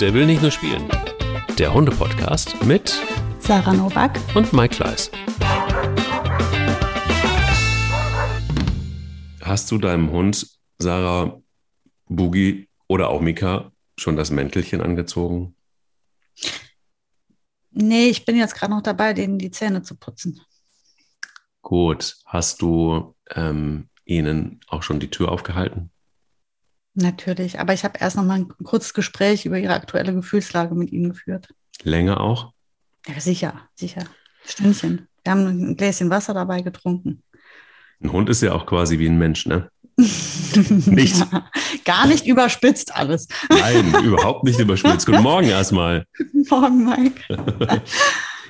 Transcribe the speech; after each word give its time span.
Der 0.00 0.14
will 0.14 0.24
nicht 0.24 0.40
nur 0.40 0.50
spielen. 0.50 0.88
Der 1.58 1.74
Hunde-Podcast 1.74 2.64
mit 2.64 2.98
Sarah 3.38 3.74
Novak 3.74 4.18
und 4.34 4.50
Mike 4.54 4.76
Kleiss. 4.76 5.10
Hast 9.42 9.70
du 9.70 9.76
deinem 9.76 10.10
Hund, 10.10 10.46
Sarah, 10.78 11.42
Boogie 12.06 12.66
oder 12.88 13.10
auch 13.10 13.20
Mika, 13.20 13.72
schon 13.98 14.16
das 14.16 14.30
Mäntelchen 14.30 14.80
angezogen? 14.80 15.54
Nee, 17.70 18.06
ich 18.06 18.24
bin 18.24 18.36
jetzt 18.36 18.54
gerade 18.54 18.72
noch 18.72 18.82
dabei, 18.82 19.12
denen 19.12 19.38
die 19.38 19.50
Zähne 19.50 19.82
zu 19.82 19.96
putzen. 19.96 20.40
Gut. 21.60 22.16
Hast 22.24 22.62
du 22.62 23.14
ähm, 23.34 23.90
ihnen 24.06 24.60
auch 24.66 24.82
schon 24.82 24.98
die 24.98 25.10
Tür 25.10 25.30
aufgehalten? 25.30 25.90
Natürlich, 27.00 27.58
aber 27.58 27.72
ich 27.72 27.84
habe 27.84 27.98
erst 27.98 28.16
noch 28.16 28.24
mal 28.24 28.40
ein 28.40 28.48
kurzes 28.62 28.92
Gespräch 28.92 29.46
über 29.46 29.58
ihre 29.58 29.72
aktuelle 29.74 30.12
Gefühlslage 30.12 30.74
mit 30.74 30.92
ihnen 30.92 31.10
geführt. 31.10 31.48
Länger 31.82 32.20
auch? 32.20 32.52
Ja, 33.06 33.18
sicher, 33.20 33.54
sicher. 33.74 34.04
Stündchen. 34.44 35.08
Wir 35.24 35.32
haben 35.32 35.46
ein 35.46 35.76
Gläschen 35.76 36.10
Wasser 36.10 36.34
dabei 36.34 36.60
getrunken. 36.60 37.22
Ein 38.02 38.12
Hund 38.12 38.28
ist 38.28 38.42
ja 38.42 38.52
auch 38.52 38.66
quasi 38.66 38.98
wie 38.98 39.08
ein 39.08 39.18
Mensch, 39.18 39.46
ne? 39.46 39.70
nicht. 39.96 41.18
Ja, 41.18 41.50
gar 41.84 42.06
nicht 42.06 42.26
überspitzt 42.26 42.94
alles. 42.94 43.28
Nein, 43.48 43.94
überhaupt 44.04 44.44
nicht 44.44 44.58
überspitzt. 44.58 45.06
Guten 45.06 45.22
Morgen 45.22 45.48
erstmal. 45.48 46.04
Morgen, 46.48 46.84
Mike. 46.84 47.22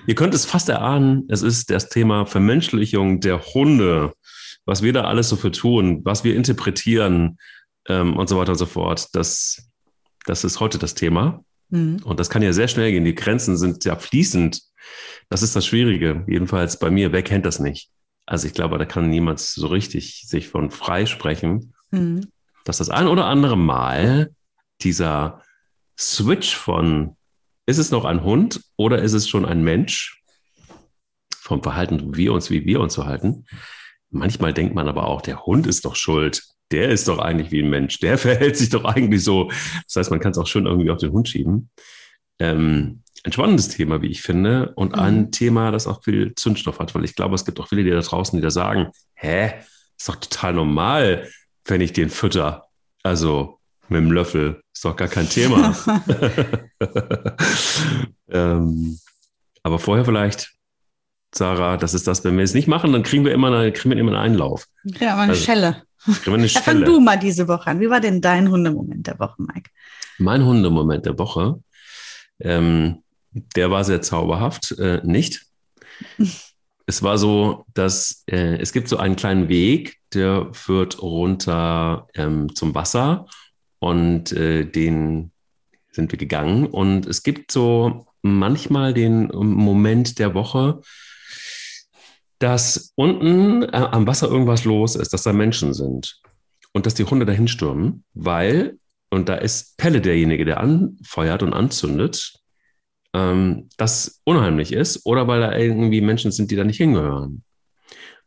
Ihr 0.06 0.14
könnt 0.14 0.34
es 0.34 0.44
fast 0.44 0.68
erahnen, 0.68 1.24
es 1.28 1.42
ist 1.42 1.70
das 1.70 1.88
Thema 1.88 2.26
Vermenschlichung 2.26 3.20
der 3.20 3.40
Hunde, 3.54 4.12
was 4.64 4.82
wir 4.82 4.92
da 4.92 5.02
alles 5.02 5.28
so 5.28 5.36
für 5.36 5.52
tun, 5.52 6.00
was 6.04 6.24
wir 6.24 6.34
interpretieren 6.34 7.38
ähm, 7.90 8.16
und 8.16 8.28
so 8.28 8.38
weiter 8.38 8.52
und 8.52 8.58
so 8.58 8.66
fort. 8.66 9.08
Das, 9.12 9.68
das 10.26 10.44
ist 10.44 10.60
heute 10.60 10.78
das 10.78 10.94
Thema. 10.94 11.44
Mhm. 11.70 12.00
Und 12.04 12.20
das 12.20 12.30
kann 12.30 12.42
ja 12.42 12.52
sehr 12.52 12.68
schnell 12.68 12.90
gehen. 12.92 13.04
Die 13.04 13.14
Grenzen 13.14 13.56
sind 13.56 13.84
ja 13.84 13.96
fließend. 13.96 14.62
Das 15.28 15.42
ist 15.42 15.54
das 15.56 15.66
Schwierige. 15.66 16.24
Jedenfalls 16.26 16.78
bei 16.78 16.90
mir, 16.90 17.12
wer 17.12 17.22
kennt 17.22 17.46
das 17.46 17.60
nicht? 17.60 17.90
Also 18.26 18.46
ich 18.46 18.54
glaube, 18.54 18.78
da 18.78 18.84
kann 18.84 19.10
niemand 19.10 19.40
so 19.40 19.66
richtig 19.66 20.24
sich 20.26 20.48
von 20.48 20.70
frei 20.70 21.06
sprechen, 21.06 21.74
Mhm. 21.92 22.28
dass 22.64 22.78
das 22.78 22.88
ein 22.88 23.08
oder 23.08 23.26
andere 23.26 23.56
Mal 23.56 24.32
dieser 24.82 25.42
Switch 25.98 26.54
von, 26.54 27.16
ist 27.66 27.78
es 27.78 27.90
noch 27.90 28.04
ein 28.04 28.22
Hund 28.22 28.60
oder 28.76 29.02
ist 29.02 29.12
es 29.12 29.28
schon 29.28 29.44
ein 29.44 29.64
Mensch? 29.64 30.22
Vom 31.34 31.64
Verhalten, 31.64 32.14
wie 32.14 32.26
wir 32.26 32.32
uns, 32.32 32.48
wie 32.50 32.64
wir 32.64 32.80
uns 32.80 32.94
verhalten. 32.94 33.44
Manchmal 34.10 34.54
denkt 34.54 34.74
man 34.76 34.86
aber 34.86 35.08
auch, 35.08 35.20
der 35.20 35.44
Hund 35.46 35.66
ist 35.66 35.84
doch 35.84 35.96
schuld. 35.96 36.44
Der 36.72 36.88
ist 36.90 37.08
doch 37.08 37.18
eigentlich 37.18 37.50
wie 37.50 37.62
ein 37.62 37.70
Mensch. 37.70 37.98
Der 37.98 38.16
verhält 38.18 38.56
sich 38.56 38.68
doch 38.68 38.84
eigentlich 38.84 39.24
so. 39.24 39.50
Das 39.86 39.96
heißt, 39.96 40.10
man 40.10 40.20
kann 40.20 40.32
es 40.32 40.38
auch 40.38 40.46
schön 40.46 40.66
irgendwie 40.66 40.90
auf 40.90 40.98
den 40.98 41.12
Hund 41.12 41.28
schieben. 41.28 41.70
Ähm, 42.38 43.02
ein 43.24 43.32
spannendes 43.32 43.68
Thema, 43.68 44.00
wie 44.00 44.06
ich 44.08 44.22
finde, 44.22 44.72
und 44.76 44.92
Mhm. 44.92 44.98
ein 45.00 45.30
Thema, 45.32 45.70
das 45.70 45.86
auch 45.86 46.02
viel 46.02 46.34
Zündstoff 46.36 46.78
hat, 46.78 46.94
weil 46.94 47.04
ich 47.04 47.14
glaube, 47.14 47.34
es 47.34 47.44
gibt 47.44 47.60
auch 47.60 47.68
viele, 47.68 47.84
die 47.84 47.90
da 47.90 48.00
draußen, 48.00 48.36
die 48.38 48.42
da 48.42 48.50
sagen, 48.50 48.88
hä, 49.14 49.52
ist 49.98 50.08
doch 50.08 50.16
total 50.16 50.54
normal, 50.54 51.28
wenn 51.66 51.80
ich 51.82 51.92
den 51.92 52.08
fütter. 52.08 52.64
Also 53.02 53.58
mit 53.88 53.98
dem 54.00 54.12
Löffel, 54.12 54.62
ist 54.72 54.84
doch 54.84 54.96
gar 54.96 55.08
kein 55.08 55.28
Thema. 55.28 55.74
ähm, 58.30 58.98
aber 59.62 59.78
vorher 59.78 60.04
vielleicht, 60.04 60.52
Sarah, 61.34 61.76
das 61.76 61.94
ist 61.94 62.06
das, 62.06 62.24
wenn 62.24 62.36
wir 62.36 62.44
es 62.44 62.54
nicht 62.54 62.68
machen, 62.68 62.92
dann 62.92 63.02
kriegen 63.02 63.24
wir 63.24 63.32
immer, 63.32 63.48
eine, 63.52 63.72
kriegen 63.72 63.90
wir 63.94 63.98
immer 64.00 64.12
einen 64.12 64.32
Einlauf. 64.32 64.66
Ja, 64.84 65.16
mal 65.16 65.22
eine 65.22 65.32
Also, 65.32 65.44
Schelle. 65.44 65.82
Kriegen 66.04 66.26
wir 66.26 66.34
eine 66.34 66.46
Ja, 66.46 66.60
fang 66.60 66.84
du 66.84 67.00
mal 67.00 67.18
diese 67.18 67.46
Woche 67.48 67.68
an. 67.68 67.80
Wie 67.80 67.90
war 67.90 68.00
denn 68.00 68.20
dein 68.20 68.50
Hundemoment 68.50 69.06
der 69.06 69.18
Woche, 69.18 69.36
Mike? 69.38 69.70
Mein 70.18 70.44
Hundemoment 70.44 71.06
der 71.06 71.18
Woche, 71.18 71.60
ähm, 72.40 73.02
der 73.56 73.70
war 73.70 73.84
sehr 73.84 74.02
zauberhaft, 74.02 74.72
äh, 74.78 75.00
nicht. 75.04 75.46
Es 76.86 77.04
war 77.04 77.18
so, 77.18 77.66
dass 77.72 78.24
äh, 78.26 78.56
es 78.56 78.72
gibt 78.72 78.88
so 78.88 78.96
einen 78.96 79.14
kleinen 79.14 79.48
Weg, 79.48 79.98
der 80.12 80.48
führt 80.52 81.00
runter 81.00 82.08
ähm, 82.14 82.52
zum 82.56 82.74
Wasser 82.74 83.26
und 83.78 84.32
äh, 84.32 84.64
den 84.64 85.30
sind 85.92 86.10
wir 86.10 86.18
gegangen. 86.18 86.66
Und 86.66 87.06
es 87.06 87.22
gibt 87.22 87.52
so 87.52 88.06
manchmal 88.22 88.92
den 88.92 89.28
Moment 89.28 90.18
der 90.18 90.34
Woche, 90.34 90.80
dass 92.40 92.92
unten 92.96 93.62
äh, 93.62 93.88
am 93.92 94.06
Wasser 94.06 94.28
irgendwas 94.28 94.64
los 94.64 94.96
ist, 94.96 95.12
dass 95.12 95.22
da 95.22 95.32
Menschen 95.32 95.72
sind 95.72 96.20
und 96.72 96.86
dass 96.86 96.94
die 96.94 97.04
Hunde 97.04 97.26
dahin 97.26 97.46
stürmen, 97.46 98.04
weil 98.14 98.78
und 99.10 99.28
da 99.28 99.34
ist 99.34 99.76
Pelle 99.76 100.00
derjenige, 100.00 100.44
der 100.44 100.60
anfeuert 100.60 101.42
und 101.42 101.52
anzündet, 101.52 102.34
ähm, 103.12 103.68
das 103.76 104.20
unheimlich 104.24 104.72
ist 104.72 105.04
oder 105.04 105.26
weil 105.28 105.40
da 105.40 105.56
irgendwie 105.56 106.00
Menschen 106.00 106.30
sind, 106.30 106.50
die 106.50 106.56
da 106.56 106.64
nicht 106.64 106.78
hingehören. 106.78 107.44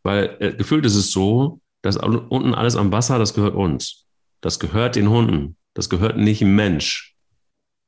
Weil 0.04 0.36
äh, 0.40 0.54
gefühlt 0.54 0.86
ist 0.86 0.96
es 0.96 1.12
so, 1.12 1.62
dass 1.82 1.98
unten 1.98 2.54
alles 2.54 2.76
am 2.76 2.92
Wasser, 2.92 3.18
das 3.18 3.34
gehört 3.34 3.56
uns. 3.56 4.06
Das 4.42 4.60
gehört 4.60 4.96
den 4.96 5.10
Hunden. 5.10 5.58
Das 5.74 5.90
gehört 5.90 6.18
nicht 6.18 6.42
dem 6.42 6.56
Mensch. 6.56 7.16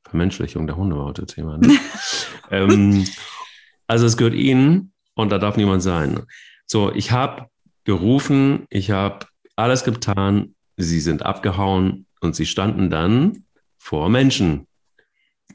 Vermenschlichung 0.05 0.67
der 0.67 0.77
Hunde 0.77 0.97
war 0.97 1.05
heute 1.05 1.25
Thema. 1.25 1.57
Ne? 1.57 1.77
ähm, 2.49 3.05
also 3.87 4.05
es 4.05 4.17
gehört 4.17 4.33
ihnen 4.33 4.93
und 5.15 5.31
da 5.31 5.39
darf 5.39 5.57
niemand 5.57 5.81
sein. 5.81 6.21
So, 6.65 6.93
ich 6.93 7.11
habe 7.11 7.47
gerufen, 7.83 8.65
ich 8.69 8.91
habe 8.91 9.25
alles 9.55 9.83
getan, 9.83 10.55
sie 10.77 10.99
sind 10.99 11.23
abgehauen 11.23 12.05
und 12.21 12.35
sie 12.35 12.45
standen 12.45 12.89
dann 12.89 13.45
vor 13.77 14.09
Menschen 14.09 14.67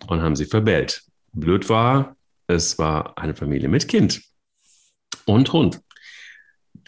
und 0.07 0.23
haben 0.23 0.37
sie 0.37 0.47
verbellt. 0.47 1.03
Blöd 1.33 1.69
war, 1.69 2.17
es 2.47 2.79
war 2.79 3.17
eine 3.19 3.35
Familie 3.35 3.69
mit 3.69 3.89
Kind 3.89 4.23
und 5.27 5.53
Hund. 5.53 5.81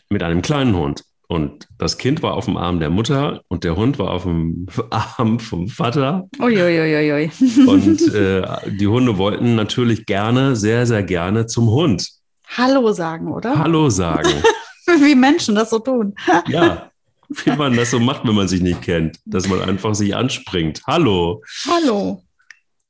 Mit 0.08 0.22
einem 0.22 0.42
kleinen 0.42 0.74
Hund. 0.76 1.04
Und 1.28 1.66
das 1.78 1.96
Kind 1.96 2.22
war 2.22 2.34
auf 2.34 2.44
dem 2.44 2.58
Arm 2.58 2.78
der 2.78 2.90
Mutter 2.90 3.42
und 3.48 3.64
der 3.64 3.74
Hund 3.76 3.98
war 3.98 4.10
auf 4.10 4.24
dem 4.24 4.66
Arm 4.90 5.40
vom 5.40 5.68
Vater. 5.68 6.28
Uiuiuiui. 6.38 7.30
Und 7.66 8.14
äh, 8.14 8.42
die 8.70 8.86
Hunde 8.86 9.16
wollten 9.16 9.54
natürlich 9.54 10.04
gerne, 10.04 10.56
sehr, 10.56 10.86
sehr 10.86 11.02
gerne 11.02 11.46
zum 11.46 11.70
Hund. 11.70 12.21
Hallo 12.56 12.92
sagen, 12.92 13.32
oder? 13.32 13.58
Hallo 13.58 13.88
sagen. 13.88 14.30
Wie 14.86 15.14
Menschen 15.14 15.54
das 15.54 15.70
so 15.70 15.78
tun. 15.78 16.14
Ja, 16.48 16.90
wie 17.28 17.56
man 17.56 17.74
das 17.74 17.90
so 17.90 17.98
macht, 17.98 18.26
wenn 18.26 18.34
man 18.34 18.48
sich 18.48 18.60
nicht 18.60 18.82
kennt. 18.82 19.18
Dass 19.24 19.48
man 19.48 19.62
einfach 19.62 19.94
sich 19.94 20.14
anspringt. 20.14 20.82
Hallo. 20.86 21.42
Hallo. 21.66 22.22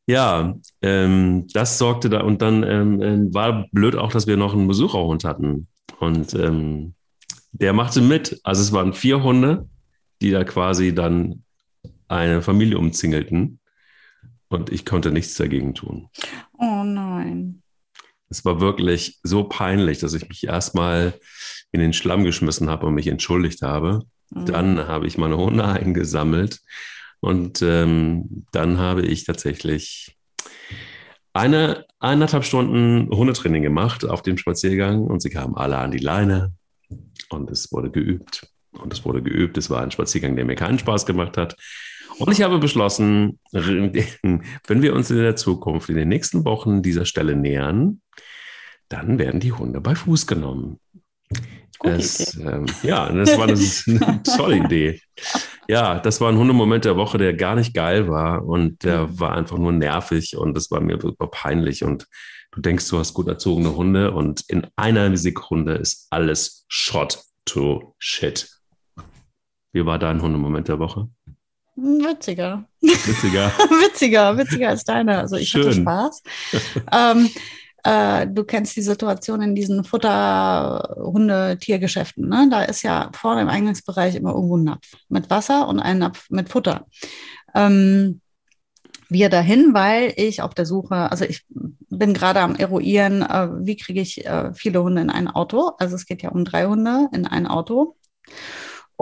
Ja, 0.06 0.55
ähm, 0.81 1.47
das 1.53 1.78
sorgte 1.78 2.11
da 2.11 2.23
und 2.23 2.43
dann 2.43 2.65
ähm, 2.65 3.03
äh, 3.03 3.34
war 3.34 3.69
blöd 3.71 3.95
auch, 3.95 4.11
dass 4.11 4.27
wir 4.27 4.37
noch 4.37 4.53
einen 4.53 4.67
Besucherhund 4.67 5.23
hatten. 5.23 5.69
Und 6.00 6.34
ähm, 6.34 6.94
der 7.53 7.73
machte 7.73 8.00
mit. 8.00 8.41
Also 8.43 8.62
es 8.62 8.73
waren 8.73 8.94
vier 8.94 9.23
Hunde, 9.23 9.69
die 10.21 10.33
da 10.33 10.43
quasi 10.43 10.93
dann 10.93 11.44
eine 12.09 12.43
Familie 12.43 12.79
umzingelten. 12.79 13.61
Und 14.49 14.71
ich 14.71 14.84
konnte 14.84 15.12
nichts 15.12 15.37
dagegen 15.37 15.75
tun. 15.75 16.09
Oh 16.59 16.83
nein. 16.84 17.62
Es 18.32 18.47
war 18.47 18.62
wirklich 18.62 19.20
so 19.22 19.44
peinlich, 19.44 19.98
dass 19.98 20.15
ich 20.15 20.26
mich 20.26 20.44
erstmal 20.44 21.12
in 21.70 21.81
den 21.81 21.93
Schlamm 21.93 22.25
geschmissen 22.25 22.70
habe 22.70 22.87
und 22.87 22.94
mich 22.94 23.09
entschuldigt 23.09 23.60
habe. 23.60 24.00
Mhm. 24.31 24.47
Dann 24.47 24.88
habe 24.88 25.06
ich 25.06 25.19
meine 25.19 25.37
Hunde 25.37 25.65
eingesammelt 25.66 26.60
und 27.20 27.60
ähm, 27.60 28.47
dann 28.50 28.78
habe 28.78 29.03
ich 29.03 29.25
tatsächlich 29.25 30.16
eine 31.34 31.84
eineinhalb 32.00 32.44
Stunden 32.44 33.15
Hundetraining 33.15 33.62
gemacht 33.62 34.06
auf 34.06 34.22
dem 34.22 34.38
Spaziergang 34.38 35.04
und 35.04 35.20
sie 35.20 35.31
kamen 35.31 35.54
alle 35.54 35.76
an 35.76 35.91
die 35.91 35.99
Leine 35.99 36.54
und 37.28 37.50
es 37.50 37.70
wurde 37.70 37.91
geübt. 37.91 38.49
Und 38.72 38.94
es 38.94 39.04
wurde 39.04 39.22
geübt. 39.22 39.59
Es 39.59 39.69
war 39.69 39.82
ein 39.82 39.91
Spaziergang, 39.91 40.37
der 40.37 40.47
mir 40.47 40.54
keinen 40.54 40.78
Spaß 40.78 41.04
gemacht 41.04 41.37
hat. 41.37 41.56
Und 42.19 42.33
ich 42.33 42.43
habe 42.43 42.59
beschlossen, 42.59 43.39
wenn 43.53 44.82
wir 44.82 44.94
uns 44.94 45.11
in 45.11 45.19
der 45.19 45.37
Zukunft, 45.37 45.88
in 45.88 45.97
den 45.97 46.09
nächsten 46.09 46.44
Wochen 46.44 46.82
dieser 46.82 47.05
Stelle 47.05 47.37
nähern, 47.37 48.00
dann 48.88 49.19
werden 49.19 49.41
die 49.41 49.53
Hunde 49.53 49.81
bei 49.81 49.94
Fuß 49.94 50.26
genommen. 50.26 50.79
Es, 51.85 52.37
ähm, 52.37 52.67
ja, 52.82 53.11
das 53.11 53.37
war 53.37 53.47
das 53.47 53.61
ist 53.87 53.88
eine 53.88 54.23
tolle 54.23 54.59
Idee. 54.59 55.00
Ja, 55.69 55.99
das 55.99 56.20
war 56.20 56.31
ein 56.31 56.38
Hundemoment 56.38 56.85
der 56.85 56.97
Woche, 56.97 57.19
der 57.19 57.35
gar 57.35 57.56
nicht 57.56 57.75
geil 57.75 58.09
war 58.09 58.44
und 58.44 58.85
der 58.85 59.06
Mhm. 59.08 59.20
war 59.20 59.32
einfach 59.32 59.58
nur 59.58 59.73
nervig 59.73 60.37
und 60.37 60.55
das 60.55 60.70
war 60.70 60.81
mir 60.81 61.00
super 61.00 61.26
peinlich 61.26 61.82
und 61.82 62.06
du 62.53 62.61
denkst, 62.61 62.88
du 62.88 62.99
hast 62.99 63.15
gut 63.15 63.29
erzogene 63.29 63.75
Hunde 63.75 64.12
und 64.12 64.44
in 64.49 64.67
einer 64.76 65.17
Sekunde 65.17 65.75
ist 65.75 66.06
alles 66.11 66.65
Shot 66.69 67.20
to 67.47 67.94
Shit. 67.99 68.49
Wie 69.73 69.87
war 69.87 69.99
dein 69.99 70.20
Hundemoment 70.20 70.69
der 70.69 70.79
Woche? 70.79 71.08
Witziger. 71.76 72.64
Witziger. 72.80 73.46
witziger, 73.82 74.36
witziger 74.36 74.69
als 74.69 74.84
deine. 74.84 75.19
Also 75.19 75.36
ich 75.36 75.54
hatte 75.54 75.72
Schön. 75.72 75.82
Spaß. 75.82 76.22
ähm, 76.92 77.30
äh, 77.84 78.26
du 78.28 78.44
kennst 78.44 78.76
die 78.76 78.82
Situation 78.82 79.42
in 79.42 79.54
diesen 79.54 79.84
Futter-Hunde-Tiergeschäften. 79.84 82.28
Ne? 82.28 82.48
Da 82.50 82.62
ist 82.62 82.82
ja 82.82 83.10
vorne 83.14 83.42
im 83.42 83.48
Eingangsbereich 83.48 84.14
immer 84.14 84.34
irgendwo 84.34 84.56
ein 84.56 84.64
Napf 84.64 84.94
mit 85.08 85.28
Wasser 85.30 85.69
und 85.69 85.80
ein 85.80 85.98
Napf 85.98 86.26
mit 86.30 86.48
Futter. 86.48 86.86
Ähm, 87.54 88.20
wir 89.08 89.28
dahin, 89.28 89.74
weil 89.74 90.12
ich 90.16 90.42
auf 90.42 90.54
der 90.54 90.66
Suche, 90.66 91.10
also 91.10 91.24
ich 91.24 91.44
bin 91.48 92.14
gerade 92.14 92.40
am 92.40 92.54
eruieren, 92.54 93.22
äh, 93.22 93.48
wie 93.60 93.76
kriege 93.76 94.00
ich 94.00 94.24
äh, 94.24 94.54
viele 94.54 94.82
Hunde 94.82 95.02
in 95.02 95.10
ein 95.10 95.28
Auto. 95.28 95.72
Also 95.78 95.96
es 95.96 96.06
geht 96.06 96.22
ja 96.22 96.30
um 96.30 96.44
drei 96.44 96.66
Hunde 96.66 97.08
in 97.12 97.26
ein 97.26 97.46
Auto. 97.46 97.96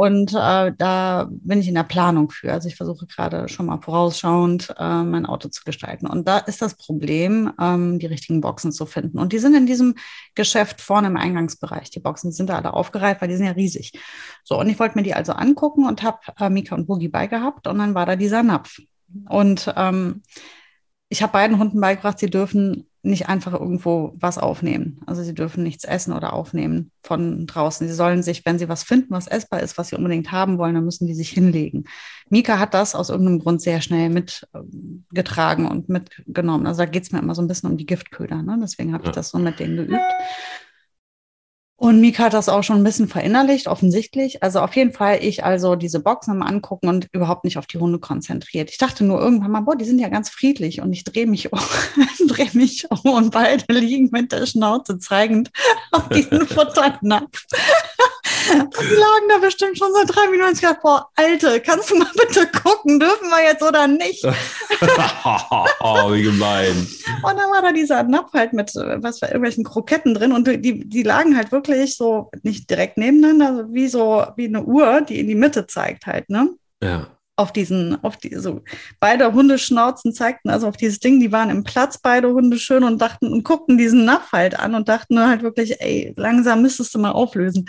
Und 0.01 0.33
äh, 0.33 0.73
da 0.79 1.29
bin 1.31 1.61
ich 1.61 1.69
in 1.69 1.75
der 1.75 1.83
Planung 1.83 2.31
für. 2.31 2.51
Also 2.51 2.69
ich 2.69 2.77
versuche 2.77 3.07
gerade 3.07 3.51
schon 3.51 3.67
mal 3.67 3.83
vorausschauend 3.83 4.75
äh, 4.79 5.03
mein 5.03 5.27
Auto 5.27 5.51
zu 5.51 5.63
gestalten. 5.63 6.07
Und 6.07 6.27
da 6.27 6.39
ist 6.39 6.63
das 6.63 6.75
Problem, 6.75 7.53
ähm, 7.61 7.99
die 7.99 8.07
richtigen 8.07 8.41
Boxen 8.41 8.73
zu 8.73 8.87
finden. 8.87 9.19
Und 9.19 9.35
die 9.35 9.39
sind 9.39 9.55
in 9.55 9.67
diesem 9.67 9.97
Geschäft 10.35 10.81
vorne 10.81 11.09
im 11.09 11.19
Eingangsbereich. 11.19 11.91
Die 11.91 12.01
Boxen 12.01 12.33
sind 12.33 12.49
da 12.49 12.57
alle 12.57 12.73
aufgereiht, 12.73 13.21
weil 13.21 13.29
die 13.29 13.37
sind 13.37 13.45
ja 13.45 13.53
riesig. 13.53 13.93
So, 14.43 14.59
und 14.59 14.71
ich 14.71 14.79
wollte 14.79 14.97
mir 14.97 15.05
die 15.05 15.13
also 15.13 15.33
angucken 15.33 15.87
und 15.87 16.03
habe 16.03 16.21
äh, 16.39 16.49
Mika 16.49 16.75
und 16.75 16.87
Boogie 16.87 17.09
beigehabt. 17.09 17.67
Und 17.67 17.77
dann 17.77 17.95
war 17.95 18.07
da 18.07 18.17
dieser 18.17 18.43
Napf. 18.43 18.79
Und 19.29 19.71
ähm, 19.77 20.23
ich 21.11 21.23
habe 21.23 21.35
beiden 21.35 21.59
Hunden 21.59 21.79
beigebracht, 21.79 22.21
sie 22.21 22.31
dürfen 22.31 22.90
nicht 23.03 23.29
einfach 23.29 23.55
irgendwo 23.55 24.13
was 24.17 24.37
aufnehmen. 24.37 25.01
Also 25.07 25.23
sie 25.23 25.35
dürfen 25.35 25.63
nichts 25.63 25.85
essen 25.85 26.13
oder 26.13 26.35
aufnehmen 26.35 26.91
von 27.03 27.47
draußen. 27.47 27.89
Sie 27.89 27.95
sollen 27.95 28.23
sich, 28.23 28.45
wenn 28.45 28.59
sie 28.59 28.69
was 28.69 28.83
finden, 28.83 29.13
was 29.13 29.27
essbar 29.27 29.61
ist, 29.61 29.79
was 29.79 29.89
sie 29.89 29.97
unbedingt 29.97 30.33
haben 30.33 30.59
wollen, 30.59 30.75
dann 30.75 30.85
müssen 30.85 31.07
die 31.07 31.15
sich 31.15 31.31
hinlegen. 31.31 31.85
Mika 32.29 32.59
hat 32.59 32.75
das 32.75 32.95
aus 32.95 33.09
irgendeinem 33.09 33.39
Grund 33.39 33.63
sehr 33.63 33.81
schnell 33.81 34.11
mitgetragen 34.11 35.67
und 35.67 35.89
mitgenommen. 35.89 36.67
Also 36.67 36.81
da 36.81 36.87
geht 36.87 37.05
es 37.05 37.13
mir 37.13 37.21
immer 37.21 37.35
so 37.35 37.43
ein 37.43 37.49
bisschen 37.49 37.71
um 37.71 37.79
die 37.79 37.87
Giftköder. 37.87 38.43
Ne? 38.43 38.59
Deswegen 38.61 38.93
habe 38.93 39.07
ich 39.07 39.13
das 39.13 39.31
so 39.31 39.39
mit 39.39 39.59
denen 39.59 39.77
geübt. 39.77 40.01
Und 41.81 41.99
Mika 41.99 42.25
hat 42.25 42.35
das 42.35 42.51
auch 42.51 42.63
schon 42.63 42.77
ein 42.77 42.85
bisschen 42.85 43.09
verinnerlicht, 43.09 43.67
offensichtlich. 43.67 44.43
Also 44.43 44.61
auf 44.61 44.77
jeden 44.77 44.93
Fall 44.93 45.25
ich 45.25 45.45
also 45.45 45.77
diese 45.77 46.01
Boxen 46.01 46.37
mal 46.37 46.47
angucken 46.47 46.91
und 46.91 47.09
überhaupt 47.13 47.45
nicht 47.45 47.57
auf 47.57 47.67
die 47.67 47.79
Hunde 47.79 47.99
konzentriert. 47.99 48.69
Ich 48.69 48.77
dachte 48.77 49.03
nur 49.03 49.19
irgendwann 49.19 49.51
mal, 49.51 49.61
boah, 49.61 49.77
die 49.77 49.87
sind 49.87 49.99
ja 49.99 50.09
ganz 50.09 50.29
friedlich 50.29 50.83
und 50.83 50.93
ich 50.93 51.05
drehe 51.05 51.27
mich 51.27 51.51
um, 51.55 51.59
drehe 52.29 52.51
mich 52.53 52.87
um 52.91 53.11
und 53.11 53.31
beide 53.31 53.65
liegen 53.73 54.11
mit 54.13 54.31
der 54.31 54.45
Schnauze 54.45 54.99
zeigend 54.99 55.51
auf 55.91 56.07
diesen 56.11 56.47
Futternapf. 56.47 57.47
Die 58.51 58.95
lagen 58.95 59.29
da 59.29 59.39
bestimmt 59.39 59.79
schon 59.79 59.93
seit 59.95 60.15
drei 60.15 60.29
Minuten. 60.31 60.53
Ich 60.53 60.61
dachte, 60.61 60.81
boah, 60.83 61.09
Alte, 61.15 61.61
kannst 61.61 61.91
du 61.91 61.97
mal 61.97 62.11
bitte 62.15 62.47
gucken, 62.63 63.01
dürfen 63.01 63.29
wir 63.29 63.45
jetzt 63.45 63.63
oder 63.63 63.87
nicht? 63.87 64.23
oh, 65.81 66.13
wie 66.13 66.23
gemein. 66.25 66.87
Und 67.23 67.37
dann 67.37 67.51
war 67.51 67.63
da 67.63 67.73
dieser 67.73 68.03
Napf 68.03 68.33
halt 68.35 68.53
mit 68.53 68.75
was 68.75 69.23
irgendwelchen 69.23 69.65
Kroketten 69.65 70.15
drin 70.15 70.33
und 70.33 70.47
die, 70.47 70.87
die 70.87 71.03
lagen 71.03 71.37
halt 71.37 71.53
wirklich 71.53 71.70
so 71.97 72.31
nicht 72.43 72.69
direkt 72.71 72.97
nebeneinander, 72.99 73.73
wie 73.73 73.89
so 73.89 74.25
wie 74.37 74.47
eine 74.47 74.63
Uhr, 74.63 75.01
die 75.03 75.21
in 75.21 75.29
die 75.29 75.35
Mitte 75.35 75.67
zeigt 75.67 76.07
halt, 76.07 76.29
ne? 76.29 76.51
Ja 76.83 77.09
auf 77.41 77.53
diesen, 77.55 78.05
auf 78.05 78.19
die, 78.19 78.37
so 78.37 78.61
beide 79.01 79.33
Hundeschnauzen 79.33 80.13
zeigten 80.13 80.51
also 80.51 80.69
auf 80.69 80.77
dieses 80.77 81.01
Ding, 81.01 81.21
die 81.21 81.33
waren 81.33 81.49
im 81.49 81.65
Platz, 81.65 81.97
beide 81.97 82.29
Hunde 82.29 82.59
schön 82.59 82.85
und 82.85 83.01
dachten 83.01 83.33
und 83.33 83.45
guckten 83.45 83.79
diesen 83.79 84.05
Napf 84.05 84.33
halt 84.33 84.61
an 84.61 84.75
und 84.75 84.91
dachten 84.91 85.19
halt 85.19 85.43
wirklich, 85.43 85.81
ey, 85.81 86.13
langsam 86.17 86.61
müsstest 86.61 86.95
du 86.95 86.99
mal 86.99 87.13
auflösen. 87.13 87.67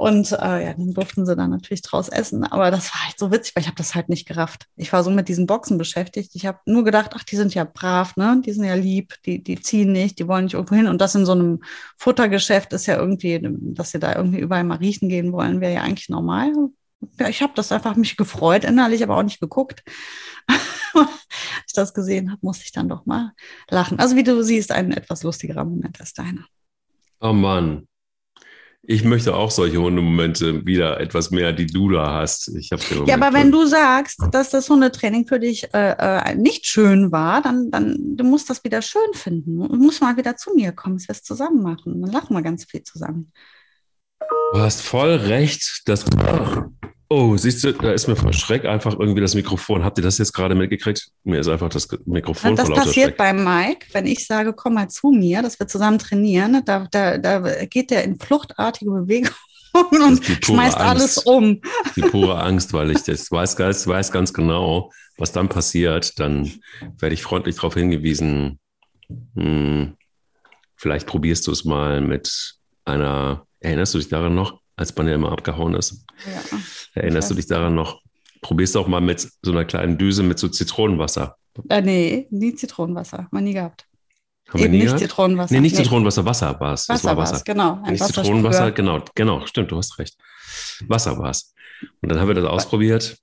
Und 0.00 0.32
äh, 0.32 0.64
ja, 0.64 0.72
dann 0.72 0.94
durften 0.94 1.26
sie 1.26 1.36
dann 1.36 1.50
natürlich 1.50 1.82
draus 1.82 2.08
essen. 2.08 2.42
Aber 2.44 2.70
das 2.70 2.90
war 2.94 3.04
halt 3.04 3.18
so 3.18 3.30
witzig, 3.30 3.54
weil 3.54 3.60
ich 3.60 3.66
habe 3.66 3.76
das 3.76 3.94
halt 3.94 4.08
nicht 4.08 4.26
gerafft. 4.26 4.64
Ich 4.76 4.94
war 4.94 5.04
so 5.04 5.10
mit 5.10 5.28
diesen 5.28 5.46
Boxen 5.46 5.76
beschäftigt. 5.76 6.30
Ich 6.32 6.46
habe 6.46 6.58
nur 6.64 6.84
gedacht, 6.84 7.10
ach, 7.14 7.22
die 7.22 7.36
sind 7.36 7.52
ja 7.52 7.64
brav, 7.64 8.16
ne? 8.16 8.40
Die 8.42 8.52
sind 8.52 8.64
ja 8.64 8.72
lieb, 8.76 9.16
die, 9.26 9.44
die 9.44 9.60
ziehen 9.60 9.92
nicht, 9.92 10.18
die 10.18 10.26
wollen 10.26 10.44
nicht 10.44 10.54
irgendwo 10.54 10.74
hin. 10.74 10.86
Und 10.86 11.02
das 11.02 11.14
in 11.16 11.26
so 11.26 11.32
einem 11.32 11.62
Futtergeschäft 11.98 12.72
ist 12.72 12.86
ja 12.86 12.96
irgendwie, 12.96 13.46
dass 13.74 13.90
sie 13.90 13.98
da 13.98 14.16
irgendwie 14.16 14.38
überall 14.38 14.64
mal 14.64 14.78
riechen 14.78 15.10
gehen 15.10 15.32
wollen, 15.32 15.60
wäre 15.60 15.74
ja 15.74 15.82
eigentlich 15.82 16.08
normal. 16.08 16.50
Ja, 17.18 17.28
ich 17.28 17.42
habe 17.42 17.52
das 17.54 17.70
einfach 17.70 17.94
mich 17.94 18.16
gefreut, 18.16 18.64
innerlich 18.64 19.02
aber 19.02 19.18
auch 19.18 19.22
nicht 19.22 19.38
geguckt. 19.38 19.82
Als 20.94 21.10
ich 21.66 21.74
das 21.74 21.92
gesehen 21.92 22.30
habe, 22.30 22.40
musste 22.40 22.64
ich 22.64 22.72
dann 22.72 22.88
doch 22.88 23.04
mal 23.04 23.32
lachen. 23.68 23.98
Also 23.98 24.16
wie 24.16 24.24
du 24.24 24.42
siehst, 24.42 24.72
ein 24.72 24.92
etwas 24.92 25.24
lustigerer 25.24 25.66
Moment 25.66 26.00
als 26.00 26.14
deiner. 26.14 26.46
Oh 27.20 27.34
Mann, 27.34 27.86
ich 28.82 29.04
möchte 29.04 29.34
auch 29.34 29.50
solche 29.50 29.78
Hundemomente 29.78 30.64
wieder 30.64 31.00
etwas 31.00 31.30
mehr, 31.30 31.52
die 31.52 31.66
du 31.66 31.90
da 31.90 32.14
hast. 32.14 32.48
Ich 32.56 32.70
ja, 32.70 33.14
aber 33.14 33.32
wenn 33.34 33.52
du 33.52 33.66
sagst, 33.66 34.20
dass 34.32 34.50
das 34.50 34.68
Hundetraining 34.70 35.26
für 35.26 35.38
dich 35.38 35.72
äh, 35.74 35.94
äh, 35.98 36.34
nicht 36.34 36.66
schön 36.66 37.12
war, 37.12 37.42
dann, 37.42 37.70
dann 37.70 38.16
du 38.16 38.24
musst 38.24 38.48
das 38.48 38.64
wieder 38.64 38.80
schön 38.80 39.12
finden. 39.12 39.58
Du 39.58 39.76
musst 39.76 40.00
mal 40.00 40.16
wieder 40.16 40.36
zu 40.36 40.54
mir 40.54 40.72
kommen, 40.72 40.96
dass 40.96 41.08
wir 41.08 41.12
es 41.12 41.22
zusammen 41.22 41.62
machen. 41.62 42.00
Dann 42.00 42.10
lachen 42.10 42.34
wir 42.34 42.42
ganz 42.42 42.64
viel 42.64 42.82
zusammen. 42.82 43.32
Du 44.52 44.58
hast 44.58 44.80
voll 44.80 45.14
recht. 45.14 45.82
Das, 45.84 46.04
Oh, 47.12 47.36
siehst 47.36 47.64
du, 47.64 47.72
da 47.72 47.90
ist 47.90 48.06
mir 48.06 48.14
vor 48.14 48.32
Schreck 48.32 48.64
einfach 48.64 48.96
irgendwie 48.96 49.20
das 49.20 49.34
Mikrofon. 49.34 49.82
Habt 49.82 49.98
ihr 49.98 50.04
das 50.04 50.18
jetzt 50.18 50.32
gerade 50.32 50.54
mitgekriegt? 50.54 51.08
Mir 51.24 51.40
ist 51.40 51.48
einfach 51.48 51.68
das 51.68 51.88
Mikrofon 52.06 52.54
Das 52.54 52.70
passiert 52.70 53.16
bei 53.16 53.32
Mike, 53.32 53.86
wenn 53.90 54.06
ich 54.06 54.24
sage, 54.28 54.52
komm 54.52 54.74
mal 54.74 54.88
zu 54.88 55.10
mir, 55.10 55.42
dass 55.42 55.58
wir 55.58 55.66
zusammen 55.66 55.98
trainieren. 55.98 56.62
Da, 56.64 56.86
da, 56.88 57.18
da 57.18 57.64
geht 57.64 57.90
der 57.90 58.04
in 58.04 58.16
fluchtartige 58.16 58.92
Bewegungen 58.92 59.34
und 59.90 60.24
schmeißt 60.24 60.76
Angst. 60.76 60.88
alles 60.88 61.18
um. 61.18 61.60
Die 61.96 62.02
pure 62.02 62.40
Angst, 62.40 62.72
weil 62.72 62.92
ich 62.92 63.02
das 63.02 63.28
weiß, 63.28 63.58
weiß 63.58 64.12
ganz 64.12 64.32
genau, 64.32 64.92
was 65.18 65.32
dann 65.32 65.48
passiert. 65.48 66.16
Dann 66.20 66.48
werde 67.00 67.14
ich 67.14 67.24
freundlich 67.24 67.56
darauf 67.56 67.74
hingewiesen. 67.74 68.60
Hm, 69.34 69.96
vielleicht 70.76 71.08
probierst 71.08 71.44
du 71.48 71.50
es 71.50 71.64
mal 71.64 72.02
mit 72.02 72.54
einer, 72.84 73.46
erinnerst 73.58 73.94
du 73.94 73.98
dich 73.98 74.08
daran 74.08 74.36
noch, 74.36 74.60
als 74.76 74.94
man 74.94 75.08
ja 75.08 75.14
immer 75.16 75.32
abgehauen 75.32 75.74
ist? 75.74 76.04
Ja. 76.24 76.58
Erinnerst 76.94 77.30
du 77.30 77.34
dich 77.34 77.46
daran 77.46 77.74
noch? 77.74 78.00
Probierst 78.42 78.74
du 78.74 78.80
auch 78.80 78.88
mal 78.88 79.00
mit 79.00 79.28
so 79.42 79.52
einer 79.52 79.64
kleinen 79.64 79.98
Düse 79.98 80.22
mit 80.22 80.38
so 80.38 80.48
Zitronenwasser. 80.48 81.36
Äh, 81.68 81.82
nee, 81.82 82.26
nie 82.30 82.54
Zitronenwasser. 82.54 83.28
Mal 83.30 83.42
nie 83.42 83.54
gehabt. 83.54 83.86
Haben 84.48 84.60
Eben 84.60 84.62
wir 84.62 84.70
nie 84.70 84.78
nicht 84.78 84.86
gehabt? 84.86 85.00
Zitronenwasser. 85.02 85.54
Nee, 85.54 85.60
nicht 85.60 85.76
nee. 85.76 85.82
Zitronenwasser, 85.82 86.24
Wasser 86.24 86.60
war 86.60 86.74
es. 86.74 86.88
Wasser, 86.88 87.16
war 87.16 87.32
es, 87.32 87.44
genau. 87.44 87.80
Ein 87.82 87.92
nicht 87.92 88.04
Zitronenwasser, 88.04 88.72
genau, 88.72 89.04
genau, 89.14 89.46
stimmt, 89.46 89.70
du 89.70 89.76
hast 89.76 89.98
recht. 89.98 90.16
Wasser 90.88 91.18
war 91.18 91.30
es. 91.30 91.54
Und 92.00 92.10
dann 92.10 92.18
haben 92.18 92.28
wir 92.28 92.34
das 92.34 92.46
ausprobiert 92.46 93.16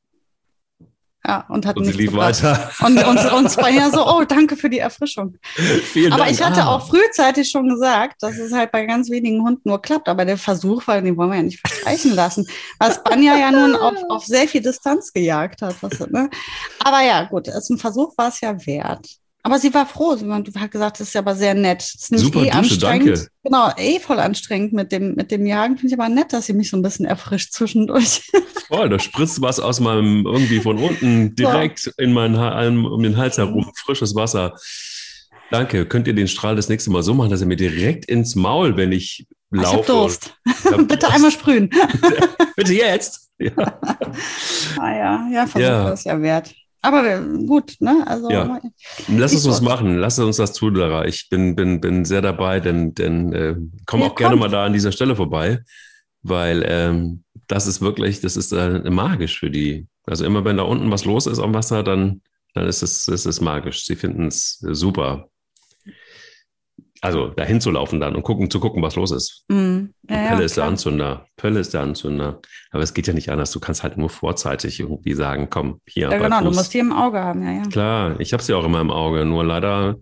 ja, 1.28 1.46
und 1.50 1.66
hat 1.66 1.76
und 1.76 1.84
sie 1.84 1.92
lief 1.92 2.12
gebracht. 2.12 2.42
weiter. 2.42 2.72
Und 2.86 3.04
uns, 3.06 3.32
uns 3.32 3.58
war 3.58 3.70
ja 3.70 3.90
so, 3.90 4.08
oh, 4.08 4.24
danke 4.24 4.56
für 4.56 4.70
die 4.70 4.80
Erfrischung. 4.80 5.36
Vielen 5.92 6.14
aber 6.14 6.24
Dank. 6.24 6.32
ich 6.32 6.42
hatte 6.42 6.64
ah. 6.64 6.76
auch 6.76 6.88
frühzeitig 6.88 7.50
schon 7.50 7.68
gesagt, 7.68 8.24
dass 8.24 8.38
es 8.38 8.54
halt 8.54 8.72
bei 8.72 8.86
ganz 8.86 9.10
wenigen 9.10 9.44
Hunden 9.44 9.68
nur 9.68 9.82
klappt. 9.82 10.08
Aber 10.08 10.24
der 10.24 10.38
Versuch, 10.38 10.84
weil 10.88 11.02
den 11.02 11.18
wollen 11.18 11.32
wir 11.32 11.38
ja 11.38 11.44
nicht 11.44 11.60
verstreichen 11.60 12.16
lassen, 12.16 12.48
was 12.80 13.04
Banja 13.04 13.36
ja 13.36 13.52
nun 13.52 13.76
auf, 13.82 13.96
auf 14.08 14.26
sehr 14.26 14.48
viel 14.48 14.62
Distanz 14.62 15.12
gejagt 15.12 15.62
hat. 15.62 15.76
Was, 15.82 16.00
ne? 16.00 16.30
Aber 16.80 17.02
ja, 17.02 17.24
gut, 17.24 17.50
als 17.50 17.70
ein 17.70 17.78
Versuch 17.78 18.18
war 18.18 18.30
es 18.30 18.40
ja 18.40 18.66
wert. 18.66 19.08
Aber 19.48 19.60
sie 19.60 19.74
war 19.74 19.86
froh. 19.86 20.18
Sie 20.18 20.30
hat 20.60 20.72
gesagt, 20.72 21.00
das 21.00 21.08
ist 21.08 21.14
ja 21.14 21.22
aber 21.22 21.34
sehr 21.34 21.54
nett. 21.54 21.80
Das 21.80 22.10
ist 22.10 22.20
Super 22.20 22.42
eh 22.42 22.48
Dusche, 22.48 22.58
anstrengend. 22.58 23.08
danke. 23.08 23.28
Genau, 23.44 23.72
eh 23.78 23.98
voll 24.02 24.20
anstrengend 24.20 24.74
mit 24.74 24.92
dem, 24.92 25.16
mit 25.16 25.32
dem 25.32 25.46
Jagen. 25.46 25.78
Finde 25.78 25.94
ich 25.96 25.98
aber 25.98 26.10
nett, 26.10 26.34
dass 26.34 26.48
sie 26.48 26.54
mich 26.54 26.70
so 26.70 26.76
ein 26.76 26.82
bisschen 26.82 27.06
erfrischt 27.06 27.54
zwischendurch. 27.54 28.30
Voll, 28.68 28.90
da 28.90 29.00
spritzt 29.00 29.40
was 29.42 29.62
aus 29.62 29.80
meinem, 29.80 30.26
irgendwie 30.26 30.60
von 30.60 30.78
unten 30.78 31.34
direkt 31.34 31.80
so. 31.80 31.92
in 31.98 32.12
meinen, 32.12 32.86
um 32.86 33.02
den 33.02 33.16
Hals 33.16 33.38
herum. 33.38 33.72
Frisches 33.86 34.16
Wasser. 34.16 34.54
Danke. 35.50 35.86
Könnt 35.86 36.08
ihr 36.08 36.14
den 36.14 36.28
Strahl 36.28 36.58
das 36.58 36.68
nächste 36.68 36.92
Mal 36.92 37.02
so 37.02 37.14
machen, 37.14 37.30
dass 37.30 37.40
er 37.40 37.48
mir 37.48 37.56
direkt 37.56 38.04
ins 38.04 38.36
Maul, 38.36 38.76
wenn 38.76 38.92
ich 38.92 39.28
laufe? 39.50 39.70
Ich 39.70 39.78
hab 39.78 39.86
Durst. 39.86 40.38
Ich 40.46 40.66
hab 40.66 40.78
Bitte 40.80 40.98
Durst. 40.98 41.16
einmal 41.16 41.32
sprühen. 41.32 41.70
Bitte 42.58 42.74
jetzt. 42.74 43.30
Ja. 43.40 43.54
ah 43.56 44.92
ja, 44.94 45.28
ja, 45.32 45.48
Versuch 45.48 45.60
ja. 45.62 45.90
ist 45.92 46.04
ja 46.04 46.22
wert. 46.22 46.54
Aber 46.82 47.20
gut, 47.22 47.76
ne? 47.80 48.04
Also, 48.06 48.30
ja. 48.30 48.60
Lass 49.08 49.34
uns 49.34 49.44
das 49.44 49.62
machen, 49.62 49.98
lass 49.98 50.20
uns 50.20 50.38
das 50.38 50.54
tun, 50.54 50.76
Lara. 50.76 51.06
Ich 51.06 51.30
bin, 51.30 51.56
bin, 51.56 51.82
bin 51.82 52.06
sehr 52.06 52.22
dabei, 52.22 52.60
denn, 52.60 52.94
denn 52.94 53.34
äh, 53.34 53.56
komm 53.86 54.04
auch 54.04 54.16
gerne 54.16 54.36
mal 54.36 54.50
da 54.50 54.66
an 54.66 54.74
dieser 54.74 54.92
Stelle 54.92 55.16
vorbei, 55.16 55.60
weil 56.22 56.64
ähm, 56.68 57.24
das 57.48 57.68
ist 57.68 57.82
wirklich, 57.82 58.22
das 58.22 58.38
ist 58.38 58.52
äh, 58.52 58.90
magisch 58.90 59.40
für 59.40 59.50
die. 59.50 59.88
Also 60.04 60.26
immer 60.26 60.46
wenn 60.46 60.58
da 60.58 60.64
unten 60.64 60.92
was 60.92 61.06
los 61.06 61.26
ist 61.26 61.40
am 61.40 61.54
Wasser, 61.54 61.84
dann, 61.84 62.22
dann 62.54 62.68
ist 62.68 62.82
es, 62.82 63.08
ist 63.08 63.26
es 63.26 63.42
magisch. 63.42 63.86
Sie 63.86 63.96
finden 63.96 64.28
es 64.28 64.60
super 64.60 65.30
also 67.02 67.28
dahin 67.30 67.62
zu 67.62 67.72
laufen 67.72 68.00
dann 68.00 68.16
und 68.16 68.24
gucken, 68.24 68.50
zu 68.50 68.60
gucken, 68.60 68.82
was 68.82 68.96
los 68.96 69.12
ist. 69.12 69.46
Mm. 69.50 69.86
Ja, 70.10 70.16
Pelle 70.16 70.40
ja, 70.40 70.46
ist 70.46 70.58
der 70.58 70.66
Anzünder. 70.66 71.28
Pelle 71.36 71.60
ist 71.60 71.74
der 71.74 71.82
Anzünder. 71.82 72.42
Aber 72.72 72.84
es 72.84 72.94
geht 72.94 73.08
ja 73.08 73.14
nicht 73.14 73.30
anders. 73.30 73.52
Du 73.52 73.60
kannst 73.60 73.84
halt 73.84 73.98
nur 73.98 74.10
vorzeitig 74.10 74.80
irgendwie 74.80 75.14
sagen, 75.14 75.50
komm, 75.50 75.82
hier. 75.88 76.10
Ja, 76.10 76.18
genau, 76.18 76.42
du 76.42 76.52
musst 76.52 76.74
die 76.74 76.80
im 76.80 76.92
Auge 76.92 77.20
haben, 77.20 77.44
ja, 77.44 77.52
ja. 77.52 77.64
Klar, 77.64 78.20
ich 78.20 78.34
habe 78.34 78.44
sie 78.44 78.54
auch 78.54 78.66
immer 78.66 78.82
im 78.82 78.92
Auge, 78.92 79.26
nur 79.26 79.44
leider. 79.44 79.98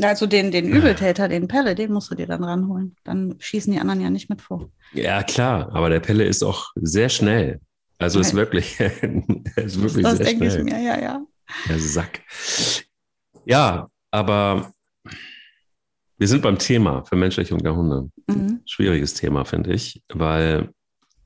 Also 0.00 0.26
den, 0.26 0.50
den 0.50 0.68
Übeltäter, 0.68 1.28
den 1.28 1.48
Pelle, 1.48 1.74
den 1.74 1.92
musst 1.92 2.10
du 2.10 2.14
dir 2.14 2.26
dann 2.26 2.42
ranholen. 2.42 2.96
Dann 3.04 3.36
schießen 3.38 3.72
die 3.72 3.78
anderen 3.78 4.00
ja 4.00 4.10
nicht 4.10 4.30
mit 4.30 4.40
vor. 4.40 4.70
Ja, 4.92 5.22
klar, 5.22 5.70
aber 5.74 5.90
der 5.90 6.00
Pelle 6.00 6.24
ist 6.24 6.42
auch 6.42 6.70
sehr 6.76 7.08
schnell. 7.08 7.60
Also 7.98 8.18
ist 8.18 8.34
wirklich, 8.34 8.80
ist 9.56 9.80
wirklich 9.80 10.02
das 10.02 10.16
sehr 10.16 10.26
denke 10.26 10.50
schnell. 10.50 10.66
ich 10.66 10.72
mir, 10.72 10.82
ja, 10.82 11.00
ja. 11.00 11.22
Der 11.68 11.78
Sack. 11.78 12.20
Ja, 13.44 13.88
aber 14.10 14.72
wir 16.22 16.28
sind 16.28 16.42
beim 16.42 16.56
Thema 16.56 17.04
Vermenschlichung 17.04 17.58
der 17.64 17.74
Hunde. 17.74 18.08
Mhm. 18.28 18.60
Schwieriges 18.64 19.14
Thema, 19.14 19.44
finde 19.44 19.72
ich, 19.72 20.04
weil 20.08 20.72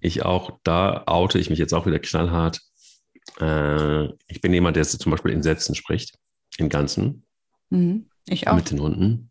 ich 0.01 0.25
auch, 0.25 0.59
da 0.65 1.03
oute 1.05 1.39
ich 1.39 1.51
mich 1.51 1.59
jetzt 1.59 1.75
auch 1.75 1.85
wieder 1.85 1.99
knallhart. 1.99 2.63
Äh, 3.39 4.07
ich 4.27 4.41
bin 4.41 4.55
jemand, 4.55 4.79
der 4.79 4.85
zum 4.85 5.11
Beispiel 5.11 5.33
in 5.33 5.43
Sätzen 5.43 5.75
spricht. 5.75 6.17
im 6.57 6.71
Ganzen. 6.71 7.27
Mhm. 7.69 8.09
Ich 8.27 8.49
auch. 8.49 8.57
Mit 8.57 8.71
den 8.71 8.81
Hunden. 8.81 9.31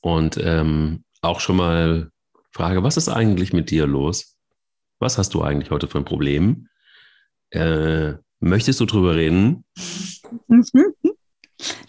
Und 0.00 0.36
ähm, 0.42 1.04
auch 1.20 1.38
schon 1.38 1.58
mal 1.58 2.10
Frage, 2.50 2.82
was 2.82 2.96
ist 2.96 3.08
eigentlich 3.08 3.52
mit 3.52 3.70
dir 3.70 3.86
los? 3.86 4.34
Was 4.98 5.16
hast 5.16 5.32
du 5.34 5.42
eigentlich 5.42 5.70
heute 5.70 5.86
für 5.86 5.98
ein 5.98 6.04
Problem? 6.04 6.66
Äh, 7.50 8.14
möchtest 8.40 8.80
du 8.80 8.84
drüber 8.84 9.14
reden? 9.14 9.64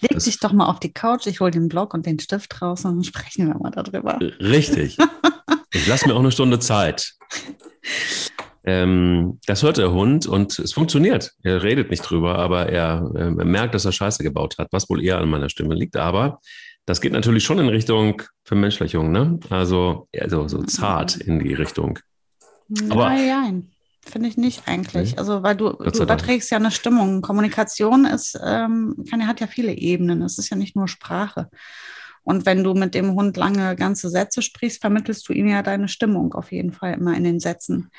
Leg 0.01 0.11
das 0.11 0.25
dich 0.25 0.39
doch 0.39 0.53
mal 0.53 0.65
auf 0.67 0.79
die 0.79 0.91
Couch, 0.91 1.27
ich 1.27 1.39
hole 1.39 1.51
den 1.51 1.67
Block 1.67 1.93
und 1.93 2.05
den 2.05 2.19
Stift 2.19 2.61
raus 2.61 2.85
und 2.85 2.95
dann 2.95 3.03
sprechen 3.03 3.47
wir 3.47 3.55
mal 3.57 3.71
darüber. 3.71 4.19
Richtig. 4.39 4.97
ich 5.73 5.87
lasse 5.87 6.07
mir 6.07 6.15
auch 6.15 6.19
eine 6.19 6.31
Stunde 6.31 6.59
Zeit. 6.59 7.13
Ähm, 8.63 9.39
das 9.45 9.63
hört 9.63 9.77
der 9.77 9.91
Hund 9.91 10.25
und 10.27 10.59
es 10.59 10.73
funktioniert. 10.73 11.31
Er 11.41 11.63
redet 11.63 11.89
nicht 11.89 12.01
drüber, 12.01 12.37
aber 12.37 12.67
er, 12.67 13.09
äh, 13.15 13.19
er, 13.19 13.45
merkt, 13.45 13.73
dass 13.73 13.85
er 13.85 13.93
Scheiße 13.93 14.23
gebaut 14.23 14.57
hat, 14.57 14.67
was 14.71 14.89
wohl 14.89 15.01
eher 15.01 15.19
an 15.19 15.29
meiner 15.29 15.49
Stimme 15.49 15.73
liegt. 15.73 15.95
Aber 15.95 16.41
das 16.85 16.99
geht 16.99 17.13
natürlich 17.13 17.45
schon 17.45 17.59
in 17.59 17.69
Richtung 17.69 18.21
Vermenschlichung, 18.43 19.11
ne? 19.11 19.39
Also, 19.49 20.09
also 20.19 20.49
so 20.49 20.63
zart 20.63 21.15
in 21.15 21.39
die 21.39 21.53
Richtung. 21.53 21.99
Aber, 22.89 23.09
nein, 23.09 23.69
finde 24.09 24.29
ich 24.29 24.37
nicht 24.37 24.67
eigentlich. 24.67 25.11
Nee? 25.11 25.17
Also, 25.17 25.43
weil 25.43 25.55
du, 25.55 25.71
du 25.71 26.03
überträgst 26.03 26.49
ja 26.51 26.57
eine 26.57 26.71
Stimmung. 26.71 27.21
Kommunikation 27.21 28.05
ist, 28.05 28.39
ähm, 28.43 29.03
kann, 29.09 29.27
hat 29.27 29.39
ja 29.39 29.47
viele 29.47 29.73
Ebenen. 29.73 30.21
Es 30.21 30.37
ist 30.37 30.49
ja 30.49 30.57
nicht 30.57 30.75
nur 30.75 30.87
Sprache. 30.87 31.49
Und 32.23 32.45
wenn 32.45 32.63
du 32.63 32.73
mit 32.73 32.93
dem 32.93 33.13
Hund 33.13 33.37
lange 33.37 33.75
ganze 33.77 34.09
Sätze 34.09 34.41
sprichst, 34.41 34.81
vermittelst 34.81 35.29
du 35.29 35.33
ihm 35.33 35.47
ja 35.47 35.63
deine 35.63 35.87
Stimmung 35.87 36.33
auf 36.33 36.51
jeden 36.51 36.73
Fall 36.73 36.95
immer 36.95 37.15
in 37.15 37.23
den 37.23 37.39
Sätzen. 37.39 37.89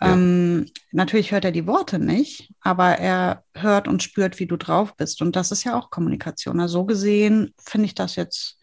Ja. 0.00 0.14
Ähm, 0.14 0.66
natürlich 0.92 1.32
hört 1.32 1.44
er 1.44 1.52
die 1.52 1.66
Worte 1.66 1.98
nicht, 1.98 2.52
aber 2.60 2.98
er 2.98 3.44
hört 3.54 3.86
und 3.86 4.02
spürt, 4.02 4.38
wie 4.40 4.46
du 4.46 4.56
drauf 4.56 4.96
bist. 4.96 5.22
Und 5.22 5.36
das 5.36 5.52
ist 5.52 5.64
ja 5.64 5.78
auch 5.78 5.90
Kommunikation. 5.90 6.60
Also 6.60 6.80
so 6.80 6.84
gesehen 6.86 7.54
finde 7.58 7.86
ich 7.86 7.94
das 7.94 8.16
jetzt, 8.16 8.58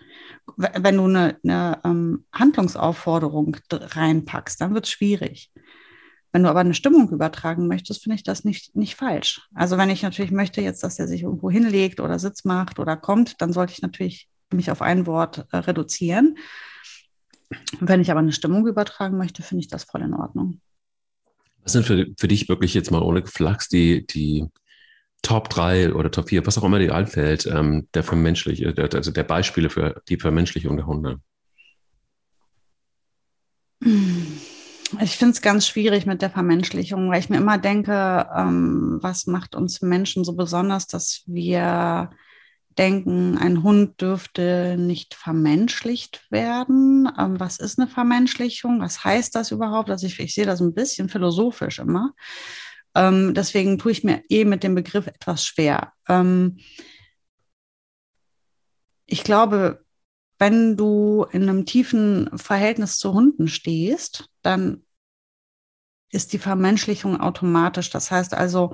wenn 0.58 0.98
du 0.98 1.06
eine, 1.06 1.38
eine 1.44 1.80
ähm, 1.84 2.26
Handlungsaufforderung 2.34 3.58
reinpackst, 3.72 4.60
dann 4.60 4.74
wird 4.74 4.86
es 4.86 4.92
schwierig. 4.92 5.52
Wenn 6.36 6.44
du 6.44 6.50
aber 6.50 6.60
eine 6.60 6.74
Stimmung 6.74 7.10
übertragen 7.12 7.70
möchtest, 7.70 8.04
finde 8.04 8.18
ich 8.18 8.24
das 8.24 8.44
nicht, 8.44 8.76
nicht 8.76 8.96
falsch. 8.96 9.48
Also 9.54 9.78
wenn 9.78 9.90
ich 9.90 10.04
natürlich 10.04 10.32
möchte 10.32 10.60
jetzt, 10.60 10.84
dass 10.84 11.00
er 11.00 11.08
sich 11.08 11.22
irgendwo 11.24 11.50
hinlegt 11.50 12.02
oder 12.02 12.20
Sitz 12.20 12.44
macht 12.44 12.78
oder 12.78 12.98
kommt, 12.98 13.40
dann 13.40 13.54
sollte 13.54 13.72
ich 13.72 13.82
natürlich 13.82 14.28
mich 14.52 14.70
auf 14.70 14.82
ein 14.82 15.06
Wort 15.06 15.46
äh, 15.54 15.58
reduzieren. 15.60 16.38
Wenn 17.80 18.02
ich 18.02 18.12
aber 18.12 18.20
eine 18.20 18.34
Stimmung 18.34 18.68
übertragen 18.68 19.18
möchte, 19.18 19.44
finde 19.44 19.62
ich 19.62 19.70
das 19.70 19.86
voll 19.86 20.02
in 20.02 20.14
Ordnung. 20.14 20.60
Was 21.64 21.72
sind 21.72 21.86
für, 21.86 22.06
für 22.20 22.28
dich 22.28 22.50
wirklich 22.50 22.74
jetzt 22.74 22.92
mal 22.92 23.02
ohne 23.02 23.26
Flachs 23.26 23.70
die, 23.70 24.06
die 24.06 24.46
Top 25.22 25.48
3 25.48 25.94
oder 25.94 26.12
Top 26.12 26.28
4, 26.28 26.46
was 26.46 26.58
auch 26.58 26.66
immer 26.66 26.80
dir 26.80 26.94
einfällt, 26.94 27.46
ähm, 27.46 27.88
der 27.94 28.04
Vermenschlich, 28.04 28.68
also 28.68 29.12
der 29.12 29.24
Beispiele 29.24 29.70
für 29.70 30.02
die 30.10 30.20
Vermenschlichung 30.20 30.76
der 30.76 30.86
Hunde? 30.86 31.22
Ich 35.02 35.18
finde 35.18 35.34
es 35.34 35.42
ganz 35.42 35.68
schwierig 35.68 36.06
mit 36.06 36.22
der 36.22 36.30
Vermenschlichung, 36.30 37.10
weil 37.10 37.20
ich 37.20 37.30
mir 37.30 37.38
immer 37.38 37.58
denke, 37.58 38.28
ähm, 38.36 39.00
was 39.02 39.26
macht 39.26 39.56
uns 39.56 39.82
Menschen 39.82 40.24
so 40.24 40.34
besonders, 40.34 40.88
dass 40.88 41.24
wir 41.26 42.12
denken, 42.78 43.38
ein 43.38 43.64
Hund 43.64 44.02
dürfte 44.02 44.76
nicht 44.78 45.14
vermenschlicht 45.14 46.30
werden. 46.30 47.10
Ähm, 47.18 47.40
was 47.40 47.60
ist 47.60 47.80
eine 47.80 47.88
Vermenschlichung? 47.88 48.82
Was 48.82 49.04
heißt 49.04 49.36
das 49.36 49.52
überhaupt? 49.52 49.90
Also 49.90 50.08
ich, 50.08 50.20
ich 50.20 50.34
sehe 50.34 50.46
das 50.46 50.62
ein 50.62 50.74
bisschen 50.74 51.10
philosophisch 51.10 51.80
immer. 51.80 52.14
Ähm, 52.94 53.34
deswegen 53.34 53.78
tue 53.78 53.92
ich 53.92 54.04
mir 54.04 54.24
eh 54.30 54.46
mit 54.46 54.64
dem 54.64 54.76
Begriff 54.76 55.08
etwas 55.08 55.46
schwer. 55.46 55.94
Ähm, 56.08 56.60
ich 59.06 59.24
glaube, 59.24 59.86
wenn 60.38 60.76
du 60.76 61.26
in 61.32 61.44
einem 61.44 61.66
tiefen 61.66 62.30
Verhältnis 62.38 62.98
zu 62.98 63.14
Hunden 63.14 63.48
stehst, 63.48 64.30
dann 64.42 64.85
ist 66.12 66.34
die 66.34 66.40
Vermenschlichung 66.40 67.20
automatisch. 67.20 67.90
Das 67.90 68.12
heißt 68.12 68.34
also, 68.34 68.74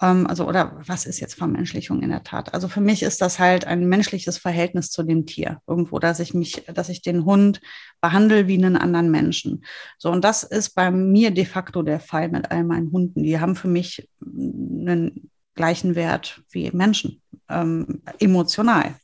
ähm, 0.00 0.26
also, 0.26 0.46
oder 0.46 0.78
was 0.86 1.06
ist 1.06 1.20
jetzt 1.20 1.34
Vermenschlichung 1.34 2.02
in 2.02 2.10
der 2.10 2.22
Tat? 2.22 2.54
Also 2.54 2.68
für 2.68 2.80
mich 2.80 3.02
ist 3.02 3.20
das 3.20 3.38
halt 3.38 3.66
ein 3.66 3.88
menschliches 3.88 4.38
Verhältnis 4.38 4.90
zu 4.90 5.02
dem 5.02 5.26
Tier 5.26 5.60
irgendwo, 5.66 5.98
dass 5.98 6.20
ich 6.20 6.34
mich, 6.34 6.64
dass 6.72 6.88
ich 6.88 7.02
den 7.02 7.24
Hund 7.24 7.60
behandle 8.00 8.46
wie 8.46 8.58
einen 8.58 8.76
anderen 8.76 9.10
Menschen. 9.10 9.64
So, 9.98 10.10
und 10.10 10.22
das 10.24 10.42
ist 10.42 10.70
bei 10.74 10.90
mir 10.90 11.30
de 11.30 11.44
facto 11.44 11.82
der 11.82 12.00
Fall 12.00 12.28
mit 12.28 12.50
all 12.50 12.64
meinen 12.64 12.92
Hunden. 12.92 13.22
Die 13.22 13.40
haben 13.40 13.56
für 13.56 13.68
mich 13.68 14.08
einen 14.20 15.30
gleichen 15.54 15.94
Wert 15.94 16.42
wie 16.50 16.70
Menschen, 16.72 17.22
ähm, 17.48 18.02
emotional. 18.18 18.94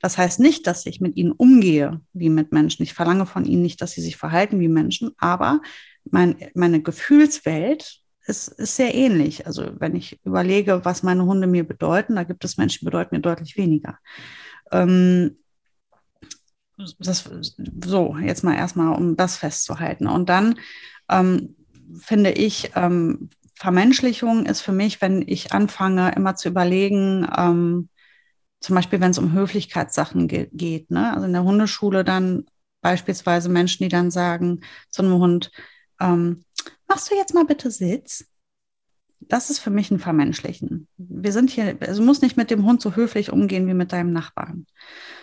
Das 0.00 0.18
heißt 0.18 0.40
nicht, 0.40 0.66
dass 0.66 0.86
ich 0.86 1.00
mit 1.00 1.16
ihnen 1.16 1.32
umgehe 1.32 2.00
wie 2.12 2.28
mit 2.28 2.52
Menschen. 2.52 2.82
Ich 2.82 2.92
verlange 2.92 3.26
von 3.26 3.44
ihnen 3.44 3.62
nicht, 3.62 3.80
dass 3.80 3.92
sie 3.92 4.00
sich 4.00 4.16
verhalten 4.16 4.58
wie 4.58 4.68
Menschen, 4.68 5.12
aber 5.18 5.60
mein, 6.10 6.36
meine 6.54 6.82
Gefühlswelt 6.82 8.00
ist, 8.26 8.48
ist 8.48 8.76
sehr 8.76 8.94
ähnlich. 8.94 9.46
Also 9.46 9.68
wenn 9.78 9.96
ich 9.96 10.20
überlege, 10.24 10.84
was 10.84 11.02
meine 11.02 11.24
Hunde 11.24 11.46
mir 11.46 11.66
bedeuten, 11.66 12.16
da 12.16 12.24
gibt 12.24 12.44
es 12.44 12.56
Menschen, 12.56 12.80
die 12.80 12.84
bedeuten 12.86 13.14
mir 13.14 13.22
deutlich 13.22 13.56
weniger. 13.56 13.98
Ähm, 14.70 15.38
das, 16.98 17.30
so, 17.84 18.16
jetzt 18.16 18.44
mal 18.44 18.56
erstmal, 18.56 18.96
um 18.96 19.16
das 19.16 19.36
festzuhalten. 19.36 20.06
Und 20.06 20.28
dann 20.28 20.58
ähm, 21.08 21.56
finde 22.00 22.32
ich, 22.32 22.72
ähm, 22.74 23.30
Vermenschlichung 23.54 24.46
ist 24.46 24.60
für 24.60 24.72
mich, 24.72 25.00
wenn 25.00 25.22
ich 25.26 25.52
anfange, 25.52 26.12
immer 26.16 26.34
zu 26.34 26.48
überlegen, 26.48 27.28
ähm, 27.36 27.88
zum 28.60 28.76
Beispiel, 28.76 29.00
wenn 29.00 29.10
es 29.10 29.18
um 29.18 29.32
Höflichkeitssachen 29.32 30.28
ge 30.28 30.48
geht. 30.52 30.90
Ne? 30.90 31.12
Also 31.12 31.26
in 31.26 31.32
der 31.32 31.44
Hundeschule 31.44 32.04
dann 32.04 32.46
beispielsweise 32.80 33.48
Menschen, 33.48 33.84
die 33.84 33.88
dann 33.88 34.10
sagen 34.10 34.60
zu 34.90 35.02
einem 35.02 35.14
Hund, 35.14 35.52
ähm, 36.02 36.44
machst 36.88 37.10
du 37.10 37.14
jetzt 37.14 37.34
mal 37.34 37.44
bitte 37.44 37.70
Sitz? 37.70 38.26
Das 39.20 39.50
ist 39.50 39.60
für 39.60 39.70
mich 39.70 39.90
ein 39.90 40.00
Vermenschlichen. 40.00 40.88
Wir 40.96 41.32
sind 41.32 41.50
hier, 41.50 41.76
also 41.80 42.00
du 42.00 42.06
musst 42.06 42.22
nicht 42.22 42.36
mit 42.36 42.50
dem 42.50 42.66
Hund 42.66 42.82
so 42.82 42.96
höflich 42.96 43.32
umgehen 43.32 43.68
wie 43.68 43.74
mit 43.74 43.92
deinem 43.92 44.12
Nachbarn. 44.12 44.66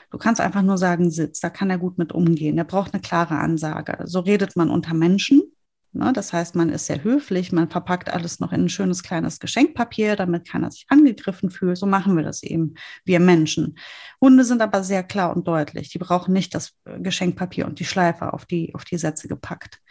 Du 0.09 0.17
kannst 0.17 0.41
einfach 0.41 0.61
nur 0.61 0.77
sagen, 0.77 1.11
Sitz, 1.11 1.39
da 1.39 1.49
kann 1.49 1.69
er 1.69 1.77
gut 1.77 1.97
mit 1.97 2.13
umgehen. 2.13 2.57
Er 2.57 2.63
braucht 2.63 2.93
eine 2.93 3.01
klare 3.01 3.37
Ansage. 3.37 3.97
So 4.05 4.21
redet 4.21 4.55
man 4.55 4.69
unter 4.69 4.93
Menschen. 4.93 5.43
Ne? 5.91 6.13
Das 6.13 6.33
heißt, 6.33 6.55
man 6.55 6.69
ist 6.69 6.85
sehr 6.85 7.03
höflich, 7.03 7.51
man 7.51 7.69
verpackt 7.69 8.11
alles 8.11 8.39
noch 8.39 8.51
in 8.53 8.65
ein 8.65 8.69
schönes 8.69 9.03
kleines 9.03 9.39
Geschenkpapier, 9.39 10.15
damit 10.15 10.47
keiner 10.47 10.71
sich 10.71 10.85
angegriffen 10.89 11.51
fühlt. 11.51 11.77
So 11.77 11.85
machen 11.85 12.15
wir 12.15 12.23
das 12.23 12.41
eben, 12.41 12.75
wir 13.05 13.19
Menschen. 13.19 13.77
Hunde 14.21 14.45
sind 14.45 14.61
aber 14.61 14.83
sehr 14.83 15.03
klar 15.03 15.35
und 15.35 15.47
deutlich. 15.47 15.89
Die 15.89 15.99
brauchen 15.99 16.33
nicht 16.33 16.55
das 16.55 16.73
Geschenkpapier 16.85 17.65
und 17.65 17.79
die 17.79 17.85
Schleife 17.85 18.33
auf 18.33 18.45
die, 18.45 18.73
auf 18.75 18.85
die 18.85 18.97
Sätze 18.97 19.27
gepackt 19.27 19.81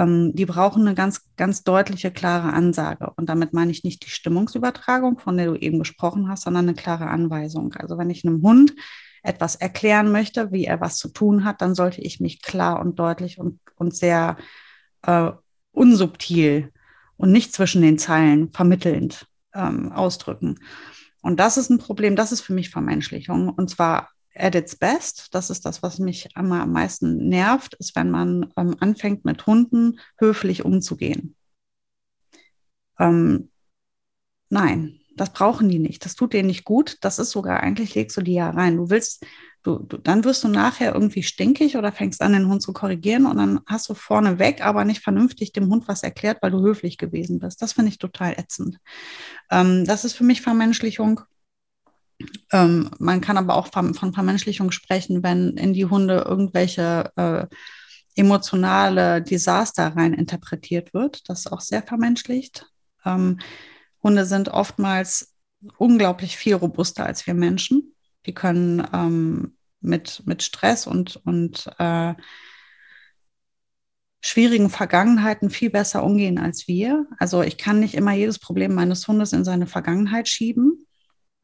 ähm, 0.00 0.32
die 0.34 0.46
brauchen 0.46 0.86
eine 0.86 0.94
ganz, 0.94 1.26
ganz 1.36 1.62
deutliche, 1.62 2.10
klare 2.10 2.52
Ansage. 2.52 3.12
Und 3.16 3.28
damit 3.28 3.52
meine 3.52 3.70
ich 3.70 3.84
nicht 3.84 4.04
die 4.04 4.10
Stimmungsübertragung, 4.10 5.18
von 5.18 5.36
der 5.36 5.46
du 5.46 5.54
eben 5.54 5.78
gesprochen 5.78 6.28
hast, 6.28 6.44
sondern 6.44 6.68
eine 6.68 6.74
klare 6.74 7.08
Anweisung. 7.08 7.74
Also 7.74 7.98
wenn 7.98 8.08
ich 8.08 8.24
einem 8.24 8.42
Hund 8.42 8.74
etwas 9.22 9.56
erklären 9.56 10.10
möchte, 10.10 10.52
wie 10.52 10.64
er 10.64 10.80
was 10.80 10.96
zu 10.96 11.08
tun 11.08 11.44
hat, 11.44 11.60
dann 11.60 11.74
sollte 11.74 12.00
ich 12.00 12.20
mich 12.20 12.40
klar 12.40 12.80
und 12.80 12.98
deutlich 12.98 13.38
und, 13.38 13.60
und 13.76 13.94
sehr 13.94 14.38
äh, 15.02 15.30
unsubtil 15.72 16.72
und 17.16 17.30
nicht 17.30 17.52
zwischen 17.52 17.82
den 17.82 17.98
Zeilen 17.98 18.50
vermittelnd 18.52 19.26
ähm, 19.54 19.92
ausdrücken. 19.92 20.58
Und 21.20 21.38
das 21.38 21.58
ist 21.58 21.68
ein 21.68 21.78
Problem, 21.78 22.16
das 22.16 22.32
ist 22.32 22.40
für 22.40 22.54
mich 22.54 22.70
Vermenschlichung. 22.70 23.50
Und 23.50 23.68
zwar 23.68 24.08
at 24.34 24.54
its 24.54 24.76
best, 24.76 25.34
das 25.34 25.50
ist 25.50 25.66
das, 25.66 25.82
was 25.82 25.98
mich 25.98 26.28
immer 26.36 26.62
am 26.62 26.72
meisten 26.72 27.28
nervt, 27.28 27.74
ist, 27.74 27.96
wenn 27.96 28.10
man 28.10 28.52
ähm, 28.56 28.76
anfängt, 28.80 29.24
mit 29.24 29.46
Hunden 29.46 29.98
höflich 30.18 30.64
umzugehen. 30.64 31.36
Ähm, 32.98 33.50
nein, 34.50 35.00
das 35.16 35.32
brauchen 35.32 35.68
die 35.68 35.78
nicht. 35.78 36.04
Das 36.04 36.14
tut 36.14 36.32
denen 36.32 36.48
nicht 36.48 36.64
gut. 36.64 36.98
Das 37.02 37.18
ist 37.18 37.30
sogar, 37.30 37.60
eigentlich 37.60 37.94
legst 37.94 38.16
du 38.16 38.22
die 38.22 38.34
ja 38.34 38.50
rein. 38.50 38.76
Du 38.76 38.90
willst, 38.90 39.24
du, 39.62 39.78
du, 39.78 39.98
dann 39.98 40.24
wirst 40.24 40.44
du 40.44 40.48
nachher 40.48 40.94
irgendwie 40.94 41.22
stinkig 41.22 41.76
oder 41.76 41.92
fängst 41.92 42.22
an, 42.22 42.32
den 42.32 42.48
Hund 42.48 42.62
zu 42.62 42.72
korrigieren 42.72 43.26
und 43.26 43.36
dann 43.36 43.60
hast 43.66 43.88
du 43.88 43.94
vorne 43.94 44.38
weg, 44.38 44.64
aber 44.64 44.84
nicht 44.84 45.02
vernünftig 45.02 45.52
dem 45.52 45.68
Hund 45.68 45.88
was 45.88 46.02
erklärt, 46.02 46.38
weil 46.42 46.50
du 46.50 46.60
höflich 46.60 46.98
gewesen 46.98 47.38
bist. 47.38 47.60
Das 47.60 47.72
finde 47.72 47.90
ich 47.90 47.98
total 47.98 48.32
ätzend. 48.38 48.78
Ähm, 49.50 49.84
das 49.84 50.04
ist 50.04 50.14
für 50.14 50.24
mich 50.24 50.42
Vermenschlichung. 50.42 51.20
Ähm, 52.52 52.90
man 52.98 53.20
kann 53.20 53.36
aber 53.36 53.56
auch 53.56 53.68
von, 53.68 53.94
von 53.94 54.12
Vermenschlichung 54.12 54.70
sprechen, 54.72 55.22
wenn 55.22 55.56
in 55.56 55.72
die 55.72 55.86
Hunde 55.86 56.24
irgendwelche 56.26 57.10
äh, 57.16 57.46
emotionale 58.14 59.22
Desaster 59.22 59.96
rein 59.96 60.14
interpretiert 60.14 60.92
wird. 60.92 61.28
Das 61.28 61.40
ist 61.40 61.52
auch 61.52 61.60
sehr 61.60 61.82
vermenschlicht. 61.82 62.66
Ähm, 63.04 63.38
Hunde 64.02 64.24
sind 64.26 64.48
oftmals 64.48 65.34
unglaublich 65.78 66.36
viel 66.36 66.54
robuster 66.54 67.06
als 67.06 67.26
wir 67.26 67.34
Menschen. 67.34 67.94
Die 68.26 68.34
können 68.34 68.86
ähm, 68.92 69.56
mit, 69.80 70.22
mit 70.26 70.42
Stress 70.42 70.86
und, 70.86 71.16
und 71.24 71.70
äh, 71.78 72.14
schwierigen 74.20 74.68
Vergangenheiten 74.68 75.50
viel 75.50 75.70
besser 75.70 76.04
umgehen 76.04 76.38
als 76.38 76.68
wir. 76.68 77.06
Also 77.18 77.42
ich 77.42 77.56
kann 77.56 77.80
nicht 77.80 77.94
immer 77.94 78.12
jedes 78.12 78.38
Problem 78.38 78.74
meines 78.74 79.06
Hundes 79.08 79.32
in 79.32 79.44
seine 79.44 79.66
Vergangenheit 79.66 80.28
schieben. 80.28 80.86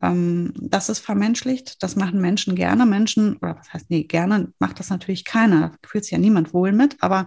Ähm, 0.03 0.53
das 0.61 0.89
ist 0.89 1.01
vermenschlicht, 1.01 1.83
das 1.83 1.97
machen 1.97 2.21
Menschen 2.21 2.55
gerne. 2.55 2.87
Menschen, 2.87 3.37
oder 3.39 3.57
was 3.57 3.73
heißt, 3.73 3.91
nee, 3.91 4.05
gerne 4.05 4.53
macht 4.59 4.79
das 4.79 4.91
natürlich 4.91 5.25
keiner, 5.25 5.61
da 5.61 5.89
fühlt 5.89 6.05
sich 6.05 6.13
ja 6.13 6.19
niemand 6.19 6.53
wohl 6.53 6.73
mit, 6.73 6.97
aber 7.01 7.27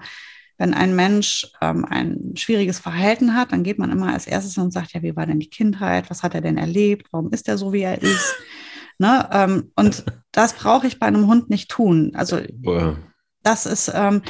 wenn 0.60 0.74
ein 0.74 0.94
Mensch 0.96 1.48
ähm, 1.62 1.86
ein 1.86 2.34
schwieriges 2.36 2.80
Verhalten 2.80 3.34
hat, 3.34 3.54
dann 3.54 3.64
geht 3.64 3.80
man 3.80 3.92
immer 3.92 4.14
als 4.14 4.28
erstes 4.28 4.58
und 4.58 4.72
sagt, 4.72 4.94
ja, 4.94 5.02
wie 5.02 5.16
war 5.16 5.26
denn 5.26 5.40
die 5.40 5.50
Kindheit? 5.50 6.10
Was 6.10 6.22
hat 6.22 6.36
er 6.36 6.42
denn 6.42 6.58
erlebt? 6.58 7.08
Warum 7.12 7.32
ist 7.32 7.48
er 7.48 7.58
so, 7.58 7.74
wie 7.74 7.82
er 7.82 8.02
ist? 8.02 8.36
Ne? 9.02 9.30
Ähm, 9.32 9.72
und 9.78 10.04
das 10.34 10.52
brauche 10.52 10.86
ich 10.86 11.00
bei 11.00 11.06
einem 11.06 11.26
Hund 11.28 11.50
nicht 11.50 11.72
tun. 11.72 12.12
Also 12.16 12.42
das 13.44 13.66
ist, 13.66 13.90
ähm, 13.96 14.24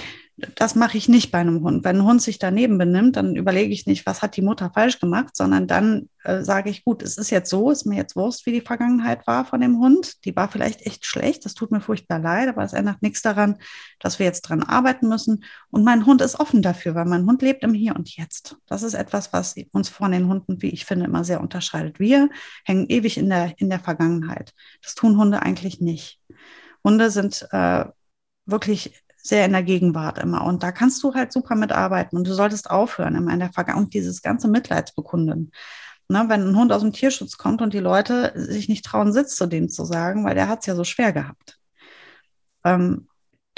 das 0.55 0.75
mache 0.75 0.97
ich 0.97 1.09
nicht 1.09 1.31
bei 1.31 1.39
einem 1.39 1.63
Hund. 1.63 1.83
Wenn 1.83 1.97
ein 1.97 2.03
Hund 2.03 2.21
sich 2.21 2.39
daneben 2.39 2.77
benimmt, 2.77 3.15
dann 3.15 3.35
überlege 3.35 3.73
ich 3.73 3.85
nicht, 3.85 4.05
was 4.05 4.21
hat 4.21 4.35
die 4.35 4.41
Mutter 4.41 4.71
falsch 4.73 4.99
gemacht, 4.99 5.35
sondern 5.35 5.67
dann 5.67 6.09
äh, 6.23 6.43
sage 6.43 6.69
ich, 6.69 6.83
gut, 6.83 7.01
es 7.01 7.17
ist 7.17 7.29
jetzt 7.29 7.49
so, 7.49 7.71
ist 7.71 7.85
mir 7.85 7.95
jetzt 7.95 8.15
Wurst, 8.15 8.45
wie 8.45 8.51
die 8.51 8.61
Vergangenheit 8.61 9.25
war 9.27 9.45
von 9.45 9.61
dem 9.61 9.79
Hund. 9.79 10.25
Die 10.25 10.35
war 10.35 10.49
vielleicht 10.49 10.85
echt 10.85 11.05
schlecht, 11.05 11.45
das 11.45 11.53
tut 11.53 11.71
mir 11.71 11.81
furchtbar 11.81 12.19
leid, 12.19 12.49
aber 12.49 12.63
es 12.63 12.73
ändert 12.73 13.01
nichts 13.01 13.21
daran, 13.21 13.57
dass 13.99 14.19
wir 14.19 14.25
jetzt 14.25 14.41
dran 14.41 14.63
arbeiten 14.63 15.07
müssen. 15.07 15.43
Und 15.71 15.83
mein 15.83 16.05
Hund 16.05 16.21
ist 16.21 16.39
offen 16.39 16.61
dafür, 16.61 16.95
weil 16.95 17.05
mein 17.05 17.25
Hund 17.25 17.41
lebt 17.41 17.63
im 17.63 17.73
Hier 17.73 17.95
und 17.95 18.15
Jetzt. 18.15 18.57
Das 18.67 18.83
ist 18.83 18.93
etwas, 18.93 19.33
was 19.33 19.55
uns 19.71 19.89
von 19.89 20.11
den 20.11 20.27
Hunden, 20.27 20.61
wie 20.61 20.69
ich 20.69 20.85
finde, 20.85 21.05
immer 21.05 21.23
sehr 21.23 21.41
unterscheidet. 21.41 21.99
Wir 21.99 22.29
hängen 22.65 22.87
ewig 22.87 23.17
in 23.17 23.29
der, 23.29 23.53
in 23.57 23.69
der 23.69 23.79
Vergangenheit. 23.79 24.53
Das 24.83 24.95
tun 24.95 25.17
Hunde 25.17 25.41
eigentlich 25.41 25.81
nicht. 25.81 26.19
Hunde 26.83 27.11
sind 27.11 27.47
äh, 27.51 27.85
wirklich 28.45 28.93
sehr 29.29 29.45
in 29.45 29.53
der 29.53 29.63
Gegenwart 29.63 30.17
immer. 30.17 30.43
Und 30.45 30.63
da 30.63 30.71
kannst 30.71 31.01
du 31.03 31.13
halt 31.13 31.31
super 31.31 31.55
mitarbeiten 31.55 32.17
und 32.17 32.27
du 32.27 32.33
solltest 32.33 32.69
aufhören, 32.69 33.15
immer 33.15 33.33
in 33.33 33.39
der 33.39 33.53
Vergangenheit 33.53 33.93
dieses 33.93 34.21
ganze 34.21 34.47
Mitleidsbekunden. 34.47 35.51
Ne, 36.09 36.25
wenn 36.27 36.49
ein 36.49 36.57
Hund 36.57 36.73
aus 36.73 36.81
dem 36.81 36.91
Tierschutz 36.91 37.37
kommt 37.37 37.61
und 37.61 37.73
die 37.73 37.79
Leute 37.79 38.33
sich 38.35 38.67
nicht 38.67 38.83
trauen, 38.83 39.13
Sitz 39.13 39.35
zu 39.35 39.45
dem 39.47 39.69
zu 39.69 39.85
sagen, 39.85 40.25
weil 40.25 40.33
der 40.35 40.47
hat 40.47 40.61
es 40.61 40.65
ja 40.65 40.75
so 40.75 40.83
schwer 40.83 41.13
gehabt. 41.13 41.59
Ähm, 42.63 43.07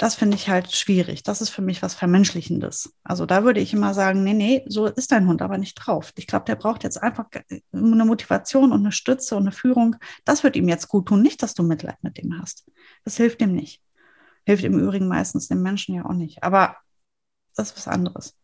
das 0.02 0.16
finde 0.16 0.36
ich 0.36 0.48
halt 0.48 0.72
schwierig. 0.74 1.22
Das 1.22 1.40
ist 1.40 1.50
für 1.50 1.62
mich 1.62 1.80
was 1.80 1.94
Vermenschlichendes. 1.94 2.92
Also 3.04 3.24
da 3.24 3.44
würde 3.44 3.60
ich 3.60 3.72
immer 3.72 3.94
sagen, 3.94 4.24
nee, 4.24 4.34
nee, 4.34 4.64
so 4.66 4.86
ist 4.86 5.12
dein 5.12 5.28
Hund 5.28 5.42
aber 5.42 5.58
nicht 5.58 5.76
drauf. 5.76 6.12
Ich 6.16 6.26
glaube, 6.26 6.44
der 6.44 6.56
braucht 6.56 6.82
jetzt 6.82 7.00
einfach 7.00 7.26
eine 7.72 8.04
Motivation 8.04 8.72
und 8.72 8.80
eine 8.80 8.92
Stütze 8.92 9.36
und 9.36 9.42
eine 9.42 9.52
Führung. 9.52 9.96
Das 10.24 10.42
wird 10.42 10.56
ihm 10.56 10.68
jetzt 10.68 10.88
gut 10.88 11.06
tun, 11.06 11.22
nicht, 11.22 11.42
dass 11.42 11.54
du 11.54 11.62
Mitleid 11.62 12.02
mit 12.02 12.18
dem 12.18 12.38
hast. 12.40 12.66
Das 13.04 13.16
hilft 13.16 13.40
ihm 13.42 13.52
nicht. 13.52 13.80
Hilft 14.44 14.64
im 14.64 14.78
Übrigen 14.78 15.08
meistens 15.08 15.48
dem 15.48 15.62
Menschen 15.62 15.94
ja 15.94 16.04
auch 16.04 16.14
nicht. 16.14 16.42
Aber 16.42 16.76
das 17.56 17.70
ist 17.70 17.76
was 17.76 17.88
anderes. 17.88 18.34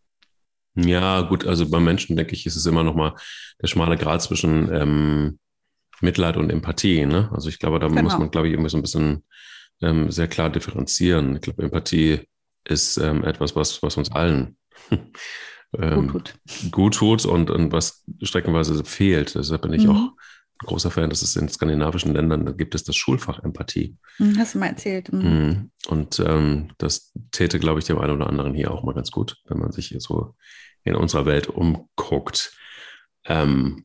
Ja, 0.74 1.22
gut, 1.22 1.46
also 1.46 1.68
beim 1.68 1.84
Menschen, 1.84 2.16
denke 2.16 2.34
ich, 2.34 2.46
ist 2.46 2.56
es 2.56 2.66
immer 2.66 2.84
noch 2.84 2.94
mal 2.94 3.14
der 3.60 3.66
schmale 3.66 3.96
Grad 3.96 4.22
zwischen 4.22 4.72
ähm, 4.72 5.38
Mitleid 6.00 6.36
und 6.36 6.50
Empathie. 6.50 7.04
Ne? 7.04 7.28
Also 7.32 7.48
ich 7.48 7.58
glaube, 7.58 7.80
da 7.80 7.88
genau. 7.88 8.02
muss 8.02 8.18
man, 8.18 8.30
glaube 8.30 8.46
ich, 8.46 8.52
irgendwie 8.52 8.70
so 8.70 8.78
ein 8.78 8.82
bisschen 8.82 9.24
ähm, 9.80 10.10
sehr 10.10 10.28
klar 10.28 10.50
differenzieren. 10.50 11.36
Ich 11.36 11.42
glaube, 11.42 11.62
Empathie 11.62 12.20
ist 12.64 12.96
ähm, 12.98 13.24
etwas, 13.24 13.56
was, 13.56 13.82
was 13.82 13.96
uns 13.96 14.12
allen 14.12 14.56
ähm, 15.78 16.08
gut 16.08 16.34
tut, 16.44 16.70
gut 16.70 16.94
tut 16.94 17.24
und, 17.24 17.50
und 17.50 17.72
was 17.72 18.04
streckenweise 18.22 18.84
fehlt. 18.84 19.34
Deshalb 19.34 19.62
bin 19.62 19.72
ich 19.72 19.84
mhm. 19.84 19.90
auch 19.90 20.10
großer 20.58 20.90
Fan, 20.90 21.10
dass 21.10 21.22
es 21.22 21.36
in 21.36 21.48
skandinavischen 21.48 22.12
Ländern, 22.12 22.44
da 22.44 22.52
gibt 22.52 22.74
es 22.74 22.84
das 22.84 22.96
Schulfach 22.96 23.42
Empathie. 23.42 23.96
Hm, 24.16 24.36
hast 24.38 24.54
du 24.54 24.58
mal 24.58 24.66
erzählt. 24.66 25.12
Mhm. 25.12 25.70
Und 25.86 26.18
ähm, 26.20 26.70
das 26.78 27.12
täte, 27.30 27.58
glaube 27.58 27.78
ich, 27.78 27.86
dem 27.86 27.98
einen 27.98 28.16
oder 28.16 28.28
anderen 28.28 28.54
hier 28.54 28.72
auch 28.72 28.82
mal 28.82 28.94
ganz 28.94 29.10
gut, 29.10 29.36
wenn 29.46 29.58
man 29.58 29.72
sich 29.72 29.88
hier 29.88 30.00
so 30.00 30.34
in 30.84 30.94
unserer 30.94 31.26
Welt 31.26 31.48
umguckt 31.48 32.56
ähm, 33.24 33.84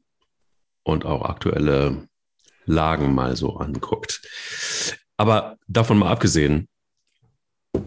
und 0.84 1.06
auch 1.06 1.24
aktuelle 1.26 2.08
Lagen 2.66 3.14
mal 3.14 3.36
so 3.36 3.58
anguckt. 3.58 4.22
Aber 5.18 5.58
davon 5.68 6.00
mal 6.00 6.12
abgesehen, 6.12 6.68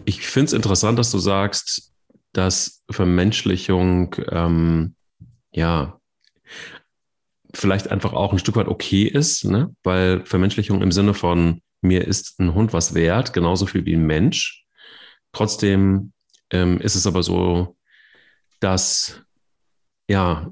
ich 0.05 0.27
finde 0.27 0.47
es 0.47 0.53
interessant, 0.53 0.99
dass 0.99 1.11
du 1.11 1.19
sagst, 1.19 1.93
dass 2.33 2.83
Vermenschlichung 2.89 4.15
ähm, 4.29 4.95
ja 5.51 5.99
vielleicht 7.53 7.89
einfach 7.89 8.13
auch 8.13 8.33
ein 8.33 8.39
Stück 8.39 8.55
weit 8.55 8.67
okay 8.67 9.03
ist, 9.03 9.45
ne? 9.45 9.73
weil 9.83 10.25
Vermenschlichung 10.25 10.81
im 10.81 10.91
Sinne 10.91 11.13
von 11.13 11.61
mir 11.81 12.05
ist 12.05 12.39
ein 12.39 12.53
Hund 12.53 12.73
was 12.73 12.93
wert, 12.93 13.33
genauso 13.33 13.65
viel 13.65 13.85
wie 13.85 13.95
ein 13.95 14.05
Mensch. 14.05 14.65
Trotzdem 15.31 16.11
ähm, 16.51 16.79
ist 16.81 16.95
es 16.95 17.07
aber 17.07 17.23
so, 17.23 17.77
dass 18.59 19.21
ja, 20.09 20.49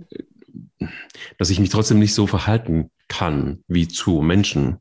dass 1.38 1.49
ich 1.49 1.60
mich 1.60 1.69
trotzdem 1.69 1.99
nicht 1.99 2.13
so 2.13 2.27
verhalten 2.27 2.91
kann 3.08 3.63
wie 3.67 3.88
zu 3.88 4.21
Menschen. 4.21 4.77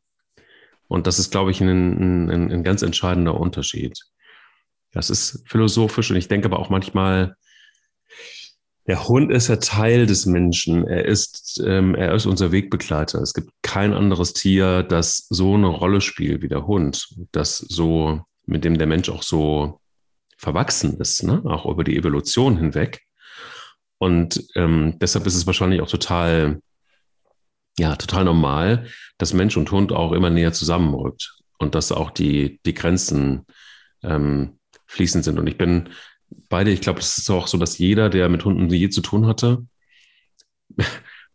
Und 0.88 1.06
das 1.06 1.18
ist, 1.18 1.30
glaube 1.30 1.50
ich, 1.50 1.60
ein, 1.60 2.28
ein, 2.30 2.52
ein 2.52 2.64
ganz 2.64 2.82
entscheidender 2.82 3.38
Unterschied. 3.38 3.98
Das 4.92 5.10
ist 5.10 5.42
philosophisch 5.46 6.10
und 6.10 6.16
ich 6.16 6.28
denke 6.28 6.46
aber 6.46 6.58
auch 6.58 6.70
manchmal, 6.70 7.36
der 8.86 9.08
Hund 9.08 9.30
ist 9.30 9.48
ja 9.48 9.56
Teil 9.56 10.06
des 10.06 10.26
Menschen. 10.26 10.86
Er 10.86 11.06
ist, 11.06 11.62
ähm, 11.64 11.94
er 11.94 12.14
ist 12.14 12.26
unser 12.26 12.52
Wegbegleiter. 12.52 13.20
Es 13.20 13.32
gibt 13.32 13.50
kein 13.62 13.94
anderes 13.94 14.34
Tier, 14.34 14.82
das 14.82 15.26
so 15.30 15.54
eine 15.54 15.68
Rolle 15.68 16.00
spielt 16.00 16.42
wie 16.42 16.48
der 16.48 16.66
Hund, 16.66 17.08
das 17.32 17.58
so, 17.58 18.20
mit 18.46 18.64
dem 18.64 18.76
der 18.76 18.86
Mensch 18.86 19.08
auch 19.08 19.22
so 19.22 19.80
verwachsen 20.36 21.00
ist, 21.00 21.22
ne? 21.22 21.42
auch 21.46 21.64
über 21.64 21.82
die 21.82 21.96
Evolution 21.96 22.58
hinweg. 22.58 23.00
Und 23.96 24.44
ähm, 24.54 24.98
deshalb 25.00 25.26
ist 25.26 25.36
es 25.36 25.46
wahrscheinlich 25.46 25.80
auch 25.80 25.88
total, 25.88 26.60
ja, 27.78 27.96
total 27.96 28.24
normal, 28.24 28.86
dass 29.16 29.32
Mensch 29.32 29.56
und 29.56 29.70
Hund 29.70 29.92
auch 29.92 30.12
immer 30.12 30.28
näher 30.28 30.52
zusammenrückt 30.52 31.38
und 31.58 31.74
dass 31.74 31.90
auch 31.90 32.10
die, 32.10 32.60
die 32.66 32.74
Grenzen 32.74 33.46
ähm, 34.02 34.58
fließend 34.86 35.24
sind. 35.24 35.38
Und 35.38 35.46
ich 35.46 35.56
bin 35.56 35.88
beide, 36.48 36.70
ich 36.70 36.80
glaube, 36.80 37.00
es 37.00 37.18
ist 37.18 37.30
auch 37.30 37.46
so, 37.46 37.58
dass 37.58 37.78
jeder, 37.78 38.10
der 38.10 38.28
mit 38.28 38.44
Hunden 38.44 38.68
je 38.70 38.88
zu 38.88 39.00
tun 39.00 39.26
hatte, 39.26 39.66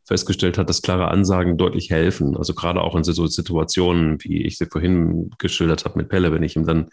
festgestellt 0.05 0.57
hat, 0.57 0.69
dass 0.69 0.81
klare 0.81 1.09
Ansagen 1.09 1.57
deutlich 1.57 1.91
helfen. 1.91 2.35
Also 2.35 2.55
gerade 2.55 2.81
auch 2.81 2.95
in 2.95 3.03
so 3.03 3.27
Situationen, 3.27 4.17
wie 4.23 4.43
ich 4.43 4.57
sie 4.57 4.65
vorhin 4.65 5.31
geschildert 5.37 5.85
habe 5.85 5.99
mit 5.99 6.09
Pelle, 6.09 6.31
wenn 6.31 6.43
ich 6.43 6.55
ihm 6.55 6.65
dann 6.65 6.89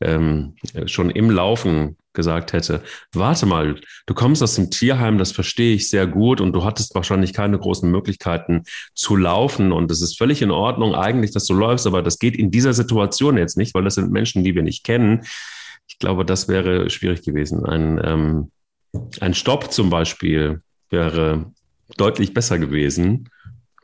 ähm, 0.00 0.54
schon 0.86 1.10
im 1.10 1.30
Laufen 1.30 1.96
gesagt 2.12 2.52
hätte, 2.52 2.82
warte 3.12 3.46
mal, 3.46 3.80
du 4.06 4.14
kommst 4.14 4.42
aus 4.42 4.54
dem 4.54 4.70
Tierheim, 4.70 5.18
das 5.18 5.32
verstehe 5.32 5.74
ich 5.74 5.88
sehr 5.88 6.06
gut 6.06 6.40
und 6.40 6.52
du 6.52 6.64
hattest 6.64 6.94
wahrscheinlich 6.94 7.32
keine 7.32 7.58
großen 7.58 7.90
Möglichkeiten 7.90 8.64
zu 8.94 9.16
laufen 9.16 9.72
und 9.72 9.90
es 9.90 10.02
ist 10.02 10.18
völlig 10.18 10.42
in 10.42 10.50
Ordnung 10.50 10.94
eigentlich, 10.94 11.30
dass 11.30 11.46
du 11.46 11.54
läufst, 11.54 11.86
aber 11.86 12.02
das 12.02 12.18
geht 12.18 12.36
in 12.36 12.50
dieser 12.50 12.74
Situation 12.74 13.38
jetzt 13.38 13.56
nicht, 13.56 13.74
weil 13.74 13.84
das 13.84 13.94
sind 13.94 14.12
Menschen, 14.12 14.44
die 14.44 14.54
wir 14.54 14.62
nicht 14.62 14.84
kennen. 14.84 15.22
Ich 16.02 16.04
glaube, 16.04 16.24
das 16.24 16.48
wäre 16.48 16.90
schwierig 16.90 17.22
gewesen. 17.22 17.64
Ein, 17.64 18.00
ähm, 18.04 18.50
ein 19.20 19.34
Stopp 19.34 19.72
zum 19.72 19.88
Beispiel 19.88 20.60
wäre 20.90 21.52
deutlich 21.96 22.34
besser 22.34 22.58
gewesen. 22.58 23.28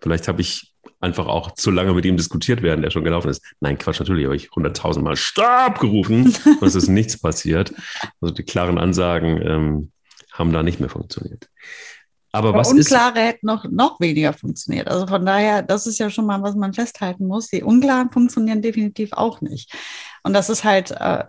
Vielleicht 0.00 0.26
habe 0.26 0.40
ich 0.40 0.74
einfach 0.98 1.28
auch 1.28 1.52
zu 1.52 1.70
lange 1.70 1.94
mit 1.94 2.04
ihm 2.04 2.16
diskutiert 2.16 2.60
werden, 2.60 2.82
der 2.82 2.90
schon 2.90 3.04
gelaufen 3.04 3.30
ist. 3.30 3.44
Nein, 3.60 3.78
Quatsch, 3.78 4.00
natürlich 4.00 4.24
habe 4.24 4.34
ich 4.34 4.50
hunderttausend 4.50 5.04
Mal 5.04 5.14
Stopp 5.14 5.78
gerufen 5.78 6.34
und 6.60 6.62
es 6.66 6.74
ist 6.74 6.88
nichts 6.88 7.20
passiert. 7.20 7.72
Also 8.20 8.34
die 8.34 8.42
klaren 8.42 8.78
Ansagen 8.78 9.40
ähm, 9.40 9.92
haben 10.32 10.52
da 10.52 10.64
nicht 10.64 10.80
mehr 10.80 10.90
funktioniert. 10.90 11.48
Aber, 12.32 12.48
Aber 12.48 12.58
was 12.58 12.72
Unklare 12.72 13.20
ist, 13.20 13.26
hätten 13.26 13.46
noch, 13.46 13.64
noch 13.70 14.00
weniger 14.00 14.32
funktioniert. 14.32 14.88
Also 14.88 15.06
von 15.06 15.24
daher, 15.24 15.62
das 15.62 15.86
ist 15.86 15.98
ja 15.98 16.10
schon 16.10 16.26
mal, 16.26 16.42
was 16.42 16.56
man 16.56 16.74
festhalten 16.74 17.28
muss. 17.28 17.46
Die 17.46 17.62
Unklaren 17.62 18.10
funktionieren 18.10 18.60
definitiv 18.60 19.12
auch 19.12 19.40
nicht. 19.40 19.72
Und 20.28 20.34
das 20.34 20.50
ist 20.50 20.62
halt 20.62 20.90
äh, 20.90 21.24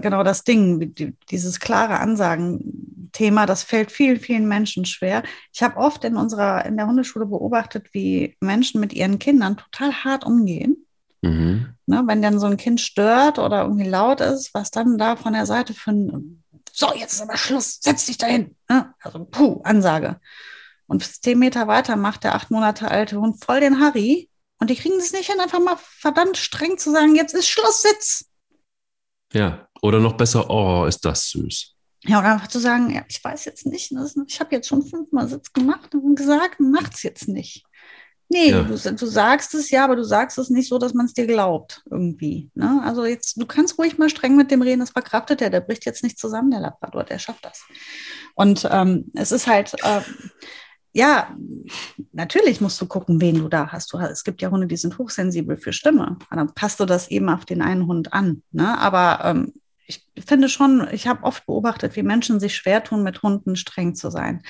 genau 0.00 0.24
das 0.24 0.42
Ding, 0.42 0.92
dieses 1.30 1.60
klare 1.60 2.00
Ansagen-Thema, 2.00 3.46
das 3.46 3.62
fällt 3.62 3.92
vielen, 3.92 4.18
vielen 4.18 4.48
Menschen 4.48 4.86
schwer. 4.86 5.22
Ich 5.52 5.62
habe 5.62 5.76
oft 5.76 6.02
in 6.02 6.16
unserer, 6.16 6.66
in 6.66 6.76
der 6.76 6.88
Hundeschule 6.88 7.26
beobachtet, 7.26 7.94
wie 7.94 8.36
Menschen 8.40 8.80
mit 8.80 8.92
ihren 8.92 9.20
Kindern 9.20 9.56
total 9.56 9.92
hart 10.02 10.26
umgehen. 10.26 10.84
Mhm. 11.22 11.76
Ne, 11.86 12.02
wenn 12.06 12.22
dann 12.22 12.40
so 12.40 12.46
ein 12.46 12.56
Kind 12.56 12.80
stört 12.80 13.38
oder 13.38 13.62
irgendwie 13.62 13.88
laut 13.88 14.20
ist, 14.20 14.52
was 14.52 14.72
dann 14.72 14.98
da 14.98 15.14
von 15.14 15.32
der 15.32 15.46
Seite 15.46 15.72
für 15.72 15.92
ein, 15.92 16.42
so, 16.72 16.92
jetzt 16.92 17.12
ist 17.12 17.22
aber 17.22 17.36
Schluss, 17.36 17.78
setz 17.80 18.06
dich 18.06 18.18
dahin. 18.18 18.56
Ne? 18.68 18.92
Also, 19.00 19.26
puh, 19.26 19.60
Ansage. 19.62 20.18
Und 20.88 21.04
zehn 21.04 21.38
Meter 21.38 21.68
weiter 21.68 21.94
macht 21.94 22.24
der 22.24 22.34
acht 22.34 22.50
Monate 22.50 22.90
alte 22.90 23.20
Hund 23.20 23.44
voll 23.44 23.60
den 23.60 23.78
Harry. 23.78 24.28
Und 24.58 24.70
die 24.70 24.76
kriegen 24.76 24.98
es 24.98 25.12
nicht 25.12 25.30
hin, 25.30 25.38
einfach 25.38 25.60
mal 25.60 25.78
verdammt 25.80 26.36
streng 26.36 26.78
zu 26.78 26.90
sagen, 26.90 27.14
jetzt 27.14 27.32
ist 27.32 27.48
Schluss, 27.48 27.82
sitz. 27.82 28.29
Ja, 29.32 29.68
oder 29.82 30.00
noch 30.00 30.14
besser, 30.14 30.48
oh, 30.50 30.84
ist 30.86 31.04
das 31.04 31.30
süß. 31.30 31.74
Ja, 32.04 32.18
oder 32.20 32.32
einfach 32.32 32.48
zu 32.48 32.58
sagen, 32.58 32.90
ja, 32.94 33.02
ich 33.08 33.22
weiß 33.22 33.44
jetzt 33.44 33.66
nicht, 33.66 33.92
ich 34.26 34.40
habe 34.40 34.54
jetzt 34.54 34.68
schon 34.68 34.82
fünfmal 34.82 35.28
Sitz 35.28 35.52
gemacht 35.52 35.94
und 35.94 36.14
gesagt, 36.14 36.58
macht's 36.58 37.02
jetzt 37.02 37.28
nicht. 37.28 37.64
Nee, 38.32 38.50
ja. 38.50 38.62
du, 38.62 38.76
du, 38.76 39.06
sagst 39.06 39.54
es 39.54 39.70
ja, 39.70 39.84
aber 39.84 39.96
du 39.96 40.04
sagst 40.04 40.38
es 40.38 40.50
nicht 40.50 40.68
so, 40.68 40.78
dass 40.78 40.94
man 40.94 41.06
es 41.06 41.14
dir 41.14 41.26
glaubt, 41.26 41.82
irgendwie. 41.90 42.48
Ne? 42.54 42.80
Also 42.84 43.04
jetzt, 43.04 43.40
du 43.42 43.44
kannst 43.44 43.76
ruhig 43.76 43.98
mal 43.98 44.08
streng 44.08 44.36
mit 44.36 44.52
dem 44.52 44.62
reden, 44.62 44.78
das 44.78 44.90
verkraftet 44.90 45.42
er, 45.42 45.50
der 45.50 45.60
bricht 45.60 45.84
jetzt 45.84 46.04
nicht 46.04 46.16
zusammen, 46.16 46.52
der 46.52 46.60
Labrador, 46.60 47.02
der 47.02 47.18
schafft 47.18 47.44
das. 47.44 47.64
Und 48.36 48.68
ähm, 48.70 49.10
es 49.14 49.32
ist 49.32 49.48
halt, 49.48 49.74
äh, 49.82 50.00
ja, 50.92 51.36
natürlich 52.12 52.60
musst 52.60 52.80
du 52.80 52.86
gucken, 52.86 53.20
wen 53.20 53.38
du 53.38 53.48
da 53.48 53.70
hast. 53.70 53.92
Du, 53.92 53.98
es 53.98 54.24
gibt 54.24 54.42
ja 54.42 54.50
Hunde, 54.50 54.66
die 54.66 54.76
sind 54.76 54.98
hochsensibel 54.98 55.56
für 55.56 55.72
Stimme. 55.72 56.18
Dann 56.30 56.54
passt 56.54 56.80
du 56.80 56.84
das 56.84 57.08
eben 57.08 57.28
auf 57.28 57.44
den 57.44 57.62
einen 57.62 57.86
Hund 57.86 58.12
an. 58.12 58.42
Ne? 58.50 58.76
Aber 58.78 59.24
ähm, 59.24 59.52
ich 59.86 60.04
finde 60.24 60.48
schon, 60.48 60.88
ich 60.92 61.06
habe 61.06 61.24
oft 61.24 61.46
beobachtet, 61.46 61.96
wie 61.96 62.02
Menschen 62.02 62.40
sich 62.40 62.56
schwer 62.56 62.82
tun, 62.82 63.02
mit 63.02 63.22
Hunden 63.22 63.56
streng 63.56 63.94
zu 63.94 64.10
sein. 64.10 64.42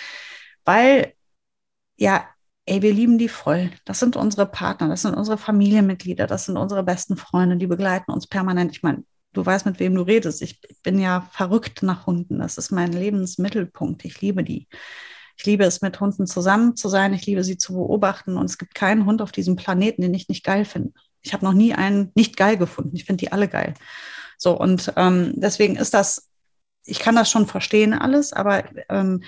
Weil, 0.64 1.14
ja, 1.96 2.26
ey, 2.66 2.82
wir 2.82 2.92
lieben 2.92 3.18
die 3.18 3.28
voll. 3.28 3.70
Das 3.84 4.00
sind 4.00 4.16
unsere 4.16 4.46
Partner, 4.46 4.88
das 4.88 5.02
sind 5.02 5.14
unsere 5.14 5.38
Familienmitglieder, 5.38 6.26
das 6.26 6.46
sind 6.46 6.56
unsere 6.56 6.82
besten 6.82 7.16
Freunde, 7.16 7.56
die 7.56 7.66
begleiten 7.66 8.12
uns 8.12 8.26
permanent. 8.26 8.72
Ich 8.72 8.82
meine, 8.82 9.04
du 9.32 9.44
weißt, 9.44 9.66
mit 9.66 9.78
wem 9.78 9.94
du 9.94 10.02
redest. 10.02 10.42
Ich 10.42 10.60
bin 10.82 10.98
ja 10.98 11.28
verrückt 11.32 11.82
nach 11.82 12.06
Hunden. 12.06 12.38
Das 12.38 12.58
ist 12.58 12.70
mein 12.70 12.92
Lebensmittelpunkt. 12.92 14.04
Ich 14.04 14.20
liebe 14.20 14.44
die. 14.44 14.68
Ich 15.40 15.46
liebe 15.46 15.64
es, 15.64 15.80
mit 15.80 15.98
Hunden 16.00 16.26
zusammen 16.26 16.76
zu 16.76 16.90
sein. 16.90 17.14
Ich 17.14 17.24
liebe 17.24 17.42
sie 17.42 17.56
zu 17.56 17.72
beobachten. 17.72 18.36
Und 18.36 18.44
es 18.44 18.58
gibt 18.58 18.74
keinen 18.74 19.06
Hund 19.06 19.22
auf 19.22 19.32
diesem 19.32 19.56
Planeten, 19.56 20.02
den 20.02 20.12
ich 20.12 20.28
nicht 20.28 20.44
geil 20.44 20.66
finde. 20.66 20.92
Ich 21.22 21.32
habe 21.32 21.46
noch 21.46 21.54
nie 21.54 21.72
einen 21.72 22.12
nicht 22.14 22.36
geil 22.36 22.58
gefunden. 22.58 22.94
Ich 22.94 23.06
finde 23.06 23.24
die 23.24 23.32
alle 23.32 23.48
geil. 23.48 23.72
So, 24.36 24.52
und 24.52 24.92
ähm, 24.96 25.32
deswegen 25.36 25.76
ist 25.76 25.94
das, 25.94 26.28
ich 26.84 26.98
kann 26.98 27.14
das 27.16 27.30
schon 27.30 27.46
verstehen 27.46 27.94
alles, 27.94 28.34
aber 28.34 28.64
ähm, 28.90 29.22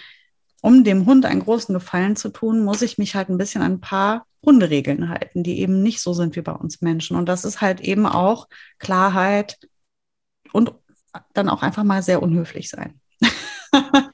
um 0.60 0.84
dem 0.84 1.06
Hund 1.06 1.24
einen 1.24 1.40
großen 1.40 1.72
Gefallen 1.72 2.14
zu 2.14 2.28
tun, 2.28 2.62
muss 2.62 2.82
ich 2.82 2.98
mich 2.98 3.14
halt 3.14 3.30
ein 3.30 3.38
bisschen 3.38 3.62
an 3.62 3.72
ein 3.72 3.80
paar 3.80 4.26
Hunderegeln 4.44 5.08
halten, 5.08 5.42
die 5.42 5.60
eben 5.60 5.82
nicht 5.82 6.02
so 6.02 6.12
sind 6.12 6.36
wie 6.36 6.42
bei 6.42 6.52
uns 6.52 6.82
Menschen. 6.82 7.16
Und 7.16 7.24
das 7.24 7.46
ist 7.46 7.62
halt 7.62 7.80
eben 7.80 8.04
auch 8.04 8.48
Klarheit 8.78 9.58
und 10.52 10.74
dann 11.32 11.48
auch 11.48 11.62
einfach 11.62 11.84
mal 11.84 12.02
sehr 12.02 12.22
unhöflich 12.22 12.68
sein. 12.68 13.00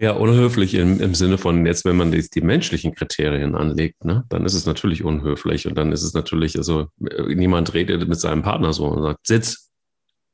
Ja, 0.00 0.12
unhöflich 0.12 0.72
im, 0.74 0.98
im 0.98 1.14
Sinne 1.14 1.36
von 1.36 1.66
jetzt, 1.66 1.84
wenn 1.84 1.96
man 1.96 2.10
die, 2.10 2.26
die 2.26 2.40
menschlichen 2.40 2.94
Kriterien 2.94 3.54
anlegt, 3.54 4.02
ne, 4.06 4.24
dann 4.30 4.46
ist 4.46 4.54
es 4.54 4.64
natürlich 4.64 5.04
unhöflich 5.04 5.66
und 5.66 5.74
dann 5.74 5.92
ist 5.92 6.02
es 6.02 6.14
natürlich, 6.14 6.56
also 6.56 6.86
äh, 7.04 7.34
niemand 7.34 7.74
redet 7.74 8.08
mit 8.08 8.18
seinem 8.18 8.40
Partner 8.40 8.72
so 8.72 8.86
und 8.86 9.02
sagt, 9.02 9.26
Sitz, 9.26 9.70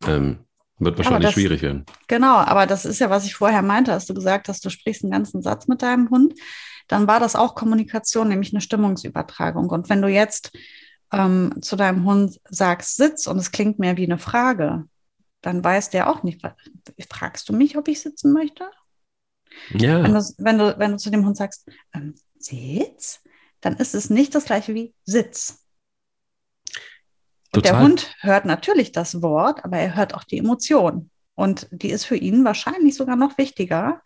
ähm, 0.06 0.38
wird 0.78 0.96
wahrscheinlich 0.98 1.24
das, 1.24 1.34
schwierig 1.34 1.62
werden. 1.62 1.84
Genau, 2.06 2.36
aber 2.36 2.66
das 2.66 2.84
ist 2.84 3.00
ja, 3.00 3.10
was 3.10 3.26
ich 3.26 3.34
vorher 3.34 3.62
meinte, 3.62 3.90
hast 3.90 4.08
du 4.08 4.14
gesagt 4.14 4.48
hast, 4.48 4.64
du 4.64 4.70
sprichst 4.70 5.02
einen 5.02 5.10
ganzen 5.10 5.42
Satz 5.42 5.66
mit 5.66 5.82
deinem 5.82 6.10
Hund, 6.10 6.34
dann 6.86 7.08
war 7.08 7.18
das 7.18 7.34
auch 7.34 7.56
Kommunikation, 7.56 8.28
nämlich 8.28 8.52
eine 8.52 8.60
Stimmungsübertragung. 8.60 9.68
Und 9.70 9.88
wenn 9.88 10.00
du 10.00 10.06
jetzt 10.06 10.56
ähm, 11.12 11.54
zu 11.60 11.74
deinem 11.74 12.04
Hund 12.04 12.38
sagst, 12.48 12.96
Sitz 12.96 13.26
und 13.26 13.38
es 13.38 13.50
klingt 13.50 13.80
mehr 13.80 13.96
wie 13.96 14.04
eine 14.04 14.18
Frage, 14.18 14.84
dann 15.40 15.64
weiß 15.64 15.90
der 15.90 16.08
auch 16.08 16.22
nicht, 16.22 16.40
fragst 17.10 17.48
du 17.48 17.52
mich, 17.52 17.76
ob 17.76 17.88
ich 17.88 18.00
sitzen 18.00 18.32
möchte? 18.32 18.64
Ja. 19.70 20.02
Wenn 20.02 20.14
du, 20.14 20.20
wenn 20.38 20.58
du, 20.58 20.78
wenn 20.78 20.92
du 20.92 20.96
zu 20.98 21.10
dem 21.10 21.24
Hund 21.24 21.36
sagst, 21.36 21.68
ähm, 21.94 22.14
Sitz, 22.38 23.20
dann 23.60 23.76
ist 23.76 23.94
es 23.94 24.10
nicht 24.10 24.34
das 24.34 24.44
gleiche 24.44 24.74
wie 24.74 24.94
Sitz. 25.04 25.62
Und 27.54 27.64
der 27.64 27.80
Hund 27.80 28.14
hört 28.20 28.44
natürlich 28.44 28.92
das 28.92 29.22
Wort, 29.22 29.64
aber 29.64 29.78
er 29.78 29.96
hört 29.96 30.14
auch 30.14 30.24
die 30.24 30.38
Emotion. 30.38 31.10
Und 31.34 31.68
die 31.70 31.90
ist 31.90 32.06
für 32.06 32.16
ihn 32.16 32.44
wahrscheinlich 32.44 32.94
sogar 32.94 33.14
noch 33.14 33.36
wichtiger 33.36 34.02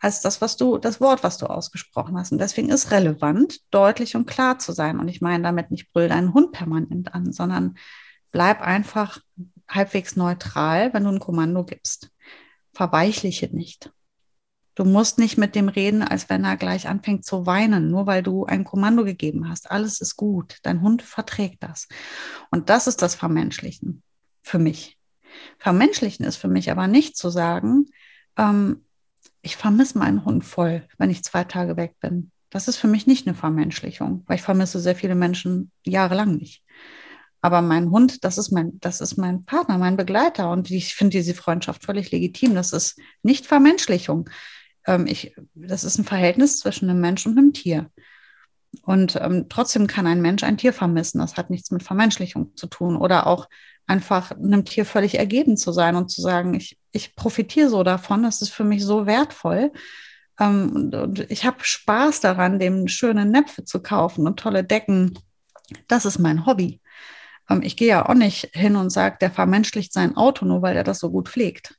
als 0.00 0.20
das, 0.20 0.40
was 0.40 0.56
du, 0.56 0.78
das 0.78 1.00
Wort, 1.00 1.22
was 1.22 1.38
du 1.38 1.46
ausgesprochen 1.46 2.18
hast. 2.18 2.32
Und 2.32 2.38
deswegen 2.38 2.70
ist 2.70 2.90
relevant, 2.90 3.60
deutlich 3.70 4.16
und 4.16 4.26
klar 4.26 4.58
zu 4.58 4.72
sein. 4.72 4.98
Und 4.98 5.08
ich 5.08 5.20
meine 5.20 5.44
damit 5.44 5.70
nicht 5.70 5.92
brüll 5.92 6.08
deinen 6.08 6.34
Hund 6.34 6.50
permanent 6.50 7.14
an, 7.14 7.32
sondern 7.32 7.76
bleib 8.32 8.60
einfach 8.60 9.18
halbwegs 9.68 10.16
neutral, 10.16 10.92
wenn 10.92 11.04
du 11.04 11.10
ein 11.10 11.20
Kommando 11.20 11.64
gibst. 11.64 12.10
Verweichliche 12.72 13.54
nicht. 13.54 13.92
Du 14.74 14.84
musst 14.84 15.18
nicht 15.18 15.36
mit 15.36 15.54
dem 15.54 15.68
reden, 15.68 16.02
als 16.02 16.30
wenn 16.30 16.44
er 16.44 16.56
gleich 16.56 16.88
anfängt 16.88 17.26
zu 17.26 17.44
weinen, 17.44 17.90
nur 17.90 18.06
weil 18.06 18.22
du 18.22 18.46
ein 18.46 18.64
Kommando 18.64 19.04
gegeben 19.04 19.48
hast. 19.48 19.70
Alles 19.70 20.00
ist 20.00 20.16
gut. 20.16 20.56
Dein 20.62 20.80
Hund 20.80 21.02
verträgt 21.02 21.62
das. 21.62 21.88
Und 22.50 22.70
das 22.70 22.86
ist 22.86 23.02
das 23.02 23.14
Vermenschlichen 23.14 24.02
für 24.42 24.58
mich. 24.58 24.98
Vermenschlichen 25.58 26.24
ist 26.24 26.36
für 26.36 26.48
mich 26.48 26.70
aber 26.70 26.86
nicht 26.86 27.16
zu 27.16 27.28
sagen, 27.28 27.86
ähm, 28.36 28.84
ich 29.42 29.56
vermisse 29.56 29.98
meinen 29.98 30.24
Hund 30.24 30.44
voll, 30.44 30.86
wenn 30.98 31.10
ich 31.10 31.24
zwei 31.24 31.44
Tage 31.44 31.76
weg 31.76 31.96
bin. 32.00 32.30
Das 32.48 32.68
ist 32.68 32.76
für 32.76 32.88
mich 32.88 33.06
nicht 33.06 33.26
eine 33.26 33.34
Vermenschlichung, 33.34 34.24
weil 34.26 34.36
ich 34.36 34.42
vermisse 34.42 34.78
sehr 34.78 34.94
viele 34.94 35.14
Menschen 35.14 35.70
jahrelang 35.84 36.36
nicht. 36.36 36.62
Aber 37.40 37.60
mein 37.60 37.90
Hund, 37.90 38.24
das 38.24 38.38
ist 38.38 38.52
mein, 38.52 38.78
das 38.78 39.00
ist 39.00 39.16
mein 39.16 39.44
Partner, 39.44 39.76
mein 39.76 39.96
Begleiter. 39.96 40.50
Und 40.50 40.70
ich 40.70 40.94
finde 40.94 41.18
diese 41.18 41.34
Freundschaft 41.34 41.84
völlig 41.84 42.10
legitim. 42.12 42.54
Das 42.54 42.72
ist 42.72 42.98
nicht 43.22 43.46
Vermenschlichung 43.46 44.30
ähm, 44.86 45.06
ich, 45.06 45.34
das 45.54 45.84
ist 45.84 45.98
ein 45.98 46.04
Verhältnis 46.04 46.58
zwischen 46.58 46.88
einem 46.88 47.00
Mensch 47.00 47.26
und 47.26 47.38
einem 47.38 47.52
Tier. 47.52 47.90
Und 48.82 49.16
ähm, 49.16 49.46
trotzdem 49.48 49.86
kann 49.86 50.06
ein 50.06 50.22
Mensch 50.22 50.42
ein 50.42 50.56
Tier 50.56 50.72
vermissen. 50.72 51.18
Das 51.18 51.36
hat 51.36 51.50
nichts 51.50 51.70
mit 51.70 51.82
Vermenschlichung 51.82 52.56
zu 52.56 52.66
tun. 52.66 52.96
Oder 52.96 53.26
auch 53.26 53.48
einfach 53.86 54.30
einem 54.30 54.64
Tier 54.64 54.86
völlig 54.86 55.18
ergeben 55.18 55.56
zu 55.56 55.72
sein 55.72 55.96
und 55.96 56.10
zu 56.10 56.20
sagen, 56.22 56.54
ich, 56.54 56.78
ich 56.92 57.14
profitiere 57.14 57.68
so 57.68 57.82
davon, 57.82 58.22
das 58.22 58.40
ist 58.40 58.50
für 58.50 58.64
mich 58.64 58.84
so 58.84 59.06
wertvoll. 59.06 59.72
Ähm, 60.40 60.72
und, 60.74 60.94
und, 60.94 61.30
ich 61.30 61.44
habe 61.44 61.58
Spaß 61.60 62.20
daran, 62.20 62.58
dem 62.58 62.88
schöne 62.88 63.26
Näpfe 63.26 63.64
zu 63.64 63.82
kaufen 63.82 64.26
und 64.26 64.38
tolle 64.38 64.64
Decken. 64.64 65.18
Das 65.88 66.04
ist 66.04 66.18
mein 66.18 66.46
Hobby. 66.46 66.80
Ähm, 67.50 67.62
ich 67.62 67.76
gehe 67.76 67.88
ja 67.88 68.08
auch 68.08 68.14
nicht 68.14 68.50
hin 68.54 68.76
und 68.76 68.90
sage, 68.90 69.18
der 69.20 69.30
vermenschlicht 69.30 69.92
sein 69.92 70.16
Auto, 70.16 70.44
nur 70.46 70.62
weil 70.62 70.76
er 70.76 70.84
das 70.84 70.98
so 70.98 71.10
gut 71.10 71.28
pflegt. 71.28 71.74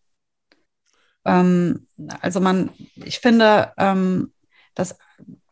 Ähm, 1.25 1.87
also 2.21 2.39
man, 2.39 2.69
ich 2.95 3.19
finde, 3.19 3.71
ähm, 3.77 4.33
dass 4.75 4.97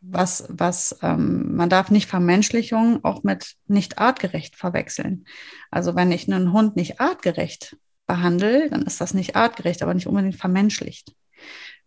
was, 0.02 0.46
was 0.50 0.98
ähm, 1.04 1.56
man 1.56 1.70
darf 1.70 1.92
nicht 1.92 2.10
Vermenschlichung 2.10 3.04
auch 3.04 3.24
mit 3.24 3.56
nicht 3.68 4.00
artgerecht 4.00 4.56
verwechseln. 4.56 5.26
Also 5.70 5.96
wenn 5.96 6.12
ich 6.12 6.32
einen 6.32 6.52
Hund 6.52 6.76
nicht 6.76 7.00
artgerecht 7.00 7.78
behandle, 8.08 8.70
dann 8.70 8.82
ist 8.82 9.00
das 9.00 9.14
nicht 9.14 9.36
artgerecht, 9.36 9.84
aber 9.84 9.94
nicht 9.94 10.08
unbedingt 10.08 10.36
vermenschlicht. 10.36 11.14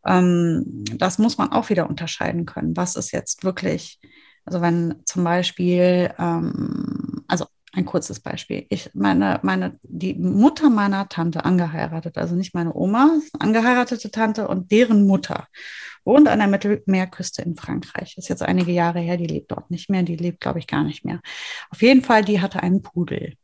Ähm, 0.07 0.85
das 0.97 1.19
muss 1.19 1.39
man 1.39 1.51
auch 1.53 1.71
wieder 1.71 1.89
unterscheiden 1.89 2.47
können. 2.47 2.77
Was 2.77 2.97
ist 2.97 3.11
jetzt 3.11 3.43
wirklich, 3.45 4.01
also 4.45 4.61
wenn 4.61 5.03
zum 5.05 5.25
Beispiel, 5.25 6.15
ähm, 6.19 7.25
also 7.27 7.47
ein 7.75 7.85
kurzes 7.85 8.21
Beispiel. 8.21 8.67
Ich, 8.69 8.91
meine, 8.95 9.41
meine, 9.43 9.79
die 9.83 10.15
Mutter 10.15 10.71
meiner 10.71 11.09
Tante 11.09 11.45
angeheiratet, 11.45 12.17
also 12.19 12.35
nicht 12.35 12.55
meine 12.55 12.75
Oma, 12.75 13.19
angeheiratete 13.39 14.11
Tante 14.11 14.49
und 14.49 14.71
deren 14.71 15.07
Mutter 15.07 15.49
wohnt 16.05 16.29
an 16.29 16.39
der 16.39 16.49
Mittelmeerküste 16.49 17.43
in 17.43 17.57
Frankreich. 17.57 18.17
Ist 18.17 18.29
jetzt 18.29 18.43
einige 18.43 18.73
Jahre 18.73 19.01
her, 19.01 19.17
die 19.17 19.27
lebt 19.27 19.51
dort 19.51 19.71
nicht 19.71 19.91
mehr, 19.91 20.03
die 20.03 20.17
lebt, 20.17 20.41
glaube 20.41 20.59
ich, 20.59 20.67
gar 20.67 20.85
nicht 20.85 21.05
mehr. 21.05 21.21
Auf 21.71 21.83
jeden 21.83 22.03
Fall, 22.03 22.25
die 22.25 22.41
hatte 22.41 22.63
einen 22.63 22.83
Pudel. 22.83 23.35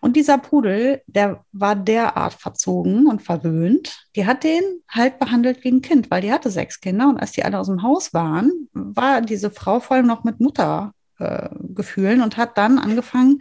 Und 0.00 0.14
dieser 0.14 0.38
Pudel, 0.38 1.02
der 1.06 1.44
war 1.50 1.74
derart 1.74 2.34
verzogen 2.34 3.08
und 3.08 3.22
verwöhnt, 3.22 4.06
die 4.14 4.26
hat 4.26 4.44
den 4.44 4.62
halt 4.88 5.18
behandelt 5.18 5.64
wie 5.64 5.72
ein 5.72 5.82
Kind, 5.82 6.10
weil 6.10 6.22
die 6.22 6.32
hatte 6.32 6.50
sechs 6.50 6.80
Kinder 6.80 7.08
und 7.08 7.18
als 7.18 7.32
die 7.32 7.44
alle 7.44 7.58
aus 7.58 7.66
dem 7.66 7.82
Haus 7.82 8.14
waren, 8.14 8.68
war 8.72 9.20
diese 9.20 9.50
Frau 9.50 9.80
voll 9.80 10.04
noch 10.04 10.22
mit 10.22 10.38
Mutter 10.38 10.92
äh, 11.18 11.48
Gefühlen 11.74 12.22
und 12.22 12.36
hat 12.36 12.56
dann 12.58 12.78
angefangen, 12.78 13.40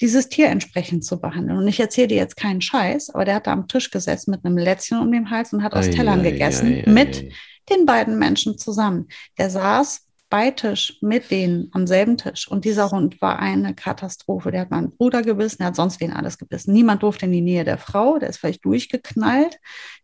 dieses 0.00 0.28
Tier 0.28 0.48
entsprechend 0.48 1.04
zu 1.04 1.20
behandeln. 1.20 1.58
Und 1.58 1.68
ich 1.68 1.80
erzähle 1.80 2.08
dir 2.08 2.16
jetzt 2.16 2.36
keinen 2.36 2.60
Scheiß, 2.60 3.10
aber 3.10 3.24
der 3.24 3.36
hat 3.36 3.46
da 3.46 3.52
am 3.52 3.68
Tisch 3.68 3.90
gesessen 3.90 4.30
mit 4.30 4.44
einem 4.44 4.58
Lätzchen 4.58 4.98
um 4.98 5.10
den 5.12 5.30
Hals 5.30 5.52
und 5.52 5.62
hat 5.62 5.74
aus 5.74 5.86
ei, 5.86 5.90
Tellern 5.90 6.20
ei, 6.20 6.30
gegessen 6.30 6.82
ei, 6.86 6.90
mit 6.90 7.32
den 7.70 7.86
beiden 7.86 8.18
Menschen 8.18 8.58
zusammen. 8.58 9.08
Der 9.38 9.50
saß 9.50 10.06
bei 10.32 10.50
Tisch 10.50 10.96
mit 11.02 11.30
denen 11.30 11.68
am 11.72 11.86
selben 11.86 12.16
Tisch. 12.16 12.48
Und 12.48 12.64
dieser 12.64 12.90
Hund 12.90 13.20
war 13.20 13.38
eine 13.38 13.74
Katastrophe. 13.74 14.50
Der 14.50 14.62
hat 14.62 14.70
meinen 14.70 14.96
Bruder 14.96 15.20
gebissen, 15.20 15.58
der 15.58 15.66
hat 15.66 15.76
sonst 15.76 16.00
wen 16.00 16.10
alles 16.10 16.38
gebissen. 16.38 16.72
Niemand 16.72 17.02
durfte 17.02 17.26
in 17.26 17.32
die 17.32 17.42
Nähe 17.42 17.64
der 17.64 17.76
Frau, 17.76 18.18
der 18.18 18.30
ist 18.30 18.38
vielleicht 18.38 18.64
durchgeknallt. 18.64 19.58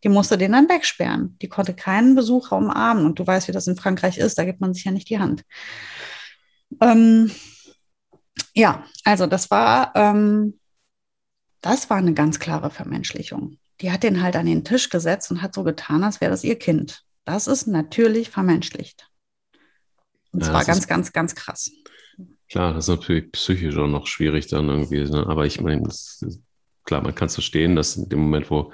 Die 0.05 0.11
musste 0.11 0.37
den 0.37 0.53
dann 0.53 0.69
wegsperren. 0.69 1.39
Die 1.41 1.49
konnte 1.49 1.73
keinen 1.73 2.15
Besucher 2.15 2.59
umarmen. 2.59 3.07
Und 3.07 3.19
du 3.19 3.27
weißt, 3.27 3.49
wie 3.49 3.53
das 3.53 3.69
in 3.69 3.77
Frankreich 3.77 4.19
ist, 4.19 4.37
da 4.37 4.45
gibt 4.45 4.61
man 4.61 4.75
sich 4.75 4.85
ja 4.85 4.93
nicht 4.93 5.09
die 5.09 5.19
Hand. 5.19 5.45
Ähm, 6.81 7.31
ja, 8.55 8.85
also 9.05 9.27
das 9.27 9.51
war, 9.51 9.93
ähm, 9.95 10.59
das 11.61 11.91
war 11.91 11.97
eine 11.97 12.15
ganz 12.15 12.39
klare 12.39 12.71
Vermenschlichung. 12.71 13.59
Die 13.81 13.93
hat 13.93 14.03
den 14.03 14.23
halt 14.23 14.37
an 14.37 14.47
den 14.47 14.65
Tisch 14.65 14.91
gesetzt 14.91 15.31
und 15.31 15.43
hat 15.43 15.55
so 15.55 15.63
getan, 15.65 16.03
als 16.05 16.21
wäre 16.21 16.31
das 16.31 16.45
ihr 16.45 16.59
Kind. 16.59 17.05
Das 17.25 17.47
ist 17.47 17.67
natürlich 17.67 18.31
vermenschlicht. 18.31 19.09
Und 20.33 20.41
ja, 20.43 20.51
zwar 20.51 20.65
ganz, 20.65 20.87
ganz, 20.87 21.13
ganz 21.13 21.35
krass. 21.35 21.71
Klar, 22.49 22.75
das 22.75 22.89
ist 22.89 22.97
natürlich 22.97 23.31
psychisch 23.33 23.77
auch 23.77 23.87
noch 23.87 24.07
schwierig 24.07 24.47
dann 24.47 24.69
irgendwie. 24.69 25.05
Ne? 25.05 25.27
Aber 25.27 25.47
ich 25.47 25.61
meine, 25.61 25.89
klar, 26.85 27.03
man 27.03 27.15
kann 27.15 27.27
es 27.27 27.35
verstehen, 27.35 27.77
dass 27.77 27.97
in 27.97 28.09
dem 28.09 28.21
Moment, 28.21 28.51
wo 28.51 28.73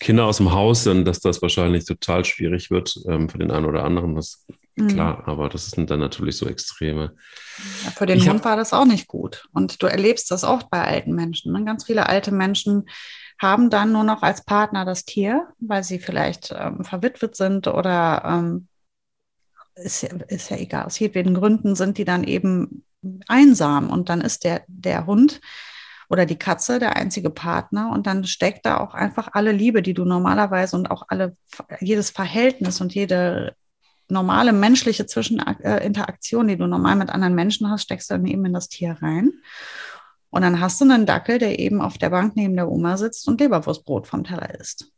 Kinder 0.00 0.24
aus 0.24 0.38
dem 0.38 0.52
Haus 0.52 0.84
sind, 0.84 1.04
dass 1.04 1.20
das 1.20 1.42
wahrscheinlich 1.42 1.84
total 1.84 2.24
schwierig 2.24 2.70
wird 2.70 2.98
ähm, 3.06 3.28
für 3.28 3.38
den 3.38 3.50
einen 3.50 3.66
oder 3.66 3.84
anderen. 3.84 4.14
Das 4.14 4.46
Mhm. 4.76 4.88
Klar, 4.88 5.22
aber 5.26 5.48
das 5.48 5.70
sind 5.70 5.90
dann 5.90 6.00
natürlich 6.00 6.36
so 6.36 6.46
Extreme. 6.46 7.14
Ja, 7.84 7.90
für 7.90 8.06
den 8.06 8.18
ich 8.18 8.28
Hund 8.28 8.44
war 8.44 8.56
das 8.56 8.72
auch 8.72 8.86
nicht 8.86 9.06
gut. 9.06 9.46
Und 9.52 9.82
du 9.82 9.86
erlebst 9.86 10.30
das 10.30 10.44
auch 10.44 10.64
bei 10.64 10.82
alten 10.82 11.14
Menschen. 11.14 11.52
Ne? 11.52 11.64
Ganz 11.64 11.84
viele 11.84 12.08
alte 12.08 12.32
Menschen 12.32 12.86
haben 13.40 13.70
dann 13.70 13.92
nur 13.92 14.04
noch 14.04 14.22
als 14.22 14.44
Partner 14.44 14.84
das 14.84 15.04
Tier, 15.04 15.48
weil 15.58 15.84
sie 15.84 15.98
vielleicht 15.98 16.54
ähm, 16.56 16.84
verwitwet 16.84 17.36
sind 17.36 17.66
oder 17.66 18.22
ähm, 18.24 18.68
ist 19.76 20.02
ja, 20.02 20.10
ist 20.28 20.50
ja 20.50 20.56
egal, 20.56 20.84
aus 20.84 20.98
jedweden 20.98 21.34
Gründen 21.34 21.74
sind 21.74 21.98
die 21.98 22.04
dann 22.04 22.24
eben 22.24 22.84
einsam 23.26 23.90
und 23.90 24.08
dann 24.08 24.20
ist 24.20 24.44
der, 24.44 24.62
der 24.68 25.06
Hund 25.06 25.40
oder 26.08 26.26
die 26.26 26.38
Katze 26.38 26.78
der 26.78 26.96
einzige 26.96 27.30
Partner 27.30 27.90
und 27.92 28.06
dann 28.06 28.24
steckt 28.24 28.66
da 28.66 28.78
auch 28.78 28.94
einfach 28.94 29.30
alle 29.32 29.52
Liebe, 29.52 29.82
die 29.82 29.94
du 29.94 30.04
normalerweise 30.04 30.76
und 30.76 30.90
auch 30.90 31.04
alle, 31.08 31.36
jedes 31.80 32.10
Verhältnis 32.10 32.80
und 32.80 32.94
jede 32.94 33.56
normale 34.14 34.54
menschliche 34.54 35.04
Zwischeninteraktion, 35.04 36.48
die 36.48 36.56
du 36.56 36.66
normal 36.66 36.96
mit 36.96 37.10
anderen 37.10 37.34
Menschen 37.34 37.68
hast, 37.68 37.82
steckst 37.82 38.08
du 38.08 38.14
dann 38.14 38.26
eben 38.26 38.46
in 38.46 38.54
das 38.54 38.68
Tier 38.68 38.96
rein. 39.02 39.32
Und 40.30 40.42
dann 40.42 40.58
hast 40.60 40.80
du 40.80 40.84
einen 40.84 41.06
Dackel, 41.06 41.38
der 41.38 41.58
eben 41.58 41.82
auf 41.82 41.98
der 41.98 42.10
Bank 42.10 42.34
neben 42.34 42.56
der 42.56 42.68
Oma 42.68 42.96
sitzt 42.96 43.28
und 43.28 43.40
Leberwurstbrot 43.40 44.06
vom 44.06 44.24
Teller 44.24 44.58
isst. 44.58 44.90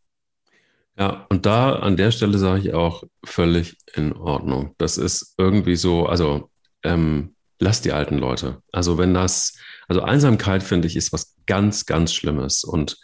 Ja, 0.99 1.27
und 1.29 1.45
da 1.45 1.75
an 1.75 1.97
der 1.97 2.11
Stelle 2.11 2.39
sage 2.39 2.61
ich 2.61 2.75
auch 2.75 3.03
völlig 3.25 3.77
in 3.95 4.15
Ordnung. 4.15 4.75
Das 4.79 4.97
ist 4.97 5.35
irgendwie 5.37 5.77
so, 5.77 6.07
also 6.07 6.51
ähm, 6.83 7.35
lass 7.59 7.83
die 7.83 7.93
alten 7.93 8.17
Leute. 8.17 8.63
Also 8.73 8.97
wenn 8.97 9.13
das, 9.13 9.59
also 9.89 10.01
Einsamkeit 10.01 10.63
finde 10.63 10.89
ich 10.89 10.97
ist 10.97 11.13
was 11.13 11.35
ganz, 11.47 11.85
ganz 11.85 12.15
Schlimmes. 12.15 12.65
Und 12.65 12.97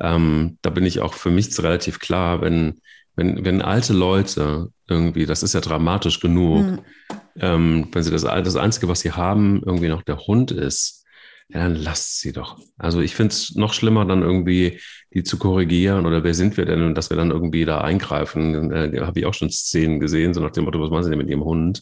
ähm, 0.00 0.58
da 0.62 0.70
bin 0.70 0.84
ich 0.84 1.00
auch 1.00 1.14
für 1.14 1.30
mich 1.30 1.56
relativ 1.62 2.00
klar, 2.00 2.40
wenn, 2.40 2.80
wenn, 3.14 3.44
wenn 3.44 3.62
alte 3.62 3.92
Leute 3.92 4.72
irgendwie, 4.88 5.26
das 5.26 5.42
ist 5.42 5.54
ja 5.54 5.60
dramatisch 5.60 6.20
genug, 6.20 6.64
mhm. 6.64 6.80
ähm, 7.40 7.88
wenn 7.92 8.02
sie 8.02 8.10
das, 8.10 8.22
das 8.22 8.56
Einzige, 8.56 8.88
was 8.88 9.00
sie 9.00 9.12
haben, 9.12 9.62
irgendwie 9.64 9.88
noch 9.88 10.02
der 10.02 10.18
Hund 10.18 10.50
ist, 10.50 10.98
ja, 11.50 11.60
dann 11.60 11.76
lasst 11.76 12.20
sie 12.20 12.32
doch. 12.32 12.58
Also 12.76 13.00
ich 13.00 13.14
finde 13.14 13.32
es 13.32 13.54
noch 13.54 13.72
schlimmer, 13.72 14.04
dann 14.04 14.22
irgendwie 14.22 14.80
die 15.14 15.22
zu 15.22 15.38
korrigieren 15.38 16.04
oder 16.04 16.22
wer 16.22 16.34
sind 16.34 16.58
wir 16.58 16.66
denn 16.66 16.82
und 16.82 16.94
dass 16.94 17.08
wir 17.08 17.16
dann 17.16 17.30
irgendwie 17.30 17.64
da 17.64 17.80
eingreifen. 17.80 18.70
Äh, 18.70 19.00
Habe 19.00 19.18
ich 19.18 19.24
auch 19.24 19.32
schon 19.32 19.48
Szenen 19.48 19.98
gesehen, 19.98 20.34
so 20.34 20.42
nach 20.42 20.50
dem 20.50 20.64
Motto, 20.64 20.78
was 20.78 20.90
machen 20.90 21.04
sie 21.04 21.10
denn 21.10 21.18
mit 21.18 21.30
ihrem 21.30 21.44
Hund? 21.44 21.80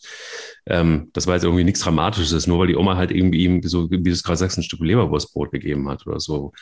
Ähm, 0.66 1.10
das 1.14 1.26
war 1.26 1.34
jetzt 1.34 1.42
irgendwie 1.42 1.64
nichts 1.64 1.80
Dramatisches, 1.80 2.46
nur 2.46 2.60
weil 2.60 2.68
die 2.68 2.76
Oma 2.76 2.96
halt 2.96 3.10
irgendwie 3.10 3.42
ihm 3.44 3.60
so, 3.64 3.90
wie 3.90 4.00
du 4.00 4.10
es 4.10 4.22
gerade 4.22 4.36
sagst, 4.36 4.56
ein 4.56 4.62
Stück 4.62 4.80
Leberwurstbrot 4.80 5.50
gegeben 5.50 5.88
hat 5.88 6.06
oder 6.06 6.20
so. 6.20 6.52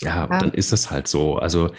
Ja, 0.00 0.26
ja, 0.28 0.38
dann 0.38 0.50
ist 0.50 0.72
das 0.72 0.90
halt 0.90 1.06
so. 1.06 1.36
Also 1.36 1.70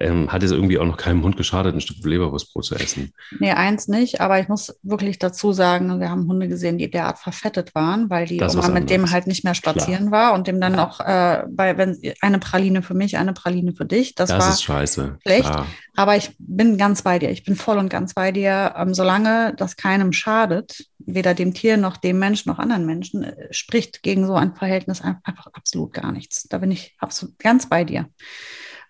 ähm, 0.00 0.32
hat 0.32 0.42
es 0.42 0.50
irgendwie 0.50 0.78
auch 0.78 0.84
noch 0.84 0.96
keinem 0.96 1.22
Hund 1.22 1.36
geschadet, 1.36 1.74
ein 1.74 1.80
Stück 1.80 2.04
Leberwurstbrot 2.04 2.64
zu 2.64 2.74
essen. 2.74 3.12
Nee, 3.38 3.52
eins 3.52 3.88
nicht, 3.88 4.20
aber 4.20 4.40
ich 4.40 4.48
muss 4.48 4.78
wirklich 4.82 5.18
dazu 5.18 5.52
sagen, 5.52 6.00
wir 6.00 6.10
haben 6.10 6.26
Hunde 6.26 6.48
gesehen, 6.48 6.78
die 6.78 6.90
derart 6.90 7.18
verfettet 7.18 7.74
waren, 7.74 8.10
weil 8.10 8.26
die 8.26 8.42
Oma 8.42 8.68
mit 8.68 8.90
dem 8.90 9.10
halt 9.10 9.26
nicht 9.26 9.44
mehr 9.44 9.54
spazieren 9.54 10.08
Klar. 10.08 10.30
war 10.30 10.34
und 10.34 10.46
dem 10.46 10.60
dann 10.60 10.78
auch 10.78 11.00
äh, 11.00 11.44
bei, 11.48 11.76
wenn 11.76 11.98
eine 12.20 12.38
Praline 12.38 12.82
für 12.82 12.94
mich, 12.94 13.16
eine 13.16 13.32
Praline 13.32 13.72
für 13.74 13.84
dich. 13.84 14.14
Das, 14.14 14.30
das 14.30 14.38
war 14.38 14.52
ist 14.52 14.62
scheiße. 14.62 15.18
Schlecht. 15.22 15.50
Klar. 15.50 15.66
Aber 15.96 16.16
ich 16.16 16.34
bin 16.38 16.76
ganz 16.76 17.02
bei 17.02 17.18
dir. 17.18 17.30
Ich 17.30 17.44
bin 17.44 17.54
voll 17.54 17.78
und 17.78 17.88
ganz 17.88 18.14
bei 18.14 18.32
dir. 18.32 18.74
Ähm, 18.76 18.94
solange 18.94 19.54
das 19.56 19.76
keinem 19.76 20.12
schadet, 20.12 20.86
weder 20.98 21.34
dem 21.34 21.54
Tier 21.54 21.76
noch 21.76 21.96
dem 21.96 22.18
Menschen 22.18 22.50
noch 22.50 22.58
anderen 22.58 22.86
Menschen, 22.86 23.24
äh, 23.24 23.52
spricht 23.52 24.02
gegen 24.02 24.26
so 24.26 24.34
ein 24.34 24.54
Verhältnis 24.54 25.00
einfach 25.00 25.46
absolut 25.52 25.92
gar 25.92 26.12
nichts. 26.12 26.44
Da 26.44 26.58
bin 26.58 26.70
ich 26.70 26.96
absolut 26.98 27.38
ganz 27.38 27.68
bei 27.68 27.84
dir. 27.84 28.08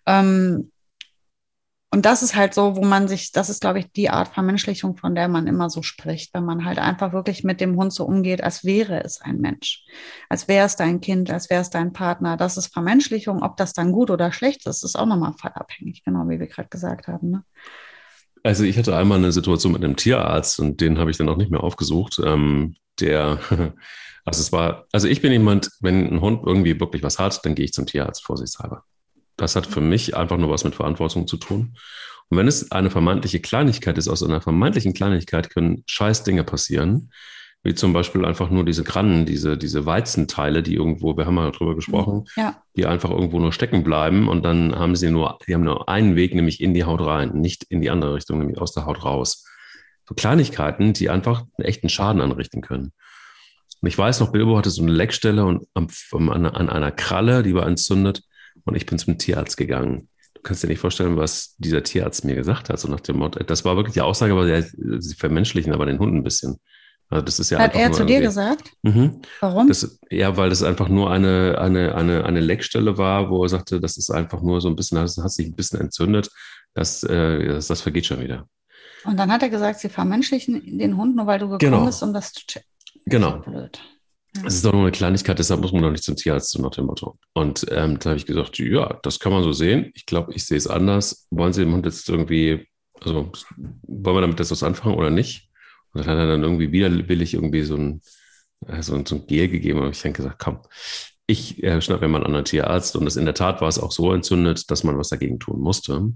Ähm, 0.06 0.70
und 1.94 2.04
das 2.06 2.24
ist 2.24 2.34
halt 2.34 2.54
so, 2.54 2.74
wo 2.74 2.84
man 2.84 3.06
sich, 3.06 3.30
das 3.30 3.48
ist, 3.48 3.60
glaube 3.60 3.78
ich, 3.78 3.92
die 3.92 4.10
Art 4.10 4.26
Vermenschlichung, 4.26 4.96
von 4.96 5.14
der 5.14 5.28
man 5.28 5.46
immer 5.46 5.70
so 5.70 5.82
spricht, 5.82 6.34
wenn 6.34 6.44
man 6.44 6.64
halt 6.64 6.80
einfach 6.80 7.12
wirklich 7.12 7.44
mit 7.44 7.60
dem 7.60 7.76
Hund 7.76 7.92
so 7.92 8.04
umgeht, 8.04 8.42
als 8.42 8.64
wäre 8.64 9.04
es 9.04 9.20
ein 9.20 9.38
Mensch, 9.38 9.84
als 10.28 10.48
wäre 10.48 10.66
es 10.66 10.74
dein 10.74 11.00
Kind, 11.00 11.30
als 11.30 11.50
wäre 11.50 11.60
es 11.60 11.70
dein 11.70 11.92
Partner. 11.92 12.36
Das 12.36 12.56
ist 12.56 12.72
Vermenschlichung. 12.72 13.44
Ob 13.44 13.56
das 13.58 13.74
dann 13.74 13.92
gut 13.92 14.10
oder 14.10 14.32
schlecht 14.32 14.66
ist, 14.66 14.82
ist 14.82 14.96
auch 14.96 15.06
nochmal 15.06 15.34
fallabhängig, 15.38 16.02
genau 16.02 16.28
wie 16.28 16.40
wir 16.40 16.48
gerade 16.48 16.68
gesagt 16.68 17.06
haben. 17.06 17.30
Ne? 17.30 17.44
Also 18.42 18.64
ich 18.64 18.76
hatte 18.76 18.96
einmal 18.96 19.18
eine 19.18 19.30
Situation 19.30 19.72
mit 19.72 19.84
einem 19.84 19.94
Tierarzt 19.94 20.58
und 20.58 20.80
den 20.80 20.98
habe 20.98 21.12
ich 21.12 21.16
dann 21.16 21.28
auch 21.28 21.36
nicht 21.36 21.52
mehr 21.52 21.62
aufgesucht. 21.62 22.20
Ähm, 22.24 22.74
der, 22.98 23.38
also 24.24 24.40
es 24.40 24.50
war, 24.50 24.86
also 24.90 25.06
ich 25.06 25.22
bin 25.22 25.30
jemand, 25.30 25.70
wenn 25.78 26.12
ein 26.12 26.20
Hund 26.20 26.42
irgendwie 26.44 26.80
wirklich 26.80 27.04
was 27.04 27.20
hat, 27.20 27.46
dann 27.46 27.54
gehe 27.54 27.66
ich 27.66 27.72
zum 27.72 27.86
Tierarzt 27.86 28.24
vorsichtshalber. 28.24 28.82
Das 29.36 29.56
hat 29.56 29.66
für 29.66 29.80
mich 29.80 30.16
einfach 30.16 30.36
nur 30.36 30.50
was 30.50 30.64
mit 30.64 30.74
Verantwortung 30.74 31.26
zu 31.26 31.36
tun. 31.36 31.76
Und 32.28 32.38
wenn 32.38 32.48
es 32.48 32.70
eine 32.72 32.90
vermeintliche 32.90 33.40
Kleinigkeit 33.40 33.98
ist, 33.98 34.08
aus 34.08 34.22
einer 34.22 34.40
vermeintlichen 34.40 34.94
Kleinigkeit 34.94 35.50
können 35.50 35.82
scheiß 35.86 36.24
Dinge 36.24 36.44
passieren, 36.44 37.10
wie 37.62 37.74
zum 37.74 37.92
Beispiel 37.94 38.24
einfach 38.24 38.50
nur 38.50 38.64
diese 38.64 38.84
Grannen, 38.84 39.24
diese, 39.24 39.56
diese 39.56 39.86
Weizenteile, 39.86 40.62
die 40.62 40.74
irgendwo, 40.74 41.16
wir 41.16 41.24
haben 41.24 41.36
ja 41.36 41.50
darüber 41.50 41.74
gesprochen, 41.74 42.26
ja. 42.36 42.62
die 42.76 42.86
einfach 42.86 43.10
irgendwo 43.10 43.40
nur 43.40 43.52
stecken 43.52 43.82
bleiben 43.82 44.28
und 44.28 44.44
dann 44.44 44.78
haben 44.78 44.96
sie 44.96 45.10
nur, 45.10 45.38
die 45.46 45.54
haben 45.54 45.64
nur 45.64 45.88
einen 45.88 46.14
Weg, 46.14 46.34
nämlich 46.34 46.60
in 46.60 46.74
die 46.74 46.84
Haut 46.84 47.00
rein, 47.00 47.32
nicht 47.32 47.64
in 47.64 47.80
die 47.80 47.88
andere 47.88 48.14
Richtung, 48.14 48.38
nämlich 48.38 48.58
aus 48.58 48.72
der 48.72 48.84
Haut 48.84 49.04
raus. 49.04 49.46
So 50.06 50.14
Kleinigkeiten, 50.14 50.92
die 50.92 51.08
einfach 51.08 51.44
einen 51.56 51.66
echten 51.66 51.88
Schaden 51.88 52.20
anrichten 52.20 52.60
können. 52.60 52.92
Und 53.80 53.88
ich 53.88 53.96
weiß 53.96 54.20
noch, 54.20 54.32
Bilbo 54.32 54.58
hatte 54.58 54.70
so 54.70 54.82
eine 54.82 54.92
Leckstelle 54.92 55.46
und 55.46 55.66
an, 55.74 56.46
an 56.46 56.68
einer 56.68 56.90
Kralle, 56.90 57.42
die 57.42 57.54
war 57.54 57.66
entzündet 57.66 58.22
und 58.64 58.76
ich 58.76 58.86
bin 58.86 58.98
zum 58.98 59.18
Tierarzt 59.18 59.56
gegangen. 59.56 60.08
Du 60.34 60.42
kannst 60.42 60.62
dir 60.62 60.68
nicht 60.68 60.80
vorstellen, 60.80 61.16
was 61.16 61.54
dieser 61.58 61.82
Tierarzt 61.82 62.24
mir 62.24 62.34
gesagt 62.34 62.68
hat, 62.68 62.78
so 62.78 62.88
nach 62.88 63.00
dem 63.00 63.16
Motto. 63.16 63.42
Das 63.44 63.64
war 63.64 63.76
wirklich 63.76 63.94
die 63.94 64.00
Aussage, 64.00 64.32
aber 64.32 64.62
sie 64.62 65.14
vermenschlichen 65.14 65.72
aber 65.72 65.86
den 65.86 65.98
Hund 65.98 66.14
ein 66.14 66.24
bisschen. 66.24 66.58
Also 67.08 67.24
das 67.24 67.38
ist 67.38 67.50
ja 67.50 67.58
Hat 67.58 67.74
er 67.74 67.92
zu 67.92 68.04
dir 68.04 68.20
gesagt? 68.20 68.72
Mhm. 68.82 69.22
Warum? 69.40 69.68
Das, 69.68 69.98
ja, 70.10 70.36
weil 70.36 70.50
das 70.50 70.62
einfach 70.62 70.88
nur 70.88 71.10
eine, 71.10 71.58
eine, 71.58 71.94
eine, 71.94 72.24
eine 72.24 72.40
Leckstelle 72.40 72.98
war, 72.98 73.30
wo 73.30 73.42
er 73.44 73.48
sagte, 73.48 73.80
das 73.80 73.96
ist 73.96 74.10
einfach 74.10 74.42
nur 74.42 74.60
so 74.60 74.68
ein 74.68 74.76
bisschen, 74.76 74.98
das 74.98 75.16
hat 75.18 75.30
sich 75.30 75.46
ein 75.46 75.54
bisschen 75.54 75.80
entzündet, 75.80 76.30
das, 76.72 77.02
äh, 77.04 77.46
das, 77.46 77.68
das 77.68 77.82
vergeht 77.82 78.06
schon 78.06 78.20
wieder. 78.20 78.48
Und 79.04 79.18
dann 79.18 79.30
hat 79.30 79.42
er 79.42 79.50
gesagt, 79.50 79.80
sie 79.80 79.90
vermenschlichen 79.90 80.78
den 80.78 80.96
Hund, 80.96 81.14
nur 81.14 81.26
weil 81.26 81.38
du 81.38 81.46
gekommen 81.46 81.72
genau. 81.72 81.86
bist, 81.86 82.02
um 82.02 82.12
das 82.14 82.32
zu 82.32 82.46
checken. 82.46 82.68
Genau. 83.06 83.38
blöd. 83.40 83.80
Es 84.42 84.54
ist 84.54 84.64
doch 84.64 84.72
nur 84.72 84.82
eine 84.82 84.90
Kleinigkeit, 84.90 85.38
deshalb 85.38 85.60
muss 85.60 85.72
man 85.72 85.82
doch 85.82 85.92
nicht 85.92 86.02
zum 86.02 86.16
Tierarzt, 86.16 86.50
so 86.50 86.60
nach 86.60 86.72
dem 86.72 86.86
Motto. 86.86 87.18
Und 87.34 87.66
ähm, 87.70 87.98
da 87.98 88.10
habe 88.10 88.18
ich 88.18 88.26
gesagt, 88.26 88.58
ja, 88.58 88.98
das 89.02 89.20
kann 89.20 89.32
man 89.32 89.44
so 89.44 89.52
sehen. 89.52 89.92
Ich 89.94 90.06
glaube, 90.06 90.34
ich 90.34 90.44
sehe 90.44 90.56
es 90.56 90.66
anders. 90.66 91.28
Wollen 91.30 91.52
Sie 91.52 91.62
dem 91.62 91.72
Hund 91.72 91.86
jetzt 91.86 92.08
irgendwie, 92.08 92.66
also 93.00 93.30
wollen 93.82 94.16
wir 94.16 94.20
damit 94.22 94.40
das 94.40 94.50
was 94.50 94.64
anfangen 94.64 94.96
oder 94.96 95.10
nicht? 95.10 95.48
Und 95.92 96.00
dann 96.00 96.10
hat 96.10 96.18
er 96.18 96.26
dann 96.26 96.42
irgendwie 96.42 96.72
widerwillig 96.72 97.34
irgendwie 97.34 97.62
so 97.62 97.76
ein, 97.76 98.02
äh, 98.66 98.82
so, 98.82 98.94
ein, 98.94 99.06
so 99.06 99.14
ein 99.14 99.26
Gel 99.26 99.48
gegeben. 99.48 99.80
Und 99.80 99.90
ich 99.90 100.04
habe 100.04 100.12
gesagt, 100.12 100.40
komm, 100.40 100.58
ich 101.26 101.62
äh, 101.62 101.80
schnappe 101.80 102.02
mir 102.02 102.08
mal 102.08 102.18
einen 102.18 102.26
anderen 102.26 102.44
Tierarzt. 102.44 102.96
Und 102.96 103.04
das 103.04 103.16
in 103.16 103.26
der 103.26 103.34
Tat 103.34 103.60
war 103.60 103.68
es 103.68 103.78
auch 103.78 103.92
so 103.92 104.12
entzündet, 104.12 104.68
dass 104.70 104.82
man 104.82 104.98
was 104.98 105.10
dagegen 105.10 105.38
tun 105.38 105.60
musste. 105.60 106.12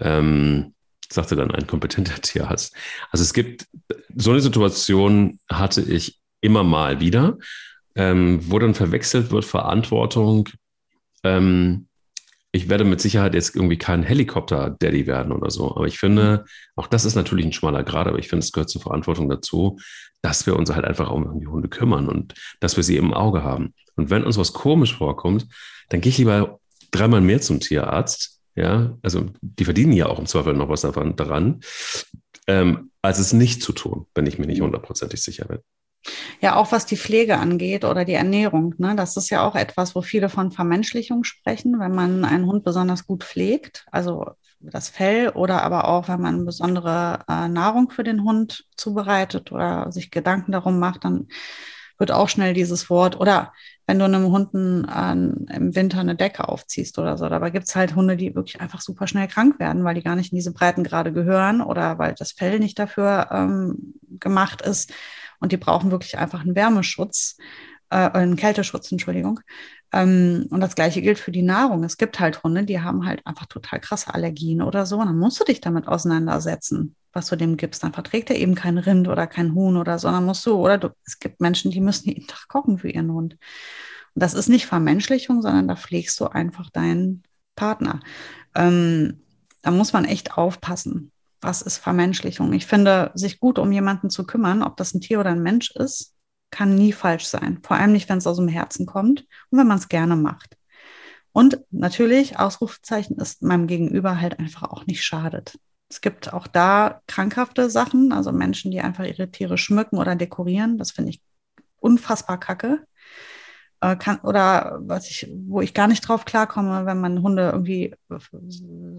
Ähm, 0.00 0.74
sagte 1.08 1.36
dann 1.36 1.52
ein 1.52 1.68
kompetenter 1.68 2.14
Tierarzt. 2.20 2.74
Also 3.10 3.22
es 3.22 3.32
gibt, 3.32 3.66
so 4.16 4.32
eine 4.32 4.40
Situation 4.40 5.38
hatte 5.48 5.82
ich 5.82 6.18
immer 6.40 6.64
mal 6.64 7.00
wieder, 7.00 7.38
ähm, 7.94 8.40
wo 8.42 8.58
dann 8.58 8.74
verwechselt 8.74 9.30
wird 9.30 9.44
Verantwortung. 9.44 10.48
Ähm, 11.24 11.88
ich 12.50 12.68
werde 12.68 12.84
mit 12.84 13.00
Sicherheit 13.00 13.34
jetzt 13.34 13.54
irgendwie 13.54 13.76
kein 13.76 14.02
Helikopter-Daddy 14.02 15.06
werden 15.06 15.32
oder 15.32 15.50
so. 15.50 15.76
Aber 15.76 15.86
ich 15.86 15.98
finde, 15.98 16.46
auch 16.76 16.86
das 16.86 17.04
ist 17.04 17.14
natürlich 17.14 17.44
ein 17.44 17.52
schmaler 17.52 17.84
Grad, 17.84 18.06
aber 18.06 18.18
ich 18.18 18.28
finde, 18.28 18.44
es 18.44 18.52
gehört 18.52 18.70
zur 18.70 18.80
Verantwortung 18.80 19.28
dazu, 19.28 19.78
dass 20.22 20.46
wir 20.46 20.56
uns 20.56 20.70
halt 20.70 20.84
einfach 20.84 21.10
um 21.10 21.40
die 21.40 21.46
Hunde 21.46 21.68
kümmern 21.68 22.08
und 22.08 22.34
dass 22.60 22.76
wir 22.76 22.84
sie 22.84 22.96
im 22.96 23.12
Auge 23.12 23.42
haben. 23.42 23.74
Und 23.96 24.10
wenn 24.10 24.24
uns 24.24 24.38
was 24.38 24.54
komisch 24.54 24.96
vorkommt, 24.96 25.46
dann 25.90 26.00
gehe 26.00 26.10
ich 26.10 26.18
lieber 26.18 26.58
dreimal 26.90 27.20
mehr 27.20 27.40
zum 27.40 27.60
Tierarzt. 27.60 28.40
Ja, 28.54 28.96
also 29.02 29.26
die 29.40 29.64
verdienen 29.64 29.92
ja 29.92 30.06
auch 30.06 30.18
im 30.18 30.26
Zweifel 30.26 30.54
noch 30.54 30.68
was 30.68 30.80
davon, 30.80 31.14
daran, 31.14 31.60
ähm, 32.48 32.90
als 33.02 33.18
es 33.18 33.32
nicht 33.32 33.62
zu 33.62 33.72
tun, 33.72 34.06
wenn 34.14 34.26
ich 34.26 34.38
mir 34.38 34.46
nicht 34.46 34.62
hundertprozentig 34.62 35.22
sicher 35.22 35.44
bin. 35.44 35.58
Ja, 36.40 36.56
auch 36.56 36.72
was 36.72 36.86
die 36.86 36.96
Pflege 36.96 37.38
angeht 37.38 37.84
oder 37.84 38.04
die 38.04 38.14
Ernährung. 38.14 38.74
Ne? 38.78 38.94
Das 38.96 39.16
ist 39.16 39.30
ja 39.30 39.46
auch 39.46 39.56
etwas, 39.56 39.94
wo 39.94 40.02
viele 40.02 40.28
von 40.28 40.52
Vermenschlichung 40.52 41.24
sprechen, 41.24 41.78
wenn 41.80 41.94
man 41.94 42.24
einen 42.24 42.46
Hund 42.46 42.64
besonders 42.64 43.06
gut 43.06 43.24
pflegt, 43.24 43.86
also 43.90 44.24
das 44.60 44.88
Fell 44.88 45.30
oder 45.30 45.62
aber 45.62 45.86
auch, 45.88 46.08
wenn 46.08 46.20
man 46.20 46.44
besondere 46.44 47.20
äh, 47.28 47.48
Nahrung 47.48 47.90
für 47.90 48.04
den 48.04 48.24
Hund 48.24 48.64
zubereitet 48.76 49.52
oder 49.52 49.92
sich 49.92 50.10
Gedanken 50.10 50.52
darum 50.52 50.78
macht, 50.78 51.04
dann 51.04 51.28
wird 51.98 52.12
auch 52.12 52.28
schnell 52.28 52.54
dieses 52.54 52.90
Wort 52.90 53.18
oder 53.20 53.52
wenn 53.86 53.98
du 53.98 54.04
einem 54.04 54.26
Hunden 54.26 54.84
äh, 54.84 55.12
im 55.56 55.74
Winter 55.74 56.00
eine 56.00 56.14
Decke 56.14 56.48
aufziehst 56.48 56.98
oder 56.98 57.16
so. 57.16 57.28
Dabei 57.28 57.50
gibt 57.50 57.66
es 57.68 57.74
halt 57.74 57.94
Hunde, 57.94 58.16
die 58.16 58.34
wirklich 58.34 58.60
einfach 58.60 58.80
super 58.80 59.06
schnell 59.06 59.28
krank 59.28 59.58
werden, 59.58 59.84
weil 59.84 59.94
die 59.94 60.02
gar 60.02 60.16
nicht 60.16 60.32
in 60.32 60.36
diese 60.36 60.52
Breitengrade 60.52 61.12
gehören 61.12 61.60
oder 61.60 61.98
weil 61.98 62.14
das 62.14 62.32
Fell 62.32 62.58
nicht 62.58 62.78
dafür 62.78 63.28
ähm, 63.32 63.94
gemacht 64.20 64.62
ist 64.62 64.92
und 65.40 65.52
die 65.52 65.56
brauchen 65.56 65.90
wirklich 65.90 66.18
einfach 66.18 66.40
einen 66.40 66.54
Wärmeschutz, 66.54 67.36
äh, 67.90 68.10
einen 68.10 68.36
Kälteschutz, 68.36 68.90
Entschuldigung. 68.92 69.40
Ähm, 69.92 70.46
und 70.50 70.60
das 70.60 70.74
gleiche 70.74 71.00
gilt 71.02 71.18
für 71.18 71.32
die 71.32 71.42
Nahrung. 71.42 71.84
Es 71.84 71.96
gibt 71.96 72.20
halt 72.20 72.42
Hunde, 72.42 72.64
die 72.64 72.80
haben 72.80 73.06
halt 73.06 73.26
einfach 73.26 73.46
total 73.46 73.80
krasse 73.80 74.12
Allergien 74.12 74.62
oder 74.62 74.86
so. 74.86 74.98
Und 74.98 75.06
dann 75.06 75.18
musst 75.18 75.40
du 75.40 75.44
dich 75.44 75.60
damit 75.60 75.88
auseinandersetzen, 75.88 76.94
was 77.12 77.26
du 77.28 77.36
dem 77.36 77.56
gibst. 77.56 77.82
Dann 77.82 77.92
verträgt 77.92 78.30
er 78.30 78.36
eben 78.36 78.54
kein 78.54 78.78
Rind 78.78 79.08
oder 79.08 79.26
kein 79.26 79.54
Huhn 79.54 79.76
oder 79.76 79.98
so. 79.98 80.08
Dann 80.08 80.24
musst 80.24 80.44
du, 80.46 80.56
oder 80.56 80.78
du, 80.78 80.90
es 81.06 81.18
gibt 81.18 81.40
Menschen, 81.40 81.70
die 81.70 81.80
müssen 81.80 82.08
jeden 82.08 82.26
Tag 82.26 82.48
kochen 82.48 82.78
für 82.78 82.90
ihren 82.90 83.12
Hund. 83.12 83.34
Und 84.14 84.22
das 84.22 84.34
ist 84.34 84.48
nicht 84.48 84.66
Vermenschlichung, 84.66 85.42
sondern 85.42 85.68
da 85.68 85.76
pflegst 85.76 86.18
du 86.20 86.26
einfach 86.26 86.70
deinen 86.70 87.22
Partner. 87.56 88.00
Ähm, 88.54 89.22
da 89.62 89.70
muss 89.70 89.92
man 89.92 90.04
echt 90.04 90.36
aufpassen. 90.36 91.12
Was 91.40 91.62
ist 91.62 91.78
Vermenschlichung? 91.78 92.52
Ich 92.52 92.66
finde, 92.66 93.10
sich 93.14 93.40
gut 93.40 93.58
um 93.58 93.72
jemanden 93.72 94.10
zu 94.10 94.24
kümmern, 94.26 94.62
ob 94.62 94.76
das 94.76 94.94
ein 94.94 95.00
Tier 95.00 95.20
oder 95.20 95.30
ein 95.30 95.42
Mensch 95.42 95.70
ist, 95.72 96.14
kann 96.50 96.74
nie 96.74 96.92
falsch 96.92 97.26
sein. 97.26 97.60
Vor 97.62 97.76
allem 97.76 97.92
nicht, 97.92 98.08
wenn 98.08 98.18
es 98.18 98.26
aus 98.26 98.38
dem 98.38 98.48
Herzen 98.48 98.86
kommt 98.86 99.26
und 99.50 99.58
wenn 99.58 99.66
man 99.66 99.78
es 99.78 99.88
gerne 99.88 100.16
macht. 100.16 100.56
Und 101.32 101.60
natürlich, 101.70 102.38
Ausrufezeichen 102.38 103.16
ist 103.18 103.42
meinem 103.42 103.66
Gegenüber 103.66 104.20
halt 104.20 104.38
einfach 104.38 104.64
auch 104.64 104.86
nicht 104.86 105.04
schadet. 105.04 105.58
Es 105.90 106.00
gibt 106.00 106.32
auch 106.32 106.46
da 106.46 107.00
krankhafte 107.06 107.70
Sachen, 107.70 108.12
also 108.12 108.32
Menschen, 108.32 108.70
die 108.70 108.80
einfach 108.80 109.04
ihre 109.04 109.30
Tiere 109.30 109.56
schmücken 109.56 109.98
oder 109.98 110.16
dekorieren. 110.16 110.78
Das 110.78 110.90
finde 110.90 111.10
ich 111.10 111.22
unfassbar 111.76 112.40
kacke. 112.40 112.84
Äh, 113.80 113.94
kann, 113.94 114.18
oder 114.20 114.80
was 114.80 115.08
ich, 115.08 115.28
wo 115.46 115.60
ich 115.60 115.72
gar 115.72 115.86
nicht 115.86 116.00
drauf 116.00 116.24
klarkomme, 116.24 116.84
wenn 116.84 117.00
man 117.00 117.22
Hunde 117.22 117.50
irgendwie 117.52 117.94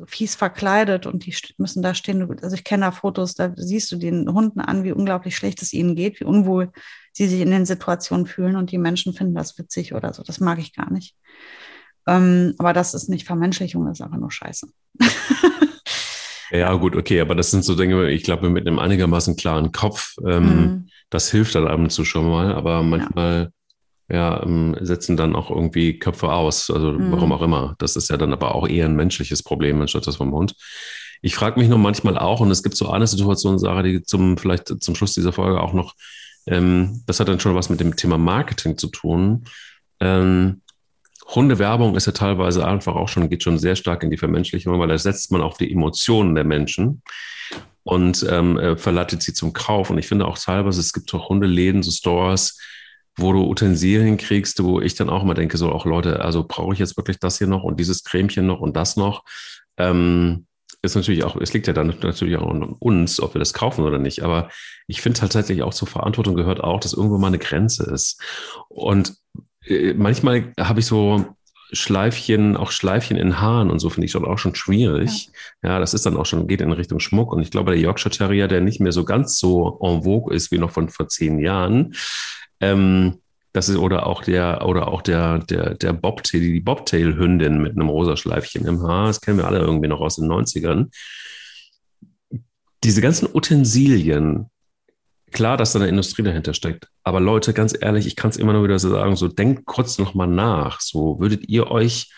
fies 0.06 0.36
verkleidet 0.36 1.06
und 1.06 1.26
die 1.26 1.36
müssen 1.58 1.84
da 1.84 1.94
stehen. 1.94 2.26
Also 2.42 2.56
ich 2.56 2.64
kenne 2.64 2.86
da 2.86 2.92
Fotos, 2.92 3.36
da 3.36 3.52
siehst 3.58 3.92
du 3.92 3.98
den 3.98 4.32
Hunden 4.32 4.62
an, 4.62 4.86
wie 4.86 4.94
unglaublich 4.94 5.36
schlecht 5.36 5.62
es 5.62 5.74
ihnen 5.74 5.96
geht, 5.96 6.22
wie 6.22 6.26
unwohl 6.26 6.72
sie 7.12 7.28
sich 7.28 7.42
in 7.42 7.52
den 7.52 7.66
Situationen 7.66 8.26
fühlen 8.26 8.56
und 8.56 8.72
die 8.72 8.78
Menschen 8.78 9.14
finden 9.14 9.36
das 9.36 9.58
witzig 9.58 9.94
oder 9.94 10.14
so. 10.14 10.24
Das 10.24 10.40
mag 10.40 10.60
ich 10.60 10.74
gar 10.74 10.90
nicht. 10.94 11.14
Ähm, 12.08 12.56
aber 12.58 12.72
das 12.72 12.94
ist 12.94 13.10
nicht 13.10 13.28
Vermenschlichung, 13.28 13.86
das 13.86 14.00
ist 14.00 14.06
einfach 14.06 14.18
nur 14.18 14.32
Scheiße. 14.32 14.68
ja, 16.52 16.74
gut, 16.76 16.96
okay, 16.96 17.20
aber 17.20 17.36
das 17.36 17.52
sind 17.52 17.66
so 17.66 17.76
Dinge, 17.76 18.10
ich 18.12 18.24
glaube, 18.24 18.50
mit 18.50 18.66
einem 18.66 18.80
einigermaßen 18.80 19.36
klaren 19.36 19.74
Kopf, 19.74 20.16
ähm, 20.26 20.46
mhm. 20.46 20.88
das 21.10 21.30
hilft 21.30 21.56
dann 21.56 21.68
ab 21.68 21.80
und 21.80 21.92
zu 21.92 22.06
schon 22.06 22.30
mal, 22.30 22.54
aber 22.54 22.82
manchmal 22.82 23.52
ja, 24.10 24.42
ähm, 24.44 24.76
setzen 24.82 25.18
dann 25.18 25.36
auch 25.36 25.50
irgendwie 25.50 26.00
Köpfe 26.00 26.32
aus, 26.32 26.70
also 26.72 26.94
mhm. 26.94 27.12
warum 27.12 27.32
auch 27.32 27.42
immer. 27.42 27.76
Das 27.78 27.96
ist 27.96 28.10
ja 28.10 28.18
dann 28.18 28.34
aber 28.34 28.56
auch 28.56 28.68
eher 28.68 28.86
ein 28.86 28.96
menschliches 28.96 29.44
Problem 29.44 29.80
anstatt 29.82 30.08
das 30.08 30.18
vom 30.18 30.32
Hund. 30.32 30.56
Ich 31.22 31.36
frage 31.36 31.60
mich 31.60 31.70
nur 31.70 31.78
manchmal 31.78 32.18
auch, 32.18 32.40
und 32.40 32.50
es 32.50 32.64
gibt 32.64 32.76
so 32.76 32.90
eine 32.90 33.06
Situation, 33.06 33.60
Sarah, 33.60 33.84
die 33.84 34.04
zum 34.04 34.38
vielleicht 34.38 34.68
zum 34.82 34.96
Schluss 34.96 35.14
dieser 35.14 35.34
Folge 35.34 35.62
auch 35.62 35.74
noch, 35.74 35.94
ähm, 36.48 37.04
das 37.06 37.20
hat 37.20 37.28
dann 37.28 37.40
schon 37.40 37.56
was 37.56 37.70
mit 37.70 37.80
dem 37.80 37.96
Thema 37.96 38.18
Marketing 38.18 38.78
zu 38.78 38.88
tun. 38.88 39.46
Ähm, 40.00 40.62
Hundewerbung 41.28 41.96
ist 41.96 42.08
ja 42.08 42.12
teilweise 42.12 42.66
einfach 42.66 42.96
auch 42.96 43.10
schon, 43.10 43.30
geht 43.30 43.44
schon 43.44 43.60
sehr 43.60 43.76
stark 43.76 44.02
in 44.02 44.10
die 44.10 44.18
Vermenschlichung, 44.18 44.80
weil 44.80 44.88
da 44.88 44.98
setzt 44.98 45.32
man 45.32 45.42
auf 45.42 45.58
die 45.58 45.72
Emotionen 45.72 46.34
der 46.34 46.46
Menschen 46.46 47.04
und 47.84 48.26
ähm, 48.28 48.58
äh, 48.58 48.78
verleitet 48.78 49.22
sie 49.22 49.34
zum 49.34 49.54
Kauf. 49.54 49.92
Und 49.92 50.00
ich 50.00 50.08
finde 50.08 50.26
auch 50.26 50.40
teilweise, 50.40 50.80
es 50.80 50.94
gibt 50.94 51.14
auch 51.14 51.30
Hundeläden, 51.30 51.84
so 51.84 51.92
Stores, 51.92 52.58
wo 53.22 53.34
du 53.34 53.48
Utensilien 53.48 54.18
kriegst, 54.18 54.64
wo 54.64 54.82
ich 54.82 54.96
dann 54.96 55.10
auch 55.10 55.24
immer 55.24 55.34
denke, 55.34 55.58
so 55.58 55.72
auch 55.72 55.86
Leute, 55.86 56.22
also 56.22 56.46
brauche 56.48 56.74
ich 56.74 56.80
jetzt 56.80 56.98
wirklich 56.98 57.20
das 57.20 57.38
hier 57.38 57.48
noch 57.48 57.64
und 57.64 57.80
dieses 57.80 58.04
Cremchen 58.04 58.46
noch 58.46 58.60
und 58.60 58.76
das 58.76 58.96
noch? 58.96 59.24
Ähm, 59.78 60.46
ist 60.82 60.96
natürlich 60.96 61.24
auch, 61.24 61.36
es 61.36 61.54
liegt 61.54 61.68
ja 61.68 61.74
dann 61.74 61.94
natürlich 62.02 62.38
auch 62.38 62.50
an 62.50 62.64
uns, 62.64 63.20
ob 63.20 63.34
wir 63.34 63.40
das 63.40 63.54
kaufen 63.54 63.84
oder 63.84 63.98
nicht. 63.98 64.24
Aber 64.24 64.50
ich 64.88 65.02
finde 65.02 65.20
tatsächlich 65.20 65.62
auch 65.62 65.74
zur 65.74 65.88
Verantwortung 65.88 66.36
gehört 66.36 66.64
auch, 66.64 66.80
dass 66.80 66.94
irgendwo 66.94 67.18
mal 67.18 67.28
eine 67.28 67.40
Grenze 67.40 67.84
ist. 67.92 68.22
Und 68.70 69.16
äh, 69.66 69.94
manchmal 69.94 70.54
habe 70.58 70.80
ich 70.80 70.86
so 70.86 71.26
Schleifchen, 71.72 72.58
auch 72.58 72.72
Schleifchen 72.72 73.18
in 73.18 73.40
Haaren 73.40 73.70
und 73.70 73.80
so 73.80 73.90
finde 73.90 74.06
ich 74.06 74.12
schon 74.12 74.26
auch 74.26 74.40
schon 74.40 74.56
schwierig. 74.56 75.30
Ja. 75.62 75.72
ja. 75.72 75.80
das 75.80 75.94
ist 75.94 76.06
dann 76.06 76.18
auch 76.18 76.26
schon, 76.26 76.48
geht 76.48 76.62
in 76.62 76.72
Richtung 76.72 77.00
Schmuck. 77.00 77.34
Und 77.34 77.42
ich 77.42 77.52
glaube, 77.52 77.72
der 77.72 77.80
Yorkshire 77.80 78.10
Terrier, 78.16 78.48
der 78.48 78.62
nicht 78.62 78.80
mehr 78.80 78.94
so 78.94 79.04
ganz 79.04 79.38
so 79.38 79.80
en 79.84 80.04
vogue 80.04 80.34
ist 80.34 80.52
wie 80.52 80.58
noch 80.58 80.72
von 80.72 80.90
vor 80.90 81.10
zehn 81.10 81.40
Jahren, 81.40 81.94
ähm, 82.60 83.20
das 83.54 83.70
ist, 83.70 83.78
oder 83.78 84.06
auch 84.06 84.24
der, 84.24 84.66
oder 84.66 84.88
auch 84.90 85.02
der, 85.02 85.40
der, 85.40 85.74
der 85.76 85.94
Bobtail, 85.94 86.40
die 86.40 86.60
Bobtail-Hündin 86.60 87.60
mit 87.60 87.72
einem 87.72 87.90
rosa 87.90 88.16
Schleifchen 88.16 88.66
im 88.66 88.82
Haar, 88.84 89.08
das 89.08 89.22
kennen 89.22 89.38
wir 89.38 89.48
alle 89.48 89.60
irgendwie 89.60 89.88
noch 89.88 90.02
aus 90.02 90.18
den 90.18 90.30
90ern. 90.30 90.90
Diese 92.84 93.02
ganzen 93.02 93.28
Utensilien, 93.34 94.50
klar, 95.32 95.58
dass 95.58 95.74
da 95.74 95.80
eine 95.80 95.90
Industrie 95.90 96.24
dahinter 96.24 96.54
steckt. 96.54 96.88
Aber 97.04 97.20
Leute, 97.20 97.54
ganz 97.54 97.76
ehrlich, 97.80 98.06
ich 98.06 98.16
kann 98.16 98.30
es 98.30 98.38
immer 98.38 98.54
nur 98.54 98.64
wieder 98.64 98.80
so 98.80 98.90
sagen, 98.90 99.16
so 99.16 99.28
denkt 99.28 99.66
kurz 99.66 99.98
nochmal 99.98 100.28
nach. 100.28 100.80
So 100.80 101.20
würdet 101.20 101.50
ihr 101.50 101.72
euch, 101.72 102.12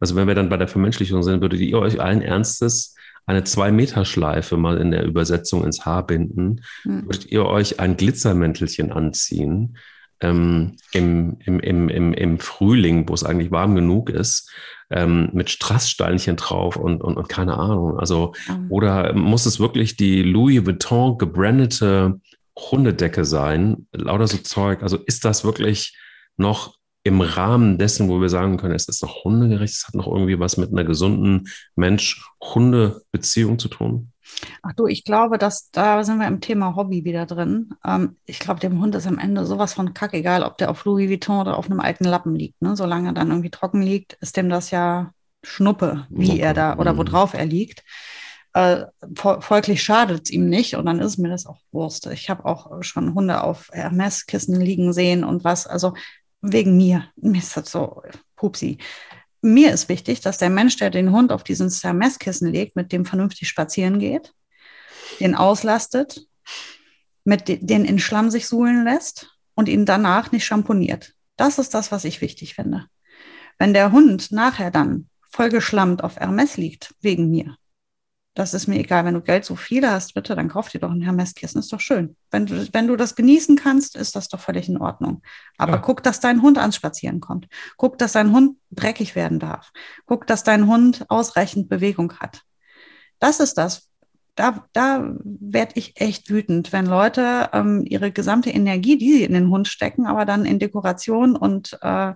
also 0.00 0.16
wenn 0.16 0.26
wir 0.26 0.34
dann 0.34 0.48
bei 0.48 0.56
der 0.56 0.68
Vermenschlichung 0.68 1.22
sind, 1.22 1.42
würdet 1.42 1.60
ihr 1.60 1.78
euch 1.78 2.00
allen 2.00 2.22
Ernstes 2.22 2.96
eine 3.26 3.44
Zwei-Meter-Schleife 3.44 4.56
mal 4.56 4.78
in 4.78 4.90
der 4.90 5.04
Übersetzung 5.04 5.64
ins 5.64 5.84
Haar 5.84 6.06
binden? 6.06 6.62
Hm. 6.82 7.06
Würdet 7.06 7.26
ihr 7.30 7.46
euch 7.46 7.80
ein 7.80 7.96
Glitzermäntelchen 7.96 8.92
anziehen? 8.92 9.76
Ähm, 10.20 10.76
im, 10.92 11.38
im, 11.44 11.58
im, 11.58 11.88
im, 11.88 12.12
im 12.12 12.38
Frühling, 12.38 13.08
wo 13.08 13.14
es 13.14 13.24
eigentlich 13.24 13.50
warm 13.50 13.74
genug 13.74 14.08
ist, 14.08 14.52
ähm, 14.90 15.30
mit 15.32 15.50
Strasssteinchen 15.50 16.36
drauf 16.36 16.76
und, 16.76 17.02
und, 17.02 17.16
und 17.16 17.28
keine 17.28 17.56
Ahnung. 17.56 17.98
Also, 17.98 18.32
mhm. 18.48 18.66
oder 18.68 19.14
muss 19.14 19.46
es 19.46 19.58
wirklich 19.58 19.96
die 19.96 20.22
Louis 20.22 20.64
Vuitton 20.64 21.18
gebrandete 21.18 22.20
Hundedecke 22.56 23.24
sein, 23.24 23.88
lauter 23.92 24.28
so 24.28 24.38
Zeug. 24.38 24.82
Also 24.82 24.98
ist 24.98 25.24
das 25.24 25.44
wirklich 25.44 25.96
noch 26.36 26.76
im 27.04 27.20
Rahmen 27.20 27.78
dessen, 27.78 28.08
wo 28.08 28.20
wir 28.20 28.28
sagen 28.28 28.56
können, 28.56 28.74
es 28.74 28.88
ist 28.88 29.02
noch 29.02 29.24
hundegerecht, 29.24 29.74
es 29.74 29.86
hat 29.86 29.94
noch 29.94 30.06
irgendwie 30.06 30.38
was 30.38 30.56
mit 30.56 30.70
einer 30.70 30.84
gesunden 30.84 31.48
Mensch-Hunde-Beziehung 31.74 33.58
zu 33.58 33.68
tun? 33.68 34.12
Ach 34.62 34.72
du, 34.74 34.86
ich 34.86 35.04
glaube, 35.04 35.38
dass 35.38 35.70
da 35.70 36.04
sind 36.04 36.18
wir 36.18 36.26
im 36.26 36.40
Thema 36.40 36.76
Hobby 36.76 37.04
wieder 37.04 37.26
drin. 37.26 37.70
Ähm, 37.84 38.16
ich 38.24 38.38
glaube, 38.38 38.60
dem 38.60 38.80
Hund 38.80 38.94
ist 38.94 39.06
am 39.06 39.18
Ende 39.18 39.44
sowas 39.44 39.74
von 39.74 39.94
kack 39.94 40.14
egal, 40.14 40.42
ob 40.42 40.58
der 40.58 40.70
auf 40.70 40.84
Louis 40.84 41.08
Vuitton 41.08 41.40
oder 41.40 41.58
auf 41.58 41.66
einem 41.66 41.80
alten 41.80 42.04
Lappen 42.04 42.34
liegt. 42.34 42.62
Ne? 42.62 42.76
Solange 42.76 43.10
er 43.10 43.14
dann 43.14 43.28
irgendwie 43.28 43.50
trocken 43.50 43.82
liegt, 43.82 44.14
ist 44.14 44.36
dem 44.36 44.48
das 44.48 44.70
ja 44.70 45.12
Schnuppe, 45.42 46.06
wie 46.08 46.40
er 46.40 46.54
da 46.54 46.78
oder 46.78 46.94
mhm. 46.94 46.98
worauf 46.98 47.34
er 47.34 47.46
liegt. 47.46 47.82
Äh, 48.54 48.84
folglich 49.14 49.82
schadet 49.82 50.24
es 50.24 50.30
ihm 50.30 50.48
nicht 50.48 50.76
und 50.76 50.84
dann 50.84 51.00
ist 51.00 51.16
mir 51.18 51.30
das 51.30 51.46
auch 51.46 51.58
Wurst. 51.72 52.06
Ich 52.06 52.28
habe 52.28 52.44
auch 52.44 52.82
schon 52.82 53.14
Hunde 53.14 53.42
auf 53.42 53.70
Hermes-Kissen 53.72 54.60
liegen 54.60 54.92
sehen 54.92 55.24
und 55.24 55.42
was, 55.42 55.66
also 55.66 55.94
wegen 56.42 56.76
mir. 56.76 57.08
Mir 57.16 57.38
ist 57.38 57.56
das 57.56 57.70
so 57.70 58.02
pupsi. 58.36 58.78
Mir 59.40 59.72
ist 59.72 59.88
wichtig, 59.88 60.20
dass 60.20 60.38
der 60.38 60.50
Mensch, 60.50 60.76
der 60.76 60.90
den 60.90 61.10
Hund 61.10 61.32
auf 61.32 61.42
diesen 61.42 61.70
Hermes-Kissen 61.70 62.52
legt, 62.52 62.76
mit 62.76 62.92
dem 62.92 63.04
vernünftig 63.04 63.48
spazieren 63.48 63.98
geht, 63.98 64.34
den 65.20 65.34
auslastet, 65.34 66.26
mit 67.24 67.48
den 67.48 67.84
in 67.84 67.98
Schlamm 67.98 68.30
sich 68.30 68.46
suhlen 68.46 68.84
lässt 68.84 69.36
und 69.54 69.68
ihn 69.68 69.86
danach 69.86 70.32
nicht 70.32 70.44
schamponiert. 70.44 71.14
Das 71.36 71.58
ist 71.58 71.74
das, 71.74 71.90
was 71.90 72.04
ich 72.04 72.20
wichtig 72.20 72.54
finde. 72.54 72.86
Wenn 73.58 73.74
der 73.74 73.92
Hund 73.92 74.32
nachher 74.32 74.70
dann 74.70 75.08
vollgeschlammt 75.30 76.04
auf 76.04 76.16
Hermes 76.16 76.56
liegt, 76.56 76.94
wegen 77.00 77.30
mir, 77.30 77.56
das 78.34 78.54
ist 78.54 78.66
mir 78.66 78.78
egal. 78.78 79.04
Wenn 79.04 79.14
du 79.14 79.20
Geld 79.20 79.44
so 79.44 79.56
viele 79.56 79.90
hast, 79.90 80.14
bitte, 80.14 80.34
dann 80.34 80.48
kauf 80.48 80.70
dir 80.70 80.80
doch 80.80 80.90
ein 80.90 81.02
Hermes-Kissen. 81.02 81.58
Ist 81.58 81.72
doch 81.72 81.80
schön. 81.80 82.16
Wenn 82.30 82.46
du, 82.46 82.66
wenn 82.72 82.86
du 82.86 82.96
das 82.96 83.14
genießen 83.14 83.56
kannst, 83.56 83.94
ist 83.94 84.16
das 84.16 84.28
doch 84.28 84.40
völlig 84.40 84.68
in 84.68 84.78
Ordnung. 84.78 85.22
Aber 85.58 85.74
ja. 85.74 85.78
guck, 85.78 86.02
dass 86.02 86.20
dein 86.20 86.40
Hund 86.40 86.56
ans 86.56 86.76
Spazieren 86.76 87.20
kommt. 87.20 87.46
Guck, 87.76 87.98
dass 87.98 88.12
dein 88.12 88.32
Hund 88.32 88.56
dreckig 88.70 89.14
werden 89.14 89.38
darf. 89.38 89.70
Guck, 90.06 90.26
dass 90.26 90.44
dein 90.44 90.66
Hund 90.66 91.04
ausreichend 91.08 91.68
Bewegung 91.68 92.14
hat. 92.20 92.42
Das 93.18 93.38
ist 93.38 93.58
das. 93.58 93.90
Da, 94.34 94.66
da 94.72 95.12
werde 95.22 95.72
ich 95.74 96.00
echt 96.00 96.30
wütend, 96.30 96.72
wenn 96.72 96.86
Leute 96.86 97.50
ähm, 97.52 97.84
ihre 97.86 98.12
gesamte 98.12 98.48
Energie, 98.48 98.96
die 98.96 99.12
sie 99.12 99.24
in 99.24 99.34
den 99.34 99.50
Hund 99.50 99.68
stecken, 99.68 100.06
aber 100.06 100.24
dann 100.24 100.46
in 100.46 100.58
Dekoration 100.58 101.36
und 101.36 101.78
äh, 101.82 102.14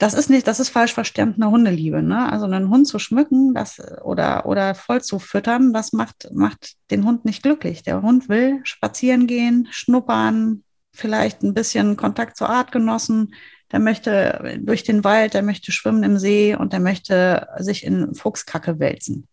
das 0.00 0.14
ist 0.14 0.30
nicht, 0.30 0.46
das 0.46 0.60
ist 0.60 0.70
falsch 0.70 0.94
verstandene 0.94 1.50
Hundeliebe. 1.50 2.02
Ne? 2.02 2.32
Also 2.32 2.46
einen 2.46 2.70
Hund 2.70 2.88
zu 2.88 2.98
schmücken 2.98 3.52
das, 3.52 3.78
oder, 4.02 4.46
oder 4.46 4.74
voll 4.74 5.02
zu 5.02 5.18
füttern, 5.18 5.74
das 5.74 5.92
macht, 5.92 6.30
macht 6.32 6.76
den 6.90 7.04
Hund 7.04 7.26
nicht 7.26 7.42
glücklich. 7.42 7.82
Der 7.82 8.00
Hund 8.00 8.30
will 8.30 8.60
spazieren 8.64 9.26
gehen, 9.26 9.68
schnuppern, 9.70 10.64
vielleicht 10.90 11.42
ein 11.42 11.52
bisschen 11.52 11.98
Kontakt 11.98 12.38
zur 12.38 12.48
Artgenossen. 12.48 13.34
Der 13.72 13.78
möchte 13.78 14.58
durch 14.62 14.84
den 14.84 15.04
Wald, 15.04 15.34
der 15.34 15.42
möchte 15.42 15.70
schwimmen 15.70 16.02
im 16.02 16.18
See 16.18 16.56
und 16.56 16.72
der 16.72 16.80
möchte 16.80 17.46
sich 17.58 17.84
in 17.84 18.14
Fuchskacke 18.14 18.78
wälzen. 18.78 19.28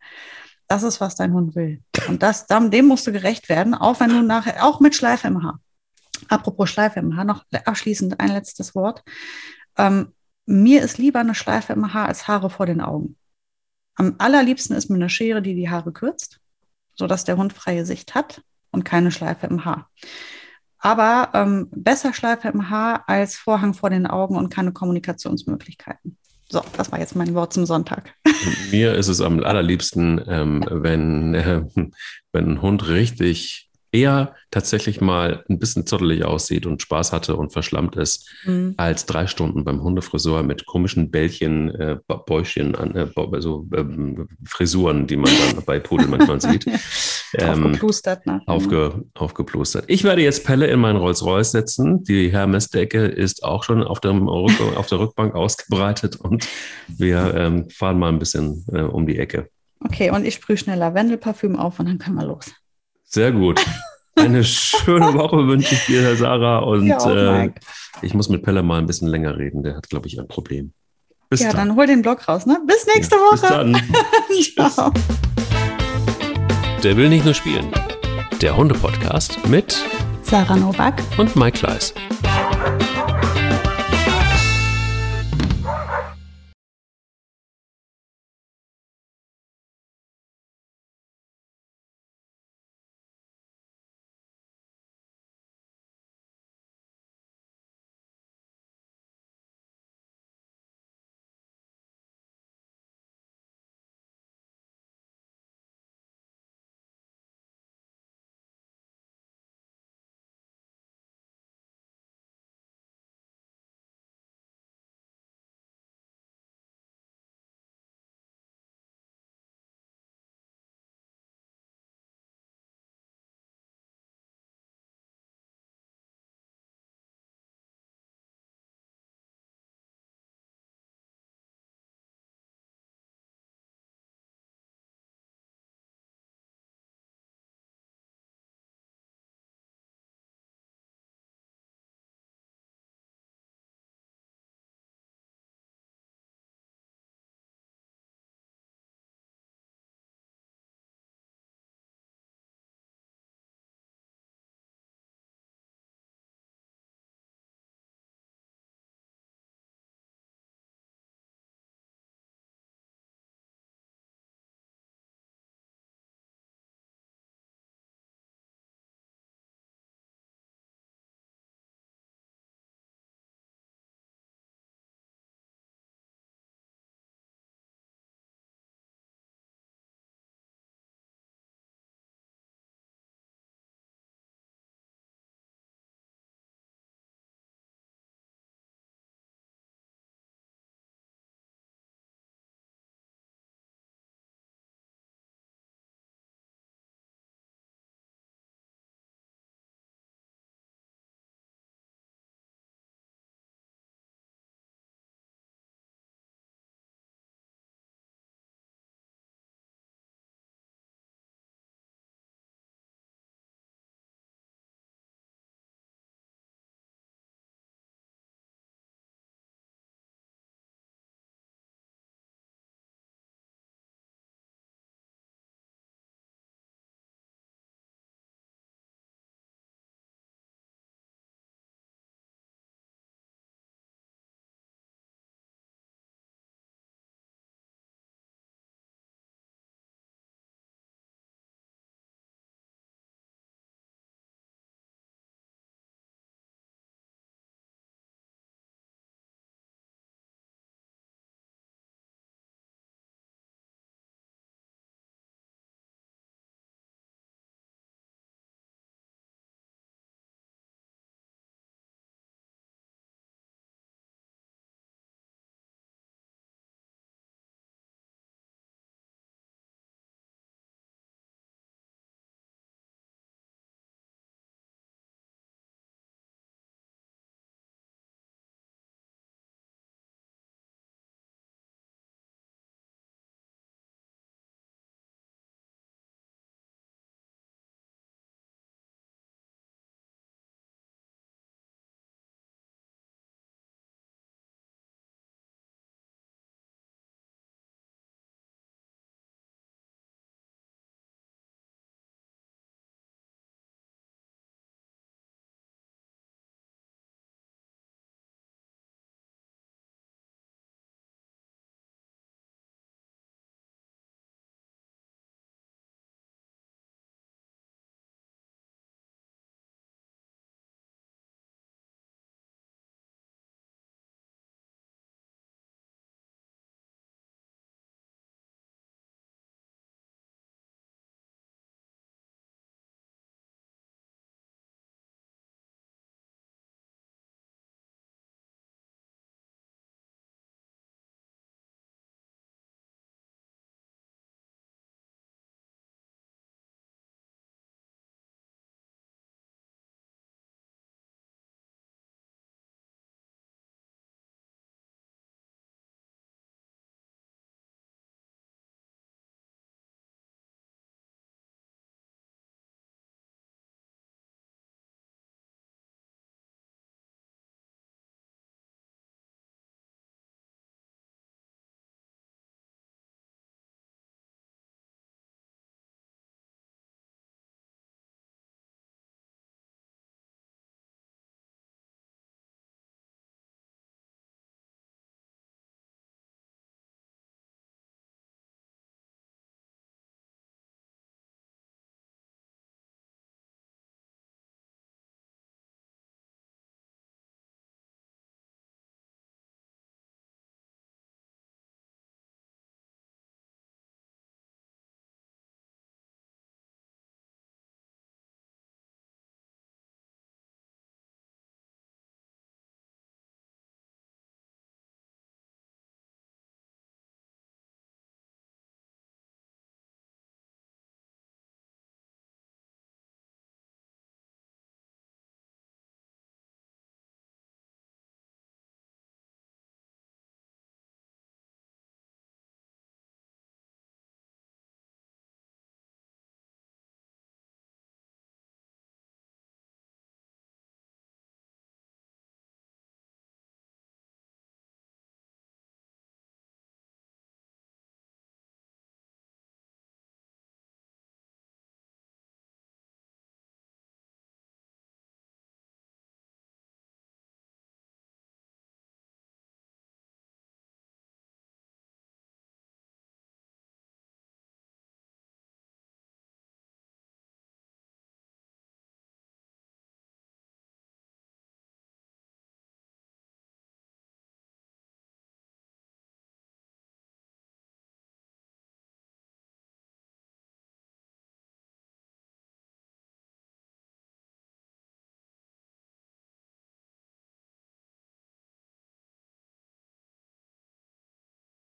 Das 0.68 0.84
ist, 0.84 1.00
was 1.00 1.16
dein 1.16 1.32
Hund 1.32 1.56
will. 1.56 1.82
Und 2.10 2.24
das, 2.24 2.46
dem 2.46 2.88
musst 2.88 3.08
du 3.08 3.14
gerecht 3.14 3.48
werden, 3.48 3.74
auch 3.74 4.02
wenn 4.02 4.10
du 4.10 4.22
nachher, 4.22 4.66
auch 4.66 4.82
mit 4.82 4.96
Schleife 4.96 5.30
im 5.30 5.44
Haar. 5.44 5.62
Apropos 6.28 6.70
Schleife 6.70 7.00
im 7.00 7.16
Haar, 7.16 7.24
noch 7.24 7.46
abschließend 7.64 8.20
ein 8.20 8.34
letztes 8.34 8.76
Wort. 8.76 9.02
Ähm, 9.78 10.12
mir 10.48 10.82
ist 10.82 10.98
lieber 10.98 11.20
eine 11.20 11.36
Schleife 11.36 11.74
im 11.74 11.94
Haar 11.94 12.08
als 12.08 12.28
Haare 12.28 12.50
vor 12.50 12.66
den 12.66 12.82
Augen. 12.82 13.18
Am 13.96 14.16
allerliebsten 14.18 14.76
ist 14.76 14.90
mir 14.90 14.96
eine 14.96 15.10
Schere, 15.10 15.42
die 15.42 15.54
die 15.54 15.70
Haare 15.70 15.92
kürzt, 15.92 16.40
sodass 16.96 17.26
der 17.26 17.38
Hund 17.38 17.54
freie 17.54 17.86
Sicht 17.86 18.16
hat 18.16 18.42
und 18.72 18.84
keine 18.84 19.12
Schleife 19.12 19.48
im 19.48 19.66
Haar. 19.66 19.90
Aber 20.80 21.32
ähm, 21.34 21.68
besser 21.72 22.14
Schleife 22.14 22.48
im 22.48 22.70
Haar 22.70 23.04
als 23.08 23.36
Vorhang 23.36 23.74
vor 23.74 23.90
den 23.90 24.08
Augen 24.08 24.38
und 24.38 24.54
keine 24.54 24.72
Kommunikationsmöglichkeiten. 24.72 26.18
So, 26.50 26.62
das 26.78 26.92
war 26.92 27.00
jetzt 27.00 27.16
mein 27.16 27.34
Wort 27.34 27.52
zum 27.52 27.66
Sonntag. 27.66 28.14
Mir 28.72 28.94
ist 28.94 29.10
es 29.10 29.20
am 29.20 29.44
allerliebsten, 29.44 30.24
ähm, 30.28 30.64
wenn, 30.70 31.34
äh, 31.34 31.64
wenn 32.32 32.52
ein 32.52 32.62
Hund 32.62 32.88
richtig 32.88 33.67
eher 33.98 34.36
tatsächlich 34.52 35.02
mal 35.02 35.44
ein 35.50 35.60
bisschen 35.60 35.86
zottelig 35.86 36.24
aussieht 36.24 36.66
und 36.66 36.82
Spaß 36.82 37.12
hatte 37.12 37.36
und 37.36 37.52
verschlammt 37.52 37.96
ist, 37.96 38.30
mhm. 38.46 38.74
als 38.78 39.06
drei 39.06 39.28
Stunden 39.28 39.64
beim 39.64 39.82
Hundefriseur 39.82 40.44
mit 40.44 40.66
komischen 40.66 41.12
Bällchen, 41.12 41.74
äh, 41.76 41.98
Bäuchchen, 42.08 42.76
an, 42.76 42.96
äh, 42.96 43.08
so 43.40 43.68
ähm, 43.76 44.28
Frisuren, 44.46 45.08
die 45.08 45.18
man 45.18 45.32
dann 45.32 45.64
bei 45.66 45.80
Pudel 45.80 46.08
manchmal 46.08 46.42
sieht. 46.42 46.66
Ähm, 47.34 47.66
aufgeplustert, 47.66 48.26
ne? 48.26 48.42
Aufge, 48.46 49.04
aufgeplustert. 49.14 49.84
Ich 49.88 50.06
werde 50.06 50.22
jetzt 50.22 50.46
Pelle 50.46 50.68
in 50.68 50.80
meinen 50.80 50.96
Rolls-Royce 50.96 51.52
setzen. 51.52 52.02
Die 52.06 52.32
Hermes-Decke 52.32 53.06
ist 53.06 53.44
auch 53.44 53.66
schon 53.66 53.84
auf, 53.84 54.00
dem 54.00 54.30
Rück 54.30 54.62
auf 54.78 54.88
der 54.88 55.00
Rückbank 55.00 55.36
ausgebreitet 55.36 56.16
und 56.16 56.48
wir 56.88 57.34
ähm, 57.36 57.70
fahren 57.70 58.00
mal 58.00 58.08
ein 58.08 58.20
bisschen 58.20 58.66
äh, 58.72 58.80
um 58.80 59.06
die 59.06 59.20
Ecke. 59.20 59.50
Okay, 59.82 60.10
und 60.10 60.26
ich 60.26 60.36
sprühe 60.36 60.56
schnell 60.56 60.80
Lavendelparfüm 60.80 61.58
auf 61.58 61.80
und 61.80 61.88
dann 61.88 61.98
können 61.98 62.16
wir 62.16 62.26
los. 62.26 62.54
Sehr 63.04 63.32
gut. 63.32 63.64
Eine 64.18 64.44
schöne 64.44 65.14
Woche 65.14 65.48
wünsche 65.48 65.76
ich 65.76 65.86
dir, 65.86 66.02
Herr 66.02 66.16
Sarah. 66.16 66.60
Und 66.60 66.88
ja, 66.88 67.44
äh, 67.44 67.52
ich 68.02 68.14
muss 68.14 68.30
mit 68.30 68.44
Pelle 68.44 68.64
mal 68.64 68.80
ein 68.80 68.88
bisschen 68.88 69.08
länger 69.08 69.38
reden. 69.38 69.64
Der 69.64 69.76
hat, 69.76 69.90
glaube 69.90 70.08
ich, 70.08 70.20
ein 70.20 70.28
Problem. 70.28 70.74
Bis 71.30 71.42
ja, 71.42 71.52
dann. 71.52 71.70
dann 71.70 71.78
hol 71.78 71.88
den 71.88 72.02
Blog 72.02 72.28
raus. 72.28 72.46
Ne? 72.46 72.60
Bis 72.66 72.86
nächste 72.94 73.16
ja, 73.16 73.22
Woche. 73.22 73.76
Bis 74.32 74.56
dann. 74.56 74.72
Ciao. 74.74 74.92
Der 76.84 76.96
will 76.96 77.10
nicht 77.10 77.26
nur 77.26 77.34
spielen. 77.34 77.72
Der 78.42 78.56
Hunde-Podcast 78.56 79.48
mit 79.48 79.84
Sarah 80.22 80.56
Novak 80.56 81.02
und 81.18 81.36
Mike 81.36 81.60
Kleiss. 81.60 81.94